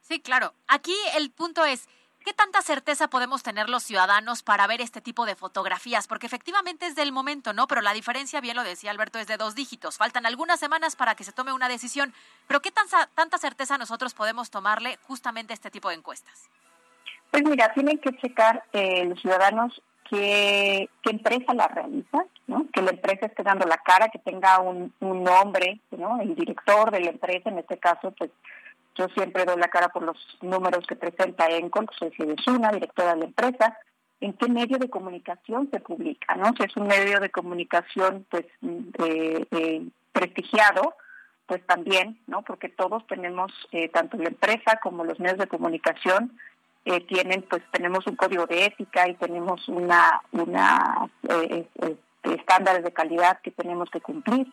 Sí, 0.00 0.20
claro. 0.20 0.52
Aquí 0.68 0.94
el 1.16 1.30
punto 1.30 1.64
es, 1.64 1.88
¿Qué 2.26 2.34
tanta 2.34 2.60
certeza 2.60 3.06
podemos 3.06 3.44
tener 3.44 3.68
los 3.68 3.84
ciudadanos 3.84 4.42
para 4.42 4.66
ver 4.66 4.80
este 4.80 5.00
tipo 5.00 5.26
de 5.26 5.36
fotografías? 5.36 6.08
Porque 6.08 6.26
efectivamente 6.26 6.86
es 6.86 6.96
del 6.96 7.12
momento, 7.12 7.52
¿no? 7.52 7.68
Pero 7.68 7.82
la 7.82 7.92
diferencia, 7.92 8.40
bien 8.40 8.56
lo 8.56 8.64
decía 8.64 8.90
Alberto, 8.90 9.20
es 9.20 9.28
de 9.28 9.36
dos 9.36 9.54
dígitos. 9.54 9.96
Faltan 9.96 10.26
algunas 10.26 10.58
semanas 10.58 10.96
para 10.96 11.14
que 11.14 11.22
se 11.22 11.30
tome 11.30 11.52
una 11.52 11.68
decisión. 11.68 12.12
Pero 12.48 12.60
¿qué 12.60 12.72
tanta, 12.72 13.08
tanta 13.14 13.38
certeza 13.38 13.78
nosotros 13.78 14.12
podemos 14.12 14.50
tomarle 14.50 14.98
justamente 15.02 15.52
a 15.52 15.54
este 15.54 15.70
tipo 15.70 15.88
de 15.88 15.94
encuestas? 15.94 16.50
Pues 17.30 17.44
mira, 17.44 17.72
tienen 17.74 17.98
que 17.98 18.10
checar 18.16 18.64
eh, 18.72 19.04
los 19.04 19.20
ciudadanos 19.20 19.80
qué, 20.10 20.90
qué 21.02 21.10
empresa 21.10 21.54
la 21.54 21.68
realiza, 21.68 22.24
¿no? 22.48 22.66
que 22.72 22.82
la 22.82 22.90
empresa 22.90 23.26
esté 23.26 23.44
dando 23.44 23.68
la 23.68 23.76
cara, 23.76 24.08
que 24.08 24.18
tenga 24.18 24.58
un, 24.58 24.92
un 24.98 25.22
nombre, 25.22 25.78
¿no? 25.92 26.20
el 26.20 26.34
director 26.34 26.90
de 26.90 26.98
la 26.98 27.10
empresa, 27.10 27.50
en 27.50 27.60
este 27.60 27.78
caso, 27.78 28.10
pues 28.18 28.32
yo 28.96 29.08
siempre 29.08 29.44
doy 29.44 29.58
la 29.58 29.68
cara 29.68 29.88
por 29.88 30.02
los 30.02 30.16
números 30.40 30.86
que 30.86 30.96
presenta 30.96 31.48
ENCOL, 31.48 31.88
soy 31.98 32.12
una 32.54 32.70
directora 32.70 33.14
de 33.14 33.20
la 33.20 33.24
empresa. 33.26 33.78
¿En 34.20 34.32
qué 34.32 34.48
medio 34.48 34.78
de 34.78 34.88
comunicación 34.88 35.68
se 35.70 35.80
publica? 35.80 36.34
¿no? 36.36 36.52
Si 36.56 36.64
es 36.64 36.76
un 36.76 36.86
medio 36.86 37.20
de 37.20 37.30
comunicación 37.30 38.26
pues 38.30 38.46
eh, 38.98 39.86
prestigiado, 40.12 40.94
pues 41.46 41.64
también, 41.66 42.18
¿no? 42.26 42.42
Porque 42.42 42.70
todos 42.70 43.06
tenemos, 43.06 43.52
eh, 43.72 43.88
tanto 43.88 44.16
la 44.16 44.28
empresa 44.28 44.80
como 44.82 45.04
los 45.04 45.20
medios 45.20 45.38
de 45.38 45.46
comunicación, 45.46 46.38
eh, 46.86 47.00
tienen, 47.02 47.42
pues 47.42 47.62
tenemos 47.72 48.06
un 48.06 48.16
código 48.16 48.46
de 48.46 48.64
ética 48.64 49.06
y 49.08 49.14
tenemos 49.14 49.68
una, 49.68 50.22
una 50.32 51.08
estándares 52.22 52.84
de 52.84 52.92
calidad 52.92 53.40
que 53.42 53.50
tenemos 53.50 53.90
que 53.90 54.00
cumplir. 54.00 54.52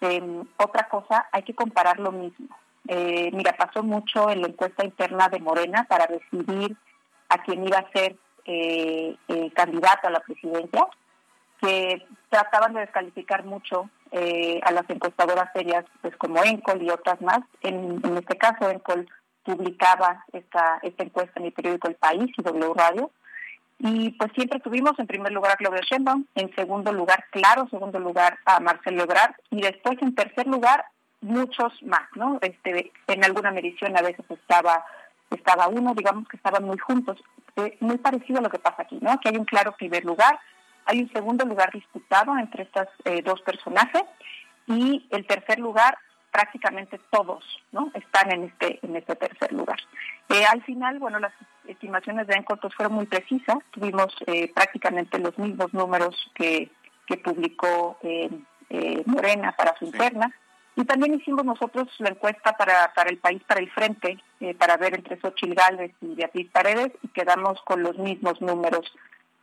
Em, 0.00 0.44
otra 0.58 0.88
cosa, 0.88 1.28
hay 1.32 1.42
que 1.42 1.54
comparar 1.54 1.98
lo 2.00 2.12
mismo. 2.12 2.48
Eh, 2.88 3.30
mira, 3.32 3.56
pasó 3.56 3.82
mucho 3.82 4.30
en 4.30 4.42
la 4.42 4.48
encuesta 4.48 4.84
interna 4.84 5.28
de 5.28 5.40
Morena 5.40 5.84
para 5.88 6.06
decidir 6.06 6.76
a 7.28 7.42
quién 7.42 7.66
iba 7.66 7.78
a 7.78 7.90
ser 7.92 8.16
eh, 8.44 9.16
candidato 9.54 10.06
a 10.06 10.10
la 10.10 10.20
presidencia, 10.20 10.86
que 11.60 12.06
trataban 12.28 12.74
de 12.74 12.80
descalificar 12.80 13.44
mucho 13.44 13.90
eh, 14.12 14.60
a 14.62 14.70
las 14.70 14.88
encuestadoras 14.88 15.50
serias, 15.52 15.84
pues 16.00 16.16
como 16.16 16.42
Encol 16.44 16.82
y 16.82 16.90
otras 16.90 17.20
más. 17.20 17.40
En, 17.62 18.00
este 18.16 18.36
caso, 18.36 18.70
Encol 18.70 19.08
publicaba 19.42 20.24
esta, 20.32 20.78
esta 20.82 21.02
encuesta 21.02 21.40
en 21.40 21.46
el 21.46 21.52
periódico 21.52 21.88
El 21.88 21.96
País 21.96 22.32
y 22.36 22.42
W 22.42 22.72
Radio. 22.74 23.10
Y 23.78 24.12
pues 24.12 24.32
siempre 24.34 24.60
tuvimos 24.60 24.98
en 24.98 25.06
primer 25.06 25.32
lugar 25.32 25.52
a 25.52 25.56
Claudia 25.56 25.82
Sheinbaum, 25.82 26.24
en 26.34 26.54
segundo 26.54 26.92
lugar, 26.92 27.24
claro, 27.30 27.68
segundo 27.68 27.98
lugar 27.98 28.38
a 28.46 28.58
Marcelo 28.58 29.02
Ebrard 29.02 29.34
y 29.50 29.60
después 29.60 30.00
en 30.00 30.14
tercer 30.14 30.46
lugar 30.46 30.86
muchos 31.26 31.82
más, 31.82 32.08
¿no? 32.14 32.38
Este, 32.40 32.92
en 33.06 33.24
alguna 33.24 33.50
medición 33.50 33.96
a 33.96 34.02
veces 34.02 34.24
estaba 34.30 34.84
estaba 35.30 35.68
uno, 35.68 35.94
digamos 35.94 36.28
que 36.28 36.36
estaban 36.36 36.64
muy 36.64 36.78
juntos, 36.78 37.18
eh, 37.56 37.76
muy 37.80 37.98
parecido 37.98 38.38
a 38.38 38.42
lo 38.42 38.50
que 38.50 38.58
pasa 38.58 38.82
aquí, 38.82 38.98
¿no? 39.00 39.18
Que 39.20 39.30
hay 39.30 39.36
un 39.36 39.44
claro 39.44 39.72
primer 39.72 40.04
lugar, 40.04 40.38
hay 40.84 41.00
un 41.00 41.12
segundo 41.12 41.44
lugar 41.44 41.72
disputado 41.72 42.36
entre 42.38 42.62
estas 42.62 42.88
eh, 43.04 43.22
dos 43.22 43.40
personajes 43.42 44.02
y 44.66 45.06
el 45.10 45.26
tercer 45.26 45.58
lugar 45.58 45.98
prácticamente 46.30 47.00
todos 47.10 47.44
no 47.72 47.90
están 47.94 48.30
en 48.30 48.44
este 48.44 48.78
en 48.82 48.94
este 48.94 49.16
tercer 49.16 49.52
lugar. 49.52 49.78
Eh, 50.28 50.44
al 50.44 50.62
final 50.62 50.98
bueno 50.98 51.18
las 51.18 51.32
estimaciones 51.66 52.26
de 52.26 52.34
Encotos 52.34 52.74
fueron 52.74 52.94
muy 52.94 53.06
precisas. 53.06 53.56
Tuvimos 53.70 54.14
prácticamente 54.54 55.18
los 55.18 55.36
mismos 55.38 55.72
números 55.72 56.30
que, 56.34 56.70
que 57.06 57.16
publicó 57.16 57.98
Morena 59.06 59.52
para 59.56 59.76
su 59.76 59.86
interna 59.86 60.32
y 60.76 60.84
también 60.84 61.14
hicimos 61.14 61.44
nosotros 61.44 61.88
la 61.98 62.10
encuesta 62.10 62.52
para, 62.52 62.92
para 62.94 63.08
el 63.08 63.16
país 63.16 63.42
para 63.46 63.60
el 63.60 63.70
frente 63.70 64.18
para 64.58 64.76
ver 64.76 64.94
entre 64.94 65.18
Xochitl 65.18 65.54
Gálvez 65.54 65.92
y 66.02 66.14
Beatriz 66.14 66.50
Paredes 66.50 66.92
y 67.02 67.08
quedamos 67.08 67.60
con 67.62 67.82
los 67.82 67.96
mismos 67.98 68.40
números 68.42 68.92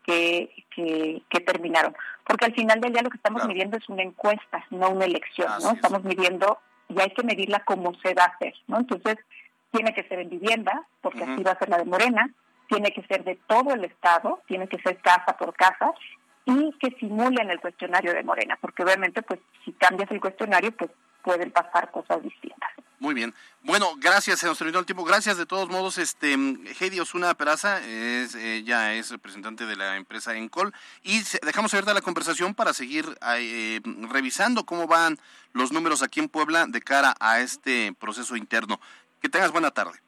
que, 0.06 0.52
que, 0.76 1.40
terminaron. 1.42 1.96
Porque 2.26 2.46
al 2.46 2.54
final 2.54 2.80
del 2.80 2.94
día 2.94 3.02
lo 3.02 3.10
que 3.10 3.18
estamos 3.18 3.46
midiendo 3.48 3.78
es 3.78 3.90
una 3.90 4.04
encuesta, 4.04 4.64
no 4.70 4.90
una 4.90 5.06
elección, 5.06 5.50
¿no? 5.64 5.72
Estamos 5.72 6.04
midiendo 6.04 6.60
y 6.90 7.00
hay 7.02 7.10
que 7.12 7.24
medirla 7.24 7.60
como 7.62 7.94
se 7.96 8.14
va 8.14 8.24
a 8.24 8.28
hacer, 8.28 8.54
¿no? 8.68 8.78
Entonces, 8.78 9.18
tiene 9.72 9.94
que 9.94 10.04
ser 10.04 10.20
en 10.20 10.30
vivienda, 10.30 10.84
porque 11.02 11.24
así 11.24 11.42
va 11.42 11.52
a 11.52 11.60
ser 11.60 11.70
la 11.70 11.78
de 11.78 11.86
Morena, 11.86 12.30
tiene 12.68 12.92
que 12.92 13.02
ser 13.04 13.24
de 13.24 13.36
todo 13.48 13.74
el 13.74 13.84
Estado, 13.86 14.42
tiene 14.48 14.68
que 14.68 14.80
ser 14.82 14.98
casa 15.00 15.36
por 15.38 15.54
casa 15.56 15.92
y 16.46 16.72
que 16.74 16.92
simulen 17.00 17.50
el 17.50 17.60
cuestionario 17.60 18.14
de 18.14 18.24
Morena, 18.24 18.58
porque 18.62 18.84
obviamente, 18.84 19.22
pues, 19.22 19.40
si 19.64 19.72
cambias 19.74 20.12
el 20.12 20.22
cuestionario, 20.22 20.72
pues 20.74 20.92
pueden 21.24 21.52
pasar 21.52 21.90
cosas 21.92 22.22
distintas. 22.22 22.70
Muy 23.00 23.14
bien. 23.14 23.34
Bueno, 23.64 23.96
gracias, 23.98 24.40
se 24.40 24.48
nos 24.48 24.58
terminó 24.58 24.80
el 24.80 24.86
tiempo. 24.86 25.04
Gracias 25.04 25.38
de 25.38 25.46
todos 25.46 25.68
modos. 25.68 25.98
Este 25.98 26.34
Heidi 26.34 27.02
Osuna 27.02 27.34
Peraza 27.34 27.80
es, 27.86 28.34
ella 28.36 28.94
es 28.94 29.12
representante 29.12 29.66
de 29.66 29.76
la 29.76 29.98
empresa 29.98 30.36
Encol 30.36 30.74
y 31.02 31.22
dejamos 31.42 31.74
abierta 31.74 31.94
la 31.94 32.02
conversación 32.02 32.54
para 32.54 32.74
seguir 32.74 33.06
eh, 33.36 33.82
revisando 34.10 34.66
cómo 34.66 34.88
van 34.88 35.18
los 35.52 35.74
números 35.74 36.02
aquí 36.02 36.22
en 36.22 36.30
Puebla 36.30 36.66
de 36.68 36.82
cara 36.82 37.16
a 37.20 37.40
este 37.42 37.94
proceso 38.00 38.38
interno. 38.38 38.80
Que 39.22 39.28
tengas 39.28 39.52
buena 39.52 39.72
tarde. 39.72 40.00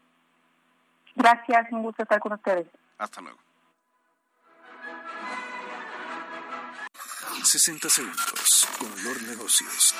Gracias, 1.16 1.72
un 1.72 1.84
gusto 1.84 2.04
estar 2.04 2.20
con 2.20 2.34
ustedes. 2.34 2.68
Hasta 2.98 3.22
luego. 3.22 3.45
60 7.46 7.90
segundos 7.90 8.68
con 8.80 8.90
Lord 9.04 9.22
Negocios. 9.22 9.94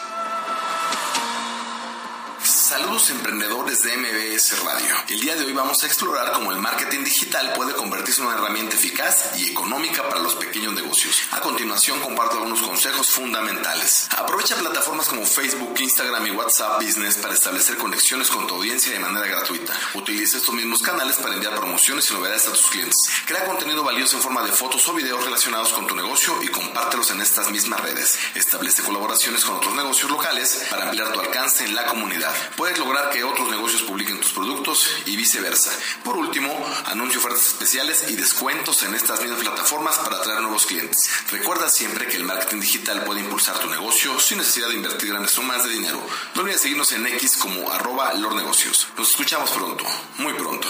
Saludos 2.66 3.12
emprendedores 3.12 3.84
de 3.84 3.96
MBS 3.96 4.64
Radio. 4.64 4.96
El 5.10 5.22
día 5.22 5.36
de 5.36 5.46
hoy 5.46 5.54
vamos 5.54 5.84
a 5.84 5.86
explorar 5.86 6.32
cómo 6.32 6.52
el 6.52 6.58
marketing 6.58 7.04
digital 7.04 7.54
puede 7.54 7.76
convertirse 7.76 8.22
en 8.22 8.28
una 8.28 8.38
herramienta 8.38 8.76
eficaz 8.76 9.38
y 9.38 9.52
económica 9.52 10.02
para 10.10 10.20
los 10.20 10.34
pequeños 10.34 10.74
negocios. 10.74 11.22
A 11.30 11.42
continuación 11.42 12.00
comparto 12.00 12.38
algunos 12.38 12.64
consejos 12.64 13.12
fundamentales. 13.12 14.08
Aprovecha 14.18 14.56
plataformas 14.56 15.08
como 15.08 15.28
Facebook, 15.28 15.76
Instagram 15.80 16.26
y 16.26 16.32
WhatsApp 16.32 16.82
Business 16.82 17.18
para 17.18 17.36
establecer 17.36 17.78
conexiones 17.78 18.32
con 18.32 18.48
tu 18.48 18.56
audiencia 18.56 18.92
de 18.92 19.00
manera 19.00 19.28
gratuita. 19.28 19.72
Utiliza 19.94 20.40
estos 20.40 20.56
mismos 20.56 20.82
canales 20.82 21.18
para 21.18 21.36
enviar 21.36 21.54
promociones 21.54 22.10
y 22.10 22.16
novedades 22.16 22.48
a 22.48 22.52
tus 22.54 22.66
clientes. 22.72 22.98
Crea 23.28 23.46
contenido 23.46 23.84
valioso 23.84 24.18
en 24.18 24.24
forma 24.24 24.42
de 24.42 24.52
fotos 24.52 24.88
o 24.88 24.94
videos 24.96 25.24
relacionados 25.24 25.72
con 25.72 25.86
tu 25.86 25.96
negocio 25.96 26.42
y 26.42 26.48
compártelos 26.48 27.12
en 27.12 27.22
estas 27.22 27.52
mismas 27.52 27.82
redes. 27.82 28.18
Establece 28.34 28.82
colaboraciones 28.82 29.46
con 29.46 29.58
otros 29.58 29.76
negocios 29.76 30.10
locales 30.10 30.66
para 30.72 30.86
ampliar 30.86 31.14
tu 31.14 31.20
alcance 31.20 31.64
en 31.64 31.76
la 31.76 31.86
comunidad. 31.86 32.34
Puedes 32.58 32.78
lograr 32.80 33.10
que 33.10 33.24
otros 33.24 33.50
negocios 33.50 33.82
publiquen 33.82 34.20
tus 34.22 34.32
productos 34.32 34.90
y 35.06 35.18
viceversa. 35.18 35.72
Por 36.04 36.16
último, 36.16 36.54
anuncio 36.86 37.20
ofertas 37.20 37.48
especiales 37.48 38.06
y 38.10 38.16
descuentos 38.16 38.82
en 38.84 38.96
estas 38.96 39.20
mismas 39.22 39.42
plataformas 39.42 39.98
para 39.98 40.18
atraer 40.18 40.42
nuevos 40.42 40.66
clientes. 40.66 41.10
Recuerda 41.32 41.70
siempre 41.70 42.08
que 42.08 42.16
el 42.16 42.24
marketing 42.24 42.62
digital 42.62 43.04
puede 43.04 43.20
impulsar 43.20 43.60
tu 43.60 43.70
negocio 43.70 44.18
sin 44.20 44.38
necesidad 44.38 44.70
de 44.70 44.76
invertir 44.76 45.10
grandes 45.10 45.32
sumas 45.32 45.66
de 45.66 45.72
dinero. 45.72 46.02
No 46.34 46.44
olvides 46.44 46.62
seguirnos 46.62 46.92
en 46.94 47.06
X 47.08 47.38
como 47.38 47.70
arroba 47.72 48.14
lornegocios. 48.14 48.88
Nos 48.98 49.10
escuchamos 49.10 49.52
pronto, 49.52 49.84
muy 50.20 50.34
pronto. 50.34 50.70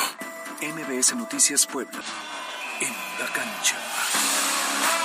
MBS 0.62 1.16
Noticias 1.16 1.68
Puebla, 1.68 2.02
en 2.80 2.94
la 3.20 3.32
cancha. 3.32 3.78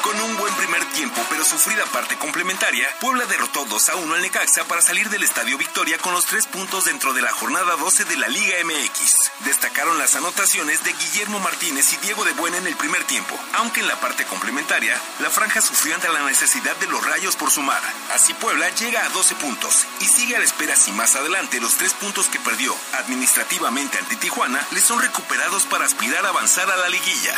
Con 0.02 0.18
un 0.18 0.36
buen 0.38 0.54
primer 0.54 0.82
tiempo, 0.92 1.20
pero 1.28 1.44
sufrida 1.44 1.84
parte 1.86 2.16
complementaria, 2.16 2.88
Puebla 3.00 3.26
derrotó 3.26 3.66
2 3.66 3.88
a 3.90 3.96
1 3.96 4.14
al 4.14 4.22
Necaxa 4.22 4.64
para 4.64 4.80
salir 4.80 5.10
del 5.10 5.22
Estadio 5.22 5.58
Victoria 5.58 5.98
con 5.98 6.14
los 6.14 6.24
tres 6.24 6.46
puntos 6.46 6.86
dentro 6.86 7.12
de 7.12 7.20
la 7.20 7.32
jornada 7.32 7.76
12 7.76 8.06
de 8.06 8.16
la 8.16 8.28
Liga 8.28 8.54
MX. 8.64 9.30
Destacaron 9.44 9.98
las 9.98 10.14
anotaciones 10.14 10.82
de 10.84 10.94
Guillermo 10.94 11.38
Martínez 11.40 11.92
y 11.92 11.96
Diego 11.98 12.24
de 12.24 12.32
Buena 12.32 12.56
en 12.56 12.66
el 12.66 12.76
primer 12.76 13.04
tiempo, 13.04 13.38
aunque 13.54 13.80
en 13.80 13.88
la 13.88 14.00
parte 14.00 14.24
complementaria, 14.24 14.98
la 15.20 15.28
franja 15.28 15.60
sufrió 15.60 15.94
ante 15.94 16.08
la 16.08 16.24
necesidad 16.24 16.76
de 16.76 16.86
los 16.86 17.04
rayos 17.04 17.36
por 17.36 17.50
sumar. 17.50 17.82
Así 18.14 18.32
Puebla 18.34 18.70
llega 18.70 19.04
a 19.04 19.10
12 19.10 19.34
puntos 19.34 19.86
y 20.00 20.06
sigue 20.06 20.36
a 20.36 20.38
la 20.38 20.46
espera 20.46 20.76
si 20.76 20.92
más 20.92 21.14
adelante 21.14 21.60
los 21.60 21.74
tres 21.74 21.92
puntos 21.92 22.28
que 22.28 22.40
perdió 22.40 22.74
administrativamente 22.94 23.98
ante 23.98 24.16
Tijuana 24.16 24.66
le 24.70 24.80
son 24.80 25.00
recuperados 25.00 25.64
para 25.64 25.84
aspirar 25.84 26.24
a 26.24 26.30
avanzar 26.30 26.70
a 26.70 26.76
la 26.76 26.88
liguilla. 26.88 27.34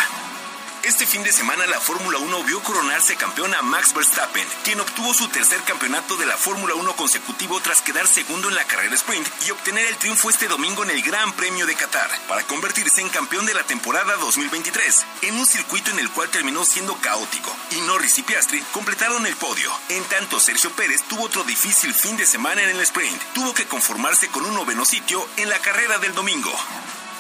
Este 0.84 1.06
fin 1.06 1.22
de 1.22 1.30
semana 1.30 1.64
la 1.66 1.80
Fórmula 1.80 2.18
1 2.18 2.42
vio 2.42 2.60
coronarse 2.60 3.14
campeón 3.14 3.54
a 3.54 3.62
Max 3.62 3.94
Verstappen, 3.94 4.44
quien 4.64 4.80
obtuvo 4.80 5.14
su 5.14 5.28
tercer 5.28 5.60
campeonato 5.62 6.16
de 6.16 6.26
la 6.26 6.36
Fórmula 6.36 6.74
1 6.74 6.96
consecutivo 6.96 7.60
tras 7.60 7.82
quedar 7.82 8.08
segundo 8.08 8.48
en 8.48 8.56
la 8.56 8.64
carrera 8.64 8.92
sprint 8.96 9.28
y 9.46 9.52
obtener 9.52 9.86
el 9.86 9.96
triunfo 9.96 10.28
este 10.28 10.48
domingo 10.48 10.82
en 10.82 10.90
el 10.90 11.00
Gran 11.02 11.32
Premio 11.34 11.66
de 11.66 11.76
Qatar, 11.76 12.10
para 12.26 12.42
convertirse 12.48 13.00
en 13.00 13.10
campeón 13.10 13.46
de 13.46 13.54
la 13.54 13.62
temporada 13.62 14.16
2023, 14.16 15.06
en 15.22 15.38
un 15.38 15.46
circuito 15.46 15.92
en 15.92 16.00
el 16.00 16.10
cual 16.10 16.30
terminó 16.30 16.64
siendo 16.64 16.96
caótico, 16.96 17.56
y 17.70 17.80
Norris 17.82 18.18
y 18.18 18.24
Piastri 18.24 18.60
completaron 18.72 19.24
el 19.24 19.36
podio. 19.36 19.70
En 19.88 20.02
tanto, 20.06 20.40
Sergio 20.40 20.72
Pérez 20.72 21.02
tuvo 21.04 21.26
otro 21.26 21.44
difícil 21.44 21.94
fin 21.94 22.16
de 22.16 22.26
semana 22.26 22.60
en 22.60 22.70
el 22.70 22.80
sprint, 22.80 23.22
tuvo 23.34 23.54
que 23.54 23.68
conformarse 23.68 24.26
con 24.30 24.44
un 24.44 24.54
noveno 24.54 24.84
sitio 24.84 25.24
en 25.36 25.48
la 25.48 25.60
carrera 25.60 25.98
del 25.98 26.12
domingo. 26.12 26.52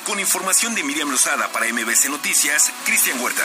Con 0.06 0.18
información 0.18 0.74
de 0.74 0.82
Miriam 0.82 1.10
Lozada 1.10 1.48
para 1.52 1.66
MBC 1.72 2.08
Noticias, 2.08 2.72
Cristian 2.84 3.20
Huerta. 3.20 3.44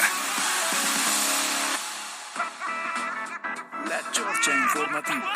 La 3.87 4.11
Chorcha 4.11 4.51
Informativa. 4.53 5.33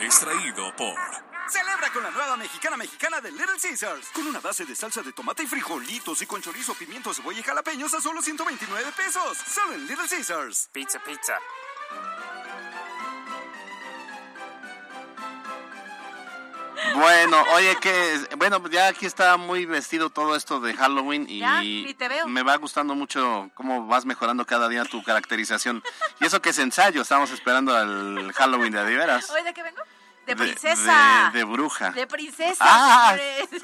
Extraído 0.00 0.74
por... 0.76 0.94
Celebra 1.48 1.92
con 1.92 2.02
la 2.02 2.10
nueva 2.10 2.36
mexicana 2.38 2.76
mexicana 2.78 3.20
de 3.20 3.30
Little 3.32 3.58
Caesars. 3.60 4.08
Con 4.14 4.26
una 4.26 4.40
base 4.40 4.64
de 4.64 4.74
salsa 4.74 5.02
de 5.02 5.12
tomate 5.12 5.42
y 5.42 5.46
frijolitos 5.46 6.22
y 6.22 6.26
con 6.26 6.40
chorizo, 6.40 6.74
pimiento, 6.74 7.12
cebolla 7.12 7.40
y 7.40 7.42
jalapeños 7.42 7.92
a 7.92 8.00
solo 8.00 8.22
129 8.22 8.92
pesos. 8.96 9.38
Solo 9.46 9.74
en 9.74 9.86
Little 9.86 10.08
Caesars. 10.08 10.70
Pizza, 10.72 10.98
pizza. 11.00 11.38
Bueno, 16.94 17.42
oye, 17.54 17.76
que 17.80 18.26
bueno, 18.36 18.66
ya 18.68 18.88
aquí 18.88 19.06
está 19.06 19.36
muy 19.36 19.66
vestido 19.66 20.10
todo 20.10 20.36
esto 20.36 20.60
de 20.60 20.74
Halloween 20.74 21.26
y 21.28 21.42
me 22.26 22.42
va 22.42 22.56
gustando 22.56 22.94
mucho 22.94 23.50
cómo 23.54 23.86
vas 23.86 24.04
mejorando 24.04 24.46
cada 24.46 24.68
día 24.68 24.84
tu 24.84 25.02
caracterización. 25.02 25.82
Y 26.20 26.26
eso 26.26 26.40
que 26.40 26.50
es 26.50 26.58
ensayo, 26.58 27.02
estamos 27.02 27.30
esperando 27.30 27.76
al 27.76 28.32
Halloween 28.32 28.72
de 28.72 28.80
Adiveras. 28.80 29.30
¿Hoy 29.30 29.42
de 29.42 29.52
qué 29.52 29.62
vengo? 29.62 29.82
De 30.26 30.34
princesa. 30.34 31.30
De, 31.32 31.44
bruja. 31.44 31.90
De 31.92 32.06
princesa. 32.08 32.64
Ah, 32.66 33.16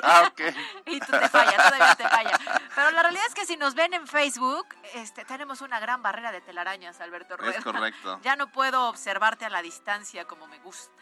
ah, 0.03 0.31
ok. 0.31 0.41
y 0.87 1.01
tú 1.01 1.11
te 1.11 1.29
fallas, 1.29 1.57
todavía 1.57 1.95
te 1.97 2.09
falla. 2.09 2.39
Pero 2.75 2.91
la 2.93 3.03
realidad 3.03 3.25
es 3.27 3.35
que 3.35 3.45
si 3.45 3.57
nos 3.57 3.75
ven 3.75 3.93
en 3.95 4.07
Facebook, 4.07 4.67
este, 4.95 5.25
tenemos 5.25 5.61
una 5.61 5.81
gran 5.81 6.03
barrera 6.03 6.31
de 6.31 6.41
telarañas, 6.41 7.01
Alberto 7.01 7.37
Rueda. 7.37 7.59
Es 7.59 7.65
correcto. 7.65 8.21
Ya 8.23 8.37
no 8.37 8.53
puedo 8.53 8.89
observarte 8.89 9.45
a 9.45 9.51
la 9.51 9.61
distancia 9.61 10.25
como 10.25 10.47
me 10.47 10.59
gusta. 10.61 10.93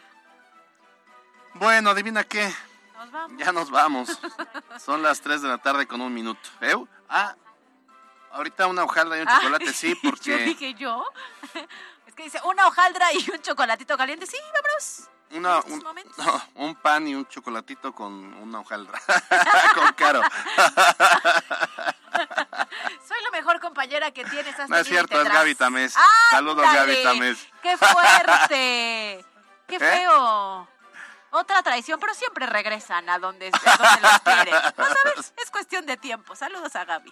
Bueno, 1.55 1.89
adivina 1.89 2.23
qué. 2.23 2.53
Nos 2.97 3.11
vamos. 3.11 3.37
Ya 3.37 3.51
nos 3.51 3.69
vamos. 3.71 4.19
Son 4.85 5.01
las 5.01 5.21
3 5.21 5.41
de 5.41 5.49
la 5.49 5.57
tarde 5.57 5.87
con 5.87 6.01
un 6.01 6.13
minuto. 6.13 6.49
¿Eh? 6.61 6.75
Ah, 7.09 7.35
ahorita 8.31 8.67
una 8.67 8.83
hojaldra 8.83 9.17
y 9.17 9.21
un 9.21 9.27
chocolate, 9.27 9.73
sí, 9.73 9.95
porque... 10.03 10.31
Yo 10.31 10.37
dije 10.45 10.73
yo. 10.75 11.05
Es 12.07 12.15
que 12.15 12.23
dice 12.23 12.41
una 12.43 12.67
hojaldra 12.67 13.13
y 13.13 13.31
un 13.31 13.41
chocolatito 13.41 13.95
caliente. 13.97 14.25
Sí, 14.25 14.35
vámonos. 14.53 15.07
Una, 15.31 15.61
un, 15.61 15.81
un, 16.55 16.75
pan 16.75 17.07
y 17.07 17.15
un 17.15 17.25
chocolatito 17.25 17.95
con 17.95 18.11
una 18.33 18.59
hojaldra. 18.59 18.99
con 19.73 19.93
caro. 19.93 20.21
Soy 23.07 23.23
la 23.23 23.31
mejor 23.31 23.61
compañera 23.61 24.11
que 24.11 24.25
tienes 24.25 24.59
hasta 24.59 24.67
No 24.67 24.75
es 24.75 24.87
cierto, 24.87 25.21
es 25.21 25.29
Gaby 25.29 25.55
Tamés. 25.55 25.95
Saludos, 26.31 26.65
Gaby 26.65 27.01
Tamés. 27.01 27.47
¡Qué 27.61 27.77
fuerte! 27.77 29.25
¡Qué 29.67 29.75
¿Eh? 29.77 29.79
Otra 31.31 31.63
traición, 31.63 31.99
pero 31.99 32.13
siempre 32.13 32.45
regresan 32.45 33.09
a 33.09 33.17
donde, 33.17 33.49
donde 33.51 34.01
los 34.01 34.19
quieren. 34.21 34.53
Vas 34.53 34.91
a 34.91 35.07
ver, 35.07 35.15
es 35.17 35.51
cuestión 35.51 35.85
de 35.85 35.97
tiempo. 35.97 36.35
Saludos 36.35 36.75
a 36.75 36.83
Gaby. 36.83 37.11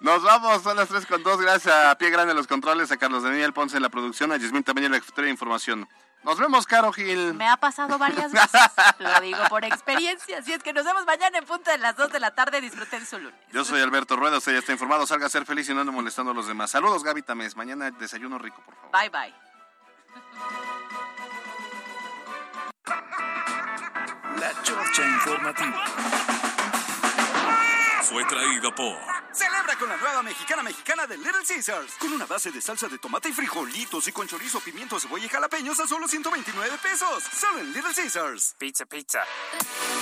Nos 0.00 0.22
vamos, 0.22 0.62
son 0.62 0.76
las 0.76 0.88
3 0.88 1.04
con 1.04 1.22
2. 1.22 1.40
Gracias 1.42 1.74
a 1.74 1.94
Pie 1.96 2.10
Grande 2.10 2.32
los 2.32 2.46
controles, 2.46 2.90
a 2.90 2.96
Carlos 2.96 3.22
Daniel 3.22 3.52
Ponce 3.52 3.76
en 3.76 3.82
la 3.82 3.90
producción, 3.90 4.32
a 4.32 4.38
Yasmín 4.38 4.64
también 4.64 4.86
en 4.86 4.92
la 4.92 5.22
de 5.22 5.30
información. 5.30 5.86
Nos 6.22 6.38
vemos, 6.38 6.66
Caro 6.66 6.92
Gil. 6.92 7.34
Me 7.34 7.48
ha 7.48 7.56
pasado 7.56 7.98
varias 7.98 8.32
veces. 8.32 8.60
Lo 8.98 9.20
digo 9.20 9.38
por 9.48 9.64
experiencia. 9.64 10.38
Así 10.38 10.52
es 10.52 10.62
que 10.62 10.72
nos 10.72 10.84
vemos 10.84 11.06
mañana 11.06 11.38
en 11.38 11.44
punto 11.44 11.70
de 11.70 11.78
las 11.78 11.96
2 11.96 12.12
de 12.12 12.20
la 12.20 12.30
tarde. 12.34 12.60
Disfruten 12.60 13.06
su 13.06 13.18
lunes. 13.18 13.38
Yo 13.52 13.64
soy 13.64 13.80
Alberto 13.80 14.16
Rueda, 14.16 14.38
usted 14.38 14.52
ya 14.52 14.58
está 14.58 14.72
informado. 14.72 15.06
Salga 15.06 15.26
a 15.26 15.30
ser 15.30 15.46
feliz 15.46 15.68
y 15.68 15.74
no 15.74 15.80
ande 15.80 15.92
molestando 15.92 16.32
a 16.32 16.34
los 16.34 16.46
demás. 16.46 16.70
Saludos, 16.70 17.04
Gaby 17.04 17.22
Tamés. 17.22 17.56
Mañana 17.56 17.90
desayuno 17.90 18.38
rico, 18.38 18.62
por 18.64 18.74
favor. 18.74 18.90
Bye, 18.92 19.08
bye. 19.10 19.34
La 24.38 24.62
Chorcha 24.62 25.02
Informativa. 25.06 25.84
Fue 28.02 28.24
traída 28.24 28.74
por 28.74 28.96
Celebra 29.32 29.76
con 29.76 29.88
la 29.88 29.96
nueva 29.96 30.22
mexicana 30.22 30.62
mexicana 30.62 31.06
de 31.06 31.16
Little 31.16 31.44
Caesars. 31.46 31.92
Con 32.00 32.12
una 32.12 32.26
base 32.26 32.50
de 32.50 32.60
salsa 32.60 32.88
de 32.88 32.98
tomate 32.98 33.28
y 33.28 33.32
frijolitos 33.32 34.08
y 34.08 34.12
con 34.12 34.26
chorizo, 34.26 34.58
pimiento, 34.60 34.98
cebolla 34.98 35.24
y 35.24 35.28
jalapeños 35.28 35.78
a 35.78 35.86
solo 35.86 36.08
129 36.08 36.78
pesos. 36.82 37.22
Solo 37.22 37.60
en 37.60 37.72
Little 37.72 37.94
Caesars. 37.94 38.56
Pizza, 38.58 38.86
pizza. 38.86 39.20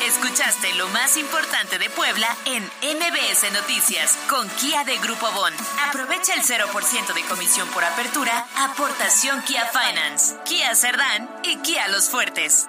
Escuchaste 0.07 0.75
lo 0.77 0.89
más 0.89 1.19
importante 1.19 1.79
de 1.79 1.91
Puebla 1.91 2.35
en 2.47 2.65
MBS 2.65 3.53
Noticias 3.53 4.17
con 4.31 4.49
Kia 4.51 4.85
de 4.85 4.97
Grupo 4.99 5.31
Bon. 5.33 5.53
Aprovecha 5.89 6.33
el 6.35 6.43
0% 6.43 7.13
de 7.13 7.23
comisión 7.25 7.69
por 7.69 7.85
apertura, 7.85 8.47
aportación 8.57 9.43
Kia 9.43 9.67
Finance, 9.67 10.37
Kia 10.47 10.75
Cerdán 10.75 11.29
y 11.43 11.59
Kia 11.59 11.89
Los 11.89 12.09
Fuertes. 12.09 12.69